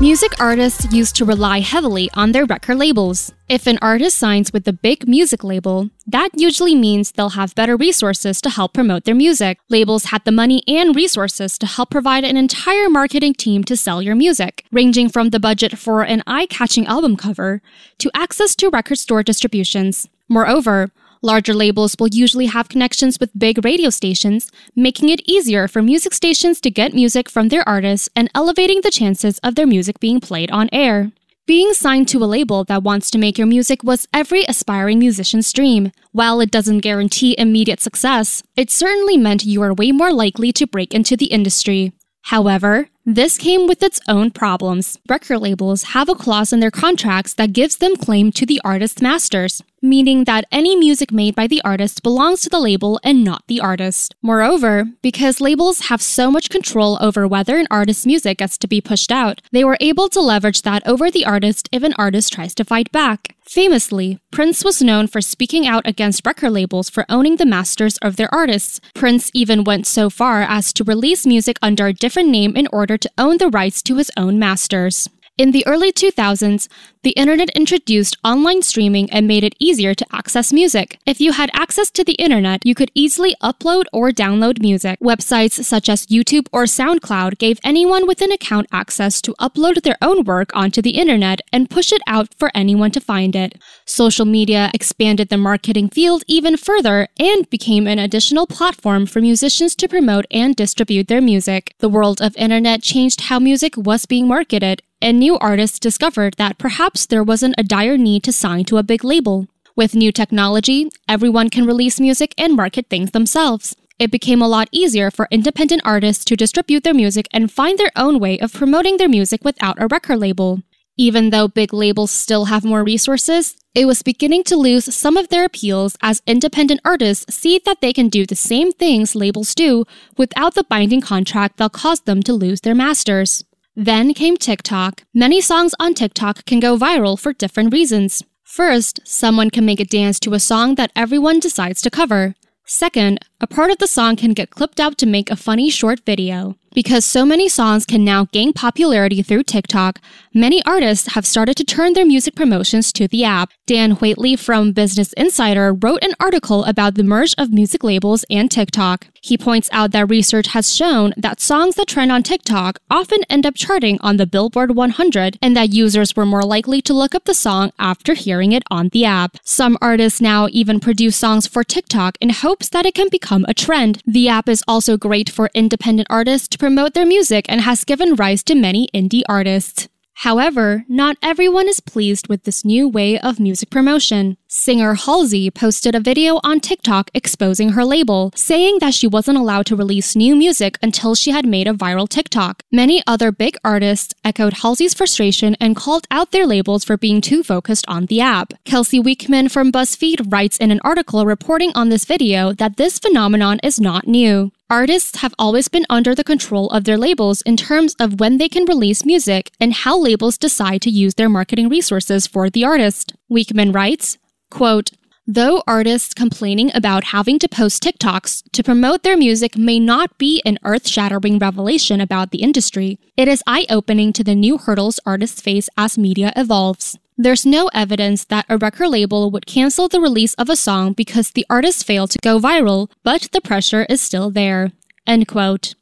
Music 0.06 0.39
artists 0.39 0.93
used 0.93 1.16
to 1.16 1.26
rely 1.26 1.62
heavily 1.62 2.12
on 2.14 2.32
their 2.32 2.45
record 2.45 2.78
labels. 2.78 3.34
If 3.49 3.66
an 3.66 3.80
artist 3.82 4.20
signs 4.20 4.53
with 4.53 4.68
a 4.68 4.72
big 4.72 5.08
music 5.08 5.43
label, 5.43 5.89
that 6.06 6.30
usually 6.36 6.76
means 6.76 7.12
they'll 7.12 7.30
have 7.30 7.56
better 7.56 7.76
resources 7.76 8.39
to 8.41 8.51
help 8.51 8.76
promote 8.76 9.06
their 9.06 9.16
music. 9.16 9.58
Labels 9.68 10.06
had 10.06 10.24
the 10.24 10.32
money 10.32 10.62
and 10.68 10.95
resources 10.95 11.58
to 11.58 11.66
help 11.66 11.89
provide 11.89 12.24
an 12.24 12.38
entire 12.38 12.88
marketing 12.88 13.34
team 13.34 13.64
to 13.64 13.76
sell 13.76 13.99
your 13.99 14.14
music, 14.14 14.64
ranging 14.72 15.10
from 15.10 15.32
the 15.32 15.39
budget 15.39 15.76
for 15.76 16.03
an 16.03 16.22
eye 16.28 16.45
catching 16.45 16.86
album 16.86 17.18
cover 17.18 17.64
to 17.97 18.12
access 18.14 18.56
to 18.58 18.70
record 18.70 18.99
store 18.99 19.24
distributions. 19.24 20.08
Moreover, 20.30 20.91
Larger 21.26 21.55
labels 21.55 21.95
will 21.99 22.09
usually 22.09 22.45
have 22.45 22.69
connections 22.69 23.19
with 23.19 23.32
big 23.36 23.65
radio 23.65 23.89
stations, 23.89 24.51
making 24.76 25.09
it 25.09 25.28
easier 25.28 25.67
for 25.67 25.82
music 25.82 26.13
stations 26.13 26.61
to 26.61 26.69
get 26.69 26.93
music 26.93 27.32
from 27.32 27.49
their 27.49 27.67
artists 27.67 28.07
and 28.15 28.30
elevating 28.36 28.82
the 28.82 28.91
chances 28.91 29.39
of 29.39 29.55
their 29.55 29.65
music 29.65 29.99
being 29.99 30.19
played 30.19 30.51
on 30.51 30.69
air. 30.71 31.11
Being 31.47 31.73
signed 31.73 32.07
to 32.09 32.23
a 32.23 32.30
label 32.30 32.63
that 32.65 32.84
wants 32.84 33.09
to 33.09 33.17
make 33.17 33.39
your 33.39 33.47
music 33.47 33.84
was 33.84 34.07
every 34.13 34.43
aspiring 34.43 34.99
musician's 34.99 35.51
dream. 35.51 35.91
While 36.11 36.41
it 36.41 36.51
doesn't 36.51 36.86
guarantee 36.86 37.34
immediate 37.39 37.82
success, 37.82 38.43
it 38.55 38.69
certainly 38.69 39.17
meant 39.17 39.45
you 39.45 39.63
are 39.63 39.73
way 39.73 39.91
more 39.91 40.13
likely 40.13 40.53
to 40.53 40.67
break 40.67 40.93
into 40.93 41.17
the 41.17 41.34
industry. 41.34 41.91
However, 42.26 42.89
this 43.06 43.38
came 43.38 43.68
with 43.68 43.84
its 43.84 44.01
own 44.08 44.32
problems. 44.32 44.97
Record 45.08 45.38
labels 45.38 45.84
have 45.93 46.10
a 46.10 46.16
clause 46.16 46.51
in 46.51 46.60
their 46.60 46.72
contracts 46.72 47.36
that 47.36 47.53
gives 47.53 47.78
them 47.78 47.95
claim 47.95 48.32
to 48.32 48.47
the 48.47 48.60
artist's 48.64 48.99
masters, 48.99 49.62
meaning 49.80 50.24
that 50.24 50.45
any 50.51 50.76
music 50.76 51.12
made 51.12 51.36
by 51.36 51.45
the 51.45 51.62
artist 51.64 52.01
belongs 52.01 52.41
to 52.41 52.49
the 52.49 52.60
label 52.60 52.99
and 53.03 53.24
not 53.24 53.43
the 53.47 53.62
artist. 53.62 54.16
Moreover, 54.24 54.86
because 55.03 55.39
labels 55.39 55.88
have 55.88 56.01
so 56.01 56.32
much 56.32 56.49
control 56.49 56.97
over 56.99 57.28
whether 57.28 57.58
an 57.58 57.68
artist's 57.70 58.08
music 58.08 58.39
gets 58.39 58.58
to 58.58 58.68
be 58.68 58.82
pushed 58.82 59.12
out, 59.12 59.39
they 59.51 59.64
were 59.64 59.78
able 59.80 60.10
to 60.10 60.20
leverage 60.20 60.64
that 60.64 60.86
over 60.88 61.12
the 61.12 61.26
artist 61.26 61.70
if 61.72 61.84
an 61.84 61.93
artist 61.99 62.34
tries 62.34 62.56
to 62.56 62.66
fight 62.66 62.91
back. 62.91 63.34
Famously, 63.47 64.17
Prince 64.31 64.63
was 64.65 64.81
known 64.81 65.05
for 65.05 65.21
speaking 65.21 65.67
out 65.67 65.87
against 65.87 66.25
record 66.25 66.49
labels 66.49 66.89
for 66.89 67.05
owning 67.09 67.35
the 67.35 67.45
masters 67.45 67.97
of 67.99 68.15
their 68.15 68.33
artists. 68.33 68.81
Prince 68.95 69.29
even 69.35 69.63
went 69.63 69.85
so 69.85 70.09
far 70.09 70.41
as 70.41 70.73
to 70.73 70.83
release 70.83 71.27
music 71.27 71.57
under 71.61 71.85
a 71.85 71.93
different 71.93 72.29
name 72.29 72.55
in 72.55 72.67
order 72.73 72.97
to 72.97 73.11
own 73.19 73.37
the 73.37 73.49
rights 73.49 73.83
to 73.83 73.97
his 73.97 74.11
own 74.17 74.39
masters. 74.39 75.09
In 75.38 75.51
the 75.51 75.67
early 75.67 75.91
2000s, 75.91 76.69
the 77.03 77.11
internet 77.11 77.49
introduced 77.49 78.15
online 78.23 78.61
streaming 78.61 79.11
and 79.11 79.27
made 79.27 79.43
it 79.43 79.53
easier 79.59 79.93
to 79.93 80.05
access 80.15 80.53
music. 80.53 80.97
If 81.05 81.19
you 81.19 81.33
had 81.33 81.49
access 81.53 81.91
to 81.91 82.05
the 82.05 82.13
internet, 82.13 82.65
you 82.65 82.73
could 82.73 82.89
easily 82.95 83.36
upload 83.43 83.83
or 83.91 84.11
download 84.11 84.61
music. 84.61 84.97
Websites 85.01 85.61
such 85.61 85.89
as 85.89 86.05
YouTube 86.05 86.47
or 86.53 86.63
SoundCloud 86.63 87.38
gave 87.38 87.59
anyone 87.65 88.07
with 88.07 88.21
an 88.21 88.31
account 88.31 88.67
access 88.71 89.21
to 89.23 89.36
upload 89.38 89.83
their 89.83 89.97
own 90.01 90.23
work 90.23 90.55
onto 90.55 90.81
the 90.81 90.91
internet 90.91 91.41
and 91.51 91.69
push 91.69 91.91
it 91.91 92.01
out 92.07 92.33
for 92.39 92.49
anyone 92.55 92.91
to 92.91 93.01
find 93.01 93.36
it. 93.36 93.61
Social 93.86 94.25
media 94.25 94.71
expanded 94.73 95.27
the 95.27 95.38
marketing 95.38 95.89
field 95.89 96.23
even 96.27 96.55
further 96.55 97.09
and 97.19 97.49
became 97.49 97.88
an 97.88 97.99
additional 97.99 98.47
platform 98.47 99.05
for 99.05 99.19
musicians 99.19 99.75
to 99.75 99.89
promote 99.89 100.25
and 100.31 100.55
distribute 100.55 101.09
their 101.09 101.21
music. 101.21 101.75
The 101.79 101.89
world 101.89 102.21
of 102.21 102.38
internet 102.38 102.81
changed 102.83 103.21
how 103.27 103.38
music 103.38 103.75
was 103.75 104.05
being 104.05 104.29
marketed 104.29 104.81
and 105.06 105.20
new 105.20 105.38
artists 105.38 105.78
discovered 105.78 106.34
that 106.39 106.58
perhaps 106.58 107.06
there 107.06 107.24
wasn't 107.24 107.53
a 107.60 107.64
dire 107.64 107.95
need 107.95 108.24
to 108.24 108.32
sign 108.32 108.66
to 108.66 108.78
a 108.78 108.84
big 108.84 109.03
label. 109.03 109.45
With 109.76 109.93
new 109.93 110.12
technology, 110.12 110.89
everyone 111.08 111.51
can 111.51 111.68
release 111.68 111.99
music 111.99 112.34
and 112.39 112.56
market 112.56 112.88
things 112.89 113.12
themselves. 113.12 113.76
It 113.99 114.10
became 114.10 114.41
a 114.41 114.47
lot 114.47 114.68
easier 114.72 115.12
for 115.12 115.28
independent 115.30 115.84
artists 115.86 116.26
to 116.26 116.36
distribute 116.36 116.84
their 116.84 116.95
music 116.95 117.28
and 117.32 117.51
find 117.51 117.78
their 117.78 117.91
own 117.95 118.20
way 118.20 118.39
of 118.39 118.51
promoting 118.51 118.97
their 118.97 119.08
music 119.08 119.45
without 119.45 119.80
a 119.80 119.86
record 119.86 120.18
label. 120.18 120.64
Even 120.97 121.30
though 121.30 121.47
big 121.47 121.72
labels 121.72 122.10
still 122.10 122.45
have 122.45 122.66
more 122.66 122.84
resources, 122.84 123.56
it 123.76 123.86
was 123.86 124.01
beginning 124.01 124.43
to 124.45 124.56
lose 124.56 124.91
some 124.95 125.18
of 125.18 125.30
their 125.30 125.45
appeals 125.45 125.95
as 126.01 126.24
independent 126.26 126.82
artists 126.84 127.32
see 127.32 127.62
that 127.64 127.80
they 127.82 127.93
can 127.93 128.10
do 128.10 128.26
the 128.26 128.36
same 128.36 128.72
things 128.72 129.14
labels 129.14 129.53
do 129.53 129.86
without 130.18 130.56
the 130.56 130.64
binding 130.64 131.01
contract 131.01 131.58
that 131.58 131.74
caused 131.74 132.08
them 132.08 132.24
to 132.24 132.34
lose 132.34 132.62
their 132.62 132.74
masters. 132.74 133.43
Then 133.78 134.13
came 134.13 134.38
TikTok. 134.38 135.03
Many 135.13 135.41
songs 135.41 135.76
on 135.82 135.93
TikTok 135.93 136.45
can 136.45 136.61
go 136.61 136.78
viral 136.78 137.19
for 137.19 137.34
different 137.34 137.73
reasons. 137.73 138.23
First, 138.41 139.01
someone 139.03 139.49
can 139.49 139.65
make 139.65 139.82
a 139.82 139.86
dance 139.86 140.17
to 140.21 140.34
a 140.34 140.39
song 140.39 140.76
that 140.76 140.93
everyone 140.95 141.41
decides 141.41 141.82
to 141.82 141.89
cover. 141.89 142.36
Second, 142.65 143.19
a 143.41 143.47
part 143.47 143.71
of 143.71 143.80
the 143.80 143.88
song 143.88 144.15
can 144.15 144.32
get 144.32 144.49
clipped 144.49 144.80
out 144.80 144.97
to 144.99 145.05
make 145.05 145.30
a 145.30 145.36
funny 145.36 145.69
short 145.69 145.99
video. 146.05 146.55
Because 146.76 147.05
so 147.05 147.26
many 147.26 147.47
songs 147.47 147.86
can 147.86 148.03
now 148.03 148.26
gain 148.26 148.51
popularity 148.51 149.21
through 149.21 149.43
TikTok, 149.43 150.01
many 150.34 150.61
artists 150.65 151.13
have 151.13 151.26
started 151.26 151.55
to 151.55 151.63
turn 151.63 151.93
their 151.93 152.05
music 152.05 152.36
promotions 152.36 152.91
to 152.91 153.07
the 153.07 153.23
app. 153.23 153.51
Dan 153.65 153.91
Whateley 153.91 154.36
from 154.36 154.73
Business 154.73 155.13
Insider 155.13 155.73
wrote 155.73 156.03
an 156.03 156.15
article 156.19 156.65
about 156.65 156.95
the 156.95 157.03
merge 157.03 157.34
of 157.38 157.49
music 157.49 157.82
labels 157.82 158.26
and 158.30 158.51
TikTok. 158.51 159.07
He 159.21 159.39
points 159.39 159.69
out 159.71 159.91
that 159.91 160.11
research 160.11 160.47
has 160.47 160.76
shown 160.76 161.13
that 161.17 161.41
songs 161.41 161.76
that 161.76 161.88
trend 161.88 162.11
on 162.11 162.21
TikTok 162.21 162.78
often 162.91 163.23
end 163.28 163.45
up 163.45 163.55
charting 163.55 163.97
on 164.01 164.17
the 164.17 164.28
Billboard 164.28 164.76
100 164.76 165.39
and 165.41 165.57
that 165.57 165.73
users 165.73 166.15
were 166.15 166.28
more 166.28 166.43
likely 166.43 166.80
to 166.84 166.93
look 166.93 167.15
up 167.15 167.26
the 167.26 167.34
song 167.34 167.71
after 167.80 168.13
hearing 168.13 168.51
it 168.51 168.61
on 168.69 168.89
the 168.89 169.03
app. 169.03 169.38
Some 169.43 169.80
artists 169.82 170.21
now 170.21 170.47
even 170.51 170.80
produce 170.80 171.15
songs 171.15 171.47
for 171.47 171.63
TikTok 171.63 172.19
in 172.21 172.30
hopes 172.30 172.69
that 172.69 172.86
it 172.86 172.93
can 172.93 173.09
become 173.09 173.45
a 173.47 173.55
trend. 173.55 174.03
The 174.05 174.30
app 174.30 174.47
is 174.47 174.63
also 174.67 174.95
great 174.95 175.30
for 175.30 175.49
independent 175.55 176.07
artists 176.11 176.47
to 176.49 176.59
promote 176.66 176.95
their 176.95 177.05
music 177.05 177.45
and 177.47 177.61
has 177.61 177.84
given 177.84 178.16
rise 178.16 178.41
to 178.41 178.55
many 178.55 178.88
indie 178.91 179.22
artists. 179.30 179.88
However, 180.16 180.84
not 180.89 181.16
everyone 181.22 181.70
is 181.70 181.80
pleased 181.80 182.28
with 182.28 182.43
this 182.43 182.66
new 182.66 182.89
way 182.89 183.20
of 183.20 183.39
music 183.39 183.70
promotion. 183.70 184.38
Singer 184.47 184.95
Halsey 184.95 185.51
posted 185.51 185.93
a 185.93 185.99
video 185.99 186.39
on 186.43 186.59
TikTok 186.59 187.11
exposing 187.13 187.74
her 187.74 187.86
label, 187.86 188.32
saying 188.34 188.80
that 188.80 188.95
she 188.95 189.05
wasn't 189.05 189.38
allowed 189.38 189.68
to 189.68 189.76
release 189.76 190.16
new 190.16 190.36
music 190.36 190.80
until 190.82 191.13
she 191.13 191.30
had 191.30 191.45
made 191.45 191.68
a 191.68 191.74
viral 191.74 192.09
TikTok. 192.09 192.63
Many 192.72 193.03
other 193.05 193.32
big 193.32 193.57
artists 193.63 194.16
echoed 194.24 194.53
Halsey's 194.53 194.95
frustration 194.95 195.55
and 195.59 195.76
called 195.76 196.07
out 196.09 196.32
their 196.32 196.47
labels 196.47 196.84
for 196.84 196.97
being 196.97 197.22
too 197.22 197.43
focused 197.43 197.86
on 197.88 198.07
the 198.07 198.22
app. 198.22 198.53
Kelsey 198.63 198.99
Weekman 198.99 199.49
from 199.49 199.72
BuzzFeed 199.72 200.34
writes 200.34 200.57
in 200.57 200.72
an 200.72 200.82
article 200.84 201.28
reporting 201.28 201.72
on 201.76 201.89
this 201.89 202.05
video 202.05 202.53
that 202.53 202.78
this 202.78 202.97
phenomenon 202.97 203.59
is 203.61 203.80
not 203.80 204.07
new. 204.07 204.51
Artists 204.70 205.20
have 205.20 205.36
always 205.38 205.68
been 205.68 205.86
under 205.91 206.16
the 206.16 206.24
control 206.24 206.72
of 206.72 206.86
their 206.86 206.97
labels 206.97 207.43
in 207.43 207.55
terms 207.55 207.95
of 207.99 208.20
when 208.20 208.39
they 208.39 208.49
can 208.49 208.66
release 208.66 209.05
music 209.05 209.51
and 209.59 209.72
how 209.72 209.95
labels 209.95 210.39
decide 210.39 210.82
to 210.82 210.89
use 210.89 211.13
their 211.13 211.30
marketing 211.30 211.70
resources 211.70 212.26
for 212.26 212.49
the 212.49 212.66
artist. 212.66 213.13
Weekman 213.30 213.72
writes, 213.72 214.18
quote, 214.49 214.89
Though 215.28 215.61
artists 215.68 216.16
complaining 216.16 216.72
about 216.74 217.05
having 217.05 217.38
to 217.39 217.47
post 217.47 217.84
TikToks 217.84 218.41
to 218.53 218.63
promote 218.63 219.03
their 219.03 219.18
music 219.18 219.55
may 219.55 219.80
not 219.80 220.18
be 220.18 220.41
an 220.45 220.57
earth 220.63 220.88
shattering 220.88 221.38
revelation 221.38 222.01
about 222.01 222.32
the 222.32 222.41
industry, 222.41 222.97
it 223.16 223.28
is 223.28 223.43
eye 223.45 223.68
opening 223.70 224.13
to 224.13 224.24
the 224.24 224.34
new 224.34 224.57
hurdles 224.57 224.99
artists 225.05 225.41
face 225.41 225.70
as 225.78 225.95
media 225.95 226.34
evolves. 226.36 226.97
There's 227.18 227.45
no 227.45 227.70
evidence 227.74 228.26
that 228.26 228.45
a 228.49 228.57
record 228.57 228.89
label 228.89 229.32
would 229.32 229.45
cancel 229.45 229.88
the 229.88 230.01
release 230.01 230.34
of 230.34 230.49
a 230.49 230.57
song 230.57 230.91
because 230.91 231.32
the 231.32 231.45
artist 231.49 231.86
failed 231.86 232.11
to 232.11 232.20
go 232.22 232.39
viral, 232.39 232.91
but 233.03 233.30
the 233.32 233.39
pressure 233.39 233.86
is 233.88 234.01
still 234.01 234.30
there. 234.30 234.74
End 235.07 235.26
quote. 235.26 235.76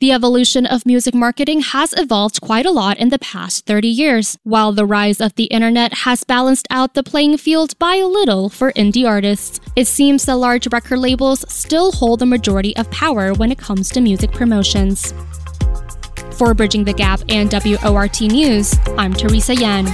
The 0.00 0.12
evolution 0.12 0.64
of 0.64 0.86
music 0.86 1.14
marketing 1.14 1.60
has 1.60 1.92
evolved 1.94 2.40
quite 2.40 2.64
a 2.64 2.70
lot 2.70 2.96
in 2.96 3.10
the 3.10 3.18
past 3.18 3.66
30 3.66 3.86
years, 3.86 4.38
while 4.44 4.72
the 4.72 4.86
rise 4.86 5.20
of 5.20 5.34
the 5.34 5.44
internet 5.46 5.92
has 5.92 6.24
balanced 6.24 6.66
out 6.70 6.94
the 6.94 7.02
playing 7.02 7.36
field 7.36 7.78
by 7.78 7.96
a 7.96 8.06
little 8.06 8.48
for 8.48 8.72
indie 8.72 9.06
artists. 9.06 9.60
It 9.76 9.88
seems 9.88 10.24
the 10.24 10.36
large 10.36 10.68
record 10.68 11.00
labels 11.00 11.44
still 11.52 11.92
hold 11.92 12.20
the 12.20 12.26
majority 12.26 12.74
of 12.76 12.90
power 12.90 13.34
when 13.34 13.52
it 13.52 13.58
comes 13.58 13.90
to 13.90 14.00
music 14.00 14.32
promotions. 14.32 15.12
For 16.38 16.54
Bridging 16.54 16.84
the 16.84 16.94
Gap 16.94 17.20
and 17.28 17.52
WORT 17.52 18.20
News, 18.22 18.74
I'm 18.96 19.12
Teresa 19.12 19.54
Yen. 19.54 19.86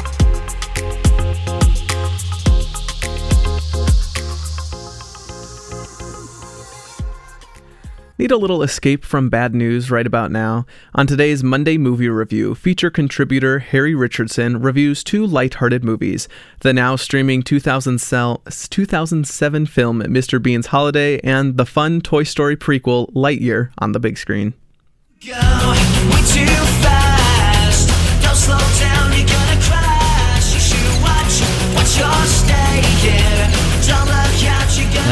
Need 8.16 8.30
a 8.30 8.36
little 8.36 8.62
escape 8.62 9.04
from 9.04 9.28
bad 9.28 9.56
news 9.56 9.90
right 9.90 10.06
about 10.06 10.30
now? 10.30 10.66
On 10.94 11.04
today's 11.04 11.42
Monday 11.42 11.76
Movie 11.76 12.08
Review, 12.08 12.54
feature 12.54 12.88
contributor 12.88 13.58
Harry 13.58 13.92
Richardson 13.92 14.62
reviews 14.62 15.02
two 15.02 15.26
light-hearted 15.26 15.82
movies 15.82 16.28
the 16.60 16.72
now 16.72 16.94
streaming 16.94 17.42
2007 17.42 19.66
film 19.66 20.02
Mr. 20.02 20.40
Bean's 20.40 20.68
Holiday 20.68 21.18
and 21.24 21.56
the 21.56 21.66
fun 21.66 22.00
Toy 22.00 22.22
Story 22.22 22.56
prequel 22.56 23.12
Lightyear 23.14 23.72
on 23.78 23.90
the 23.90 23.98
big 23.98 24.16
screen. 24.16 24.54
That 25.24 25.74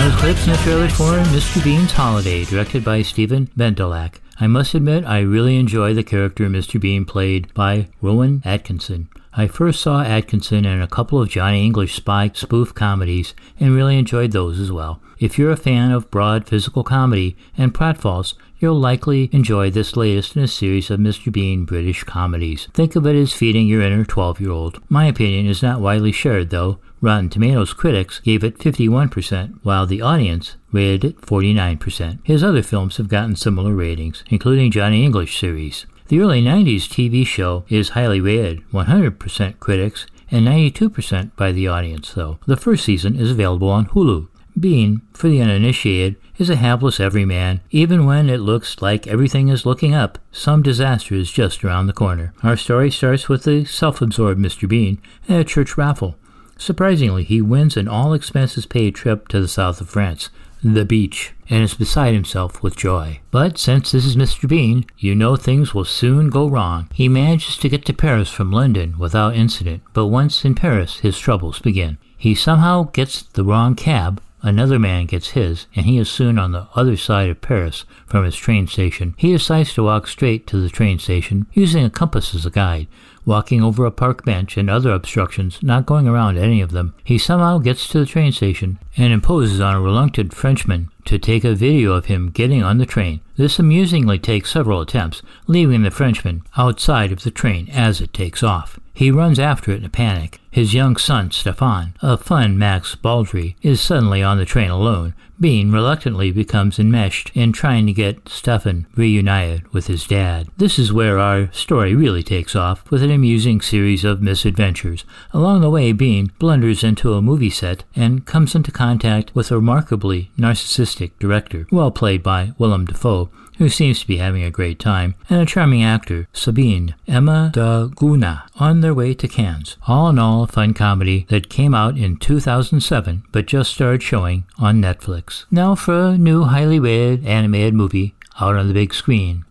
was 0.05 0.15
clips 0.17 0.45
trailer 0.65 0.89
for 0.89 1.13
Mr. 1.31 1.63
Bean's 1.63 1.93
Holiday, 1.93 2.45
directed 2.45 2.85
by 2.85 3.03
Stephen 3.03 3.47
Bendelack. 3.57 4.17
I 4.41 4.49
must 4.49 4.75
admit, 4.75 5.05
I 5.05 5.21
really 5.21 5.57
enjoy 5.57 5.95
the 5.95 6.03
character 6.03 6.49
Mr. 6.49 6.81
Bean 6.81 7.05
played 7.05 7.55
by 7.55 7.89
Rowan 8.01 8.43
Atkinson. 8.45 9.09
I 9.35 9.47
first 9.47 9.81
saw 9.81 10.03
Atkinson 10.03 10.65
in 10.65 10.83
a 10.83 10.89
couple 10.89 11.23
of 11.23 11.29
Johnny 11.29 11.65
English 11.65 11.95
spy 11.95 12.33
spoof 12.35 12.75
comedies 12.75 13.35
and 13.61 13.77
really 13.77 13.97
enjoyed 13.97 14.33
those 14.33 14.59
as 14.59 14.73
well. 14.73 15.01
If 15.21 15.39
you're 15.39 15.53
a 15.53 15.57
fan 15.57 15.93
of 15.93 16.11
broad 16.11 16.49
physical 16.49 16.83
comedy 16.83 17.37
and 17.57 17.73
pratfalls, 17.73 18.35
you'll 18.63 18.79
likely 18.79 19.29
enjoy 19.33 19.69
this 19.71 19.97
latest 19.97 20.37
in 20.37 20.43
a 20.45 20.49
series 20.49 20.89
of 20.89 21.01
Mr. 21.01 21.33
Bean 21.33 21.65
British 21.65 22.05
comedies. 22.05 22.69
Think 22.73 22.95
of 22.95 23.05
it 23.07 23.17
as 23.17 23.33
feeding 23.33 23.67
your 23.67 23.83
inner 23.83 24.05
12 24.05 24.41
year 24.41 24.53
old. 24.53 24.81
My 24.89 25.07
opinion 25.07 25.47
is 25.47 25.63
not 25.63 25.81
widely 25.81 26.13
shared, 26.13 26.51
though. 26.51 26.79
Rotten 27.01 27.29
Tomatoes 27.29 27.73
critics 27.73 28.21
gave 28.21 28.45
it 28.45 28.59
51%, 28.59 29.59
while 29.65 29.87
the 29.87 30.01
audience 30.01 30.57
rated 30.71 31.05
it 31.05 31.21
49%. 31.21 32.21
His 32.23 32.45
other 32.45 32.63
films 32.63 32.99
have 32.99 33.09
gotten 33.09 33.35
similar 33.35 33.75
ratings, 33.75 34.23
including 34.31 34.71
Johnny 34.71 35.05
English 35.05 35.39
series. 35.39 35.85
The 36.07 36.21
early 36.21 36.43
90s 36.43 36.87
TV 36.89 37.27
show 37.27 37.65
is 37.69 37.91
highly 37.91 38.21
rated, 38.21 38.63
100% 38.71 39.59
critics 39.59 40.07
and 40.31 40.47
92% 40.47 41.35
by 41.37 41.53
the 41.53 41.69
audience, 41.69 42.13
though. 42.15 42.39
The 42.47 42.57
first 42.57 42.85
season 42.85 43.17
is 43.17 43.33
available 43.33 43.69
on 43.69 43.87
Hulu. 43.87 44.29
Bean, 44.59 45.03
for 45.13 45.29
the 45.29 45.41
uninitiated, 45.41 46.17
is 46.39 46.51
a 46.51 46.57
hapless 46.57 47.01
everyman. 47.01 47.61
Even 47.71 48.05
when 48.05 48.29
it 48.29 48.39
looks 48.39 48.83
like 48.83 49.07
everything 49.07 49.49
is 49.49 49.67
looking 49.67 49.95
up, 49.95 50.19
some 50.31 50.63
disaster 50.63 51.15
is 51.15 51.31
just 51.31 51.65
around 51.65 51.87
the 51.87 51.93
corner. 51.93 52.35
Our 52.43 52.57
story 52.57 52.91
starts 52.91 53.29
with 53.29 53.45
the 53.45 53.65
self 53.65 54.03
absorbed 54.03 54.41
Mr. 54.41 54.69
Bean 54.69 55.01
at 55.29 55.41
a 55.41 55.45
church 55.45 55.77
raffle. 55.77 56.17
Surprisingly, 56.59 57.25
he 57.25 57.43
wins 57.43 57.77
an 57.77 57.89
all 57.89 58.13
expenses 58.13 58.67
paid 58.67 58.95
trip 58.95 59.27
to 59.29 59.41
the 59.41 59.49
south 59.49 59.81
of 59.81 59.89
France, 59.89 60.31
the 60.63 60.85
beach, 60.85 61.33
and 61.51 61.65
is 61.65 61.75
beside 61.75 62.15
himself 62.15 62.63
with 62.63 62.77
joy. 62.77 63.21
But 63.31 63.59
since 63.59 63.91
this 63.91 64.05
is 64.05 64.17
Mr. 64.17 64.49
Bean, 64.49 64.85
you 64.97 65.15
know 65.15 65.35
things 65.35 65.75
will 65.75 65.85
soon 65.85 66.31
go 66.31 66.47
wrong. 66.49 66.89
He 66.95 67.09
manages 67.09 67.57
to 67.57 67.69
get 67.69 67.85
to 67.87 67.93
Paris 67.93 68.31
from 68.31 68.53
London 68.53 68.97
without 68.99 69.35
incident, 69.35 69.83
but 69.93 70.07
once 70.07 70.45
in 70.45 70.55
Paris, 70.55 71.01
his 71.01 71.19
troubles 71.19 71.59
begin. 71.59 71.99
He 72.17 72.35
somehow 72.37 72.85
gets 72.85 73.23
the 73.23 73.43
wrong 73.43 73.75
cab, 73.75 74.23
another 74.43 74.79
man 74.79 75.07
gets 75.07 75.31
his, 75.31 75.67
and 75.75 75.87
he 75.87 75.99
is 75.99 76.11
soon 76.11 76.39
on 76.39 76.53
the 76.53 76.67
other 76.75 76.97
side 76.97 77.31
of 77.31 77.41
Paris 77.41 77.85
from 78.07 78.25
his 78.25 78.37
train 78.37 78.67
station. 78.67 79.15
He 79.17 79.33
decides 79.33 79.73
to 79.75 79.85
walk 79.85 80.07
straight 80.07 80.47
to 80.49 80.61
the 80.61 80.69
train 80.69 80.99
station, 80.99 81.47
using 81.53 81.85
a 81.85 81.91
compass 81.91 82.35
as 82.35 82.45
a 82.45 82.51
guide, 82.51 82.89
walking 83.25 83.63
over 83.63 83.87
a 83.87 83.91
park 83.91 84.25
bench 84.25 84.57
and 84.57 84.69
other 84.69 84.91
obstructions, 84.91 85.63
not 85.63 85.87
going 85.87 86.09
around 86.09 86.37
any 86.37 86.61
of 86.61 86.73
them. 86.73 86.95
He 87.05 87.19
somehow 87.19 87.59
gets 87.59 87.89
to 87.89 88.01
the 88.01 88.07
train 88.07 88.33
station 88.33 88.79
and 88.97 89.13
imposes 89.13 89.61
on 89.61 89.77
a 89.77 89.81
reluctant 89.81 90.35
Frenchman 90.35 90.91
to 91.05 91.19
take 91.19 91.45
a 91.45 91.55
video 91.55 91.93
of 91.93 92.07
him 92.07 92.31
getting 92.31 92.63
on 92.63 92.79
the 92.79 92.87
train. 92.87 93.21
This 93.37 93.59
amusingly 93.59 94.19
takes 94.19 94.51
several 94.51 94.81
attempts, 94.81 95.23
leaving 95.47 95.83
the 95.83 95.91
Frenchman 95.91 96.43
outside 96.57 97.13
of 97.13 97.23
the 97.23 97.31
train 97.31 97.69
as 97.71 98.01
it 98.01 98.13
takes 98.13 98.43
off. 98.43 98.79
He 98.95 99.11
runs 99.11 99.39
after 99.39 99.73
it 99.73 99.79
in 99.79 99.85
a 99.85 99.91
panic. 99.91 100.39
His 100.51 100.75
young 100.75 100.97
son, 100.97 101.31
Stefan, 101.31 101.95
a 102.03 102.19
fun 102.19 102.59
Max 102.59 102.95
Baldry, 102.95 103.57
is 103.63 103.81
suddenly 103.81 104.23
on 104.23 104.37
the 104.39 104.45
train 104.45 104.71
alone. 104.71 105.15
Bean 105.41 105.73
reluctantly 105.73 106.31
becomes 106.31 106.79
enmeshed 106.79 107.33
in 107.35 107.53
trying 107.53 107.87
to 107.87 107.93
get 107.93 108.29
Stefan 108.29 108.87
reunited 108.95 109.67
with 109.73 109.89
his 109.89 110.07
dad. 110.07 110.49
This 110.57 110.79
is 110.79 110.93
where 110.93 111.19
our 111.19 111.51
story 111.53 111.97
really 111.97 112.23
takes 112.23 112.55
off, 112.55 112.89
with 112.91 113.03
an 113.03 113.11
amusing 113.11 113.61
series 113.61 114.05
of 114.05 114.23
misadventures. 114.23 115.05
Along 115.33 115.63
the 115.63 115.71
way, 115.71 115.93
Bean 115.93 116.31
blunders 116.39 116.85
into 116.85 117.15
a 117.15 117.23
movie 117.23 117.51
set 117.51 117.83
and 117.97 118.25
comes 118.25 118.55
into 118.55 118.71
contact 118.71 119.35
with 119.35 119.51
a 119.51 119.57
remarkably 119.57 120.31
narcissistic 120.39 121.13
director, 121.19 121.67
well 121.73 121.91
played 121.91 122.23
by 122.23 122.53
Willem 122.59 122.85
Dafoe, 122.85 123.31
who 123.63 123.69
seems 123.69 124.01
to 124.01 124.09
be 124.09 124.17
having 124.17 124.43
a 124.43 124.51
great 124.51 124.81
time, 124.81 125.15
and 125.31 125.41
a 125.41 125.47
charming 125.47 125.85
actor, 125.85 126.27
Sabine 126.33 126.97
Emma 127.07 127.49
de 127.53 127.89
Caunes, 127.95 128.41
on 128.59 128.81
their 128.81 128.93
way 128.93 129.15
to 129.15 129.29
Cannes. 129.29 129.77
All 129.87 130.09
in 130.09 130.19
all, 130.19 130.43
a 130.43 130.49
fun 130.49 130.75
comedy 130.75 131.27
that 131.29 131.49
came 131.49 131.73
out 131.73 131.97
in 131.97 132.17
2007 132.17 133.23
but 133.31 133.47
just 133.47 133.73
started 133.73 134.03
showing 134.03 134.43
on 134.59 134.83
Netflix. 134.83 135.45
Now 135.49 135.77
for 135.77 136.07
a 136.07 136.19
new 136.19 136.43
highly 136.43 136.81
rated 136.81 137.25
animated 137.25 137.73
movie 137.73 138.17
out 138.41 138.57
on 138.57 138.67
the 138.67 138.75
big 138.75 138.93
screen. 138.93 139.45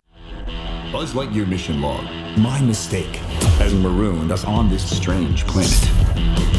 Buzz 0.92 1.14
Lightyear 1.14 1.48
mission 1.48 1.80
log. 1.80 2.04
My 2.36 2.60
mistake. 2.60 3.18
As 3.62 3.72
marooned 3.72 4.30
us 4.30 4.44
on 4.44 4.68
this 4.68 4.84
strange 4.94 5.46
planet. 5.46 5.88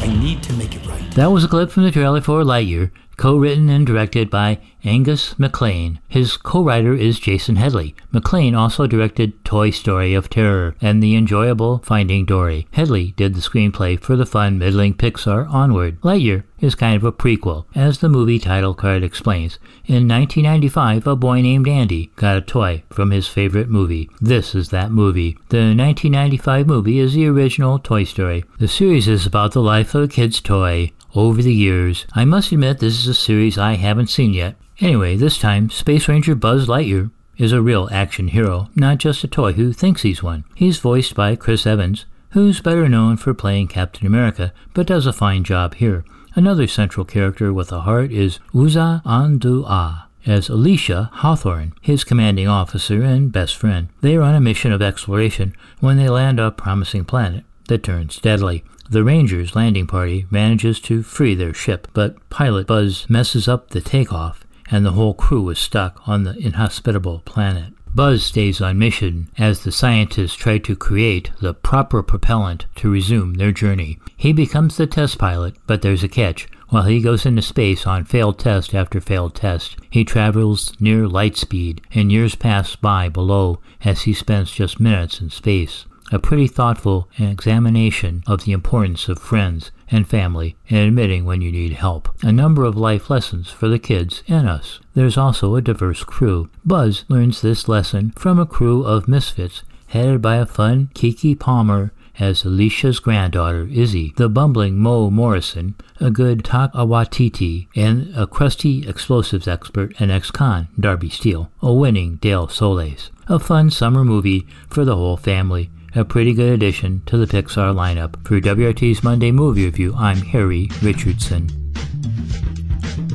I 0.02 0.08
need 0.20 0.42
to 0.42 0.54
make 0.54 0.76
it 0.76 0.84
right. 0.88 1.12
That 1.12 1.28
was 1.28 1.44
a 1.44 1.48
clip 1.48 1.70
from 1.70 1.84
the 1.84 1.92
trailer 1.92 2.20
for 2.20 2.42
Lightyear, 2.42 2.90
co-written 3.18 3.70
and 3.70 3.86
directed 3.86 4.30
by 4.30 4.60
Angus 4.84 5.36
MacLane. 5.40 6.00
His 6.08 6.36
co-writer 6.36 6.94
is 6.94 7.20
Jason 7.20 7.56
Headley. 7.56 7.96
MacLane 8.12 8.56
also 8.56 8.86
directed 8.86 9.44
Toy 9.46 9.70
Story 9.70 10.14
of 10.14 10.30
Terror 10.30 10.76
and 10.82 11.02
the 11.02 11.16
enjoyable 11.16 11.80
Finding 11.80 12.26
Dory. 12.26 12.68
Headley 12.72 13.14
did 13.16 13.34
the 13.34 13.42
screenplay 13.42 14.00
for 14.00 14.16
the 14.16 14.26
fun 14.26 14.58
middling 14.58 14.94
Pixar 14.94 15.50
Onward. 15.50 16.02
Lightyear 16.02 16.44
is 16.60 16.76
kind 16.76 16.96
of 16.96 17.04
a 17.04 17.12
prequel, 17.12 17.66
as 17.76 18.00
the 18.00 18.10
movie 18.10 18.40
title 18.40 18.74
card 18.74 19.04
explains. 19.04 19.58
In 19.86 20.08
1995, 20.08 21.08
a 21.08 21.16
boy 21.16 21.42
named 21.42 21.68
Andy 21.68 22.12
got 22.16 22.38
a 22.38 22.42
toy 22.42 22.84
from 22.90 23.12
his 23.12 23.28
favorite 23.28 23.70
movie. 23.70 24.10
This 24.22 24.56
is 24.56 24.70
that 24.70 24.92
movie. 24.92 25.38
The 25.50 25.76
1995 25.76 26.68
movie 26.68 27.00
is 27.00 27.14
the 27.14 27.28
original 27.28 27.80
Toy 27.80 28.04
Story. 28.04 28.46
The 28.60 28.68
series 28.68 29.08
is 29.08 29.26
about 29.26 29.52
the 29.52 29.62
life 29.62 29.94
of 29.96 30.04
a 30.04 30.08
kid's 30.08 30.40
toy 30.40 30.92
over 31.16 31.42
the 31.42 31.54
years. 31.54 32.06
I 32.14 32.26
must 32.26 32.52
admit 32.52 32.80
this 32.80 33.00
is 33.00 33.08
a 33.08 33.14
series 33.14 33.58
I 33.58 33.74
haven't 33.74 34.08
seen 34.08 34.34
yet. 34.34 34.56
Anyway, 34.80 35.16
this 35.16 35.38
time, 35.38 35.70
Space 35.70 36.08
Ranger 36.08 36.36
Buzz 36.36 36.68
Lightyear 36.68 37.12
is 37.38 37.52
a 37.52 37.62
real 37.62 37.90
action 37.92 38.30
hero, 38.30 38.70
not 38.76 38.98
just 38.98 39.24
a 39.24 39.28
toy 39.28 39.54
who 39.54 39.74
thinks 39.74 40.02
he's 40.02 40.24
one. 40.24 40.44
He's 40.56 40.80
voiced 40.80 41.16
by 41.16 41.36
Chris 41.36 41.66
Evans, 41.66 42.06
who's 42.32 42.62
better 42.62 42.90
known 42.90 43.18
for 43.18 43.34
playing 43.34 43.68
Captain 43.68 44.08
America, 44.08 44.54
but 44.74 44.88
does 44.88 45.06
a 45.06 45.14
fine 45.14 45.44
job 45.44 45.76
here. 45.76 46.04
Another 46.36 46.68
central 46.68 47.06
character 47.06 47.54
with 47.54 47.72
a 47.72 47.82
heart 47.82 48.12
is 48.12 48.40
Uzo 48.54 49.04
Aduba 49.04 50.06
as 50.26 50.48
Alisha 50.48 51.12
Hawthorne, 51.12 51.74
his 51.82 52.04
commanding 52.04 52.48
officer 52.48 53.04
and 53.04 53.32
best 53.32 53.56
friend. 53.56 53.90
They 54.02 54.16
are 54.16 54.22
on 54.22 54.36
a 54.36 54.42
mission 54.42 54.72
of 54.72 54.82
exploration 54.82 55.56
when 55.80 55.98
they 55.98 56.10
land 56.10 56.40
a 56.40 56.52
promising 56.52 57.06
planet 57.06 57.44
that 57.68 57.84
turns 57.84 58.20
deadly. 58.20 58.64
The 58.94 59.04
Rangers 59.04 59.56
landing 59.56 59.88
party 59.88 60.28
manages 60.30 60.80
to 60.82 61.02
free 61.02 61.34
their 61.34 61.52
ship, 61.52 61.88
but 61.94 62.16
pilot 62.30 62.68
Buzz 62.68 63.10
messes 63.10 63.48
up 63.48 63.72
the 63.72 63.82
takeoff 63.82 64.46
and 64.70 64.86
the 64.86 64.92
whole 64.92 65.16
crew 65.16 65.50
is 65.50 65.58
stuck 65.58 66.08
on 66.08 66.26
the 66.26 66.38
inhospitable 66.38 67.24
planet. 67.26 67.74
Buzz 67.96 68.24
stays 68.24 68.62
on 68.62 68.78
mission 68.78 69.30
as 69.36 69.64
the 69.64 69.72
scientists 69.72 70.36
try 70.36 70.60
to 70.60 70.76
create 70.76 71.32
the 71.42 71.56
proper 71.56 72.04
propellant 72.04 72.68
to 72.76 72.92
resume 72.92 73.34
their 73.34 73.52
journey. 73.52 73.98
He 74.16 74.32
becomes 74.32 74.78
the 74.78 74.86
test 74.86 75.18
pilot, 75.18 75.56
but 75.66 75.82
there's 75.82 76.04
a 76.04 76.08
catch. 76.08 76.48
While 76.70 76.84
he 76.84 77.02
goes 77.02 77.26
into 77.26 77.42
space 77.42 77.88
on 77.88 78.06
failed 78.06 78.38
test 78.38 78.76
after 78.76 79.02
failed 79.02 79.34
test, 79.34 79.76
he 79.90 80.06
travels 80.06 80.72
near 80.80 81.08
light 81.08 81.36
speed, 81.36 81.82
and 81.96 82.12
years 82.12 82.36
pass 82.36 82.76
by 82.76 83.10
below 83.10 83.60
as 83.84 84.04
he 84.04 84.14
spends 84.14 84.52
just 84.52 84.80
minutes 84.80 85.20
in 85.20 85.32
space 85.32 85.88
a 86.14 86.20
pretty 86.20 86.48
thoughtful 86.48 87.10
examination 87.18 88.24
of 88.28 88.46
the 88.46 88.52
importance 88.52 89.10
of 89.10 89.18
friends 89.18 89.72
and 89.90 90.08
family 90.08 90.56
and 90.70 90.88
admitting 90.88 91.26
when 91.26 91.42
you 91.42 91.52
need 91.52 91.74
help. 91.74 92.08
A 92.22 92.32
number 92.32 92.66
of 92.66 92.78
life 92.78 93.10
lessons 93.10 93.50
for 93.50 93.68
the 93.68 93.80
kids 93.80 94.22
and 94.28 94.48
us. 94.48 94.80
There's 94.94 95.18
also 95.18 95.56
a 95.56 95.62
diverse 95.62 96.04
crew. 96.04 96.52
Buzz 96.64 97.04
learns 97.10 97.42
this 97.42 97.68
lesson 97.68 98.12
from 98.12 98.38
a 98.38 98.46
crew 98.46 98.84
of 98.86 99.08
misfits 99.08 99.64
headed 99.88 100.22
by 100.22 100.36
a 100.36 100.46
fun 100.46 100.92
Keke 100.94 101.40
Palmer 101.40 101.92
as 102.20 102.44
Alisha's 102.44 103.00
granddaughter, 103.00 103.68
Izzy, 103.72 104.14
the 104.18 104.30
bumbling 104.30 104.78
Mo 104.78 105.10
Morrison, 105.10 105.74
a 106.00 106.12
good 106.12 106.44
Taika 106.44 106.88
Waititi, 106.88 107.68
and 107.76 108.16
a 108.16 108.28
crusty 108.28 108.88
explosives 108.88 109.48
expert 109.48 109.96
and 110.00 110.12
ex-con, 110.12 110.68
Darby 110.80 111.10
Steele, 111.10 111.52
a 111.62 111.74
winning 111.74 112.18
Dale 112.18 112.48
Soules. 112.48 113.10
A 113.28 113.40
fun 113.40 113.72
summer 113.72 114.04
movie 114.04 114.46
for 114.70 114.86
the 114.86 114.96
whole 114.96 115.18
family 115.18 115.72
a 115.96 116.04
pretty 116.04 116.34
good 116.34 116.52
addition 116.52 117.02
to 117.06 117.18
the 117.18 117.26
Pixar 117.26 117.74
lineup. 117.74 118.26
For 118.26 118.40
WRT's 118.40 119.04
Monday 119.04 119.32
Movie 119.32 119.66
Review, 119.66 119.94
I'm 119.96 120.18
Harry 120.18 120.70
Richardson. 120.82 121.50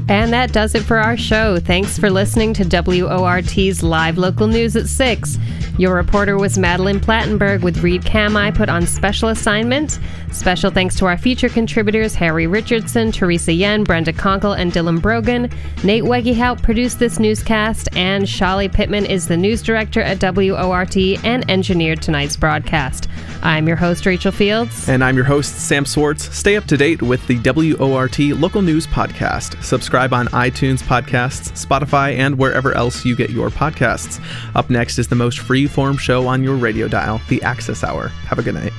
And 0.09 0.33
that 0.33 0.53
does 0.53 0.75
it 0.75 0.83
for 0.83 0.97
our 0.97 1.17
show. 1.17 1.59
Thanks 1.59 1.99
for 1.99 2.11
listening 2.11 2.55
to 2.55 2.65
WORT's 2.65 3.83
live 3.83 4.17
local 4.17 4.47
news 4.47 4.75
at 4.75 4.87
6. 4.87 5.39
Your 5.79 5.95
reporter 5.95 6.37
was 6.37 6.59
Madeline 6.59 6.99
Plattenberg 6.99 7.63
with 7.63 7.85
Reed 7.85 8.03
Kamai 8.03 8.53
put 8.53 8.69
on 8.69 8.85
special 8.85 9.29
assignment. 9.29 10.01
Special 10.33 10.73
thanks 10.73 10.97
to 10.97 11.07
our 11.07 11.17
feature 11.17 11.49
contributors 11.49 12.15
Harry 12.17 12.49
Richardson, 12.49 13.13
Teresa 13.13 13.53
Yen, 13.53 13.85
Brenda 13.85 14.13
Konkel, 14.13 14.59
and 14.59 14.73
Dylan 14.73 15.01
Brogan. 15.01 15.49
Nate 15.85 16.03
Wegehout 16.03 16.63
produced 16.63 16.99
this 16.99 17.21
newscast, 17.21 17.89
and 17.97 18.25
Shali 18.25 18.73
Pittman 18.73 19.07
is 19.07 19.29
the 19.29 19.37
news 19.37 19.63
director 19.63 20.01
at 20.01 20.21
WORT 20.21 20.97
and 21.25 21.49
engineered 21.49 22.03
tonight's 22.03 22.37
broadcast. 22.37 23.09
I'm 23.43 23.69
your 23.69 23.77
host, 23.77 24.05
Rachel 24.05 24.33
Fields. 24.33 24.89
And 24.89 25.05
I'm 25.05 25.15
your 25.15 25.25
host, 25.25 25.55
Sam 25.61 25.87
Swartz. 25.87 26.35
Stay 26.37 26.57
up 26.57 26.65
to 26.67 26.77
date 26.77 27.03
with 27.03 27.25
the 27.29 27.39
WORT 27.39 28.19
Local 28.19 28.63
News 28.63 28.87
Podcast. 28.89 29.63
Subscribe 29.99 30.15
on 30.15 30.29
iTunes 30.29 30.81
Podcasts, 30.81 31.51
Spotify, 31.67 32.17
and 32.17 32.39
wherever 32.39 32.73
else 32.73 33.05
you 33.05 33.17
get 33.17 33.31
your 33.31 33.51
podcasts. 33.51 34.25
Up 34.55 34.71
next 34.71 34.97
is 34.97 35.09
the 35.09 35.17
most 35.17 35.41
free 35.41 35.67
form 35.67 35.97
show 35.97 36.29
on 36.29 36.45
your 36.45 36.55
radio 36.55 36.87
dial, 36.87 37.21
The 37.29 37.43
Access 37.43 37.83
Hour. 37.83 38.07
Have 38.07 38.39
a 38.39 38.45
good 38.45 38.55
night. 38.55 38.73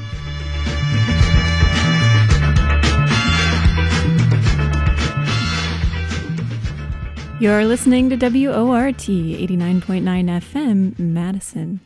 You're 7.41 7.65
listening 7.65 8.09
to 8.11 8.15
WORT 8.15 8.95
89.9 8.95 10.01
FM, 10.05 10.97
Madison. 10.97 11.81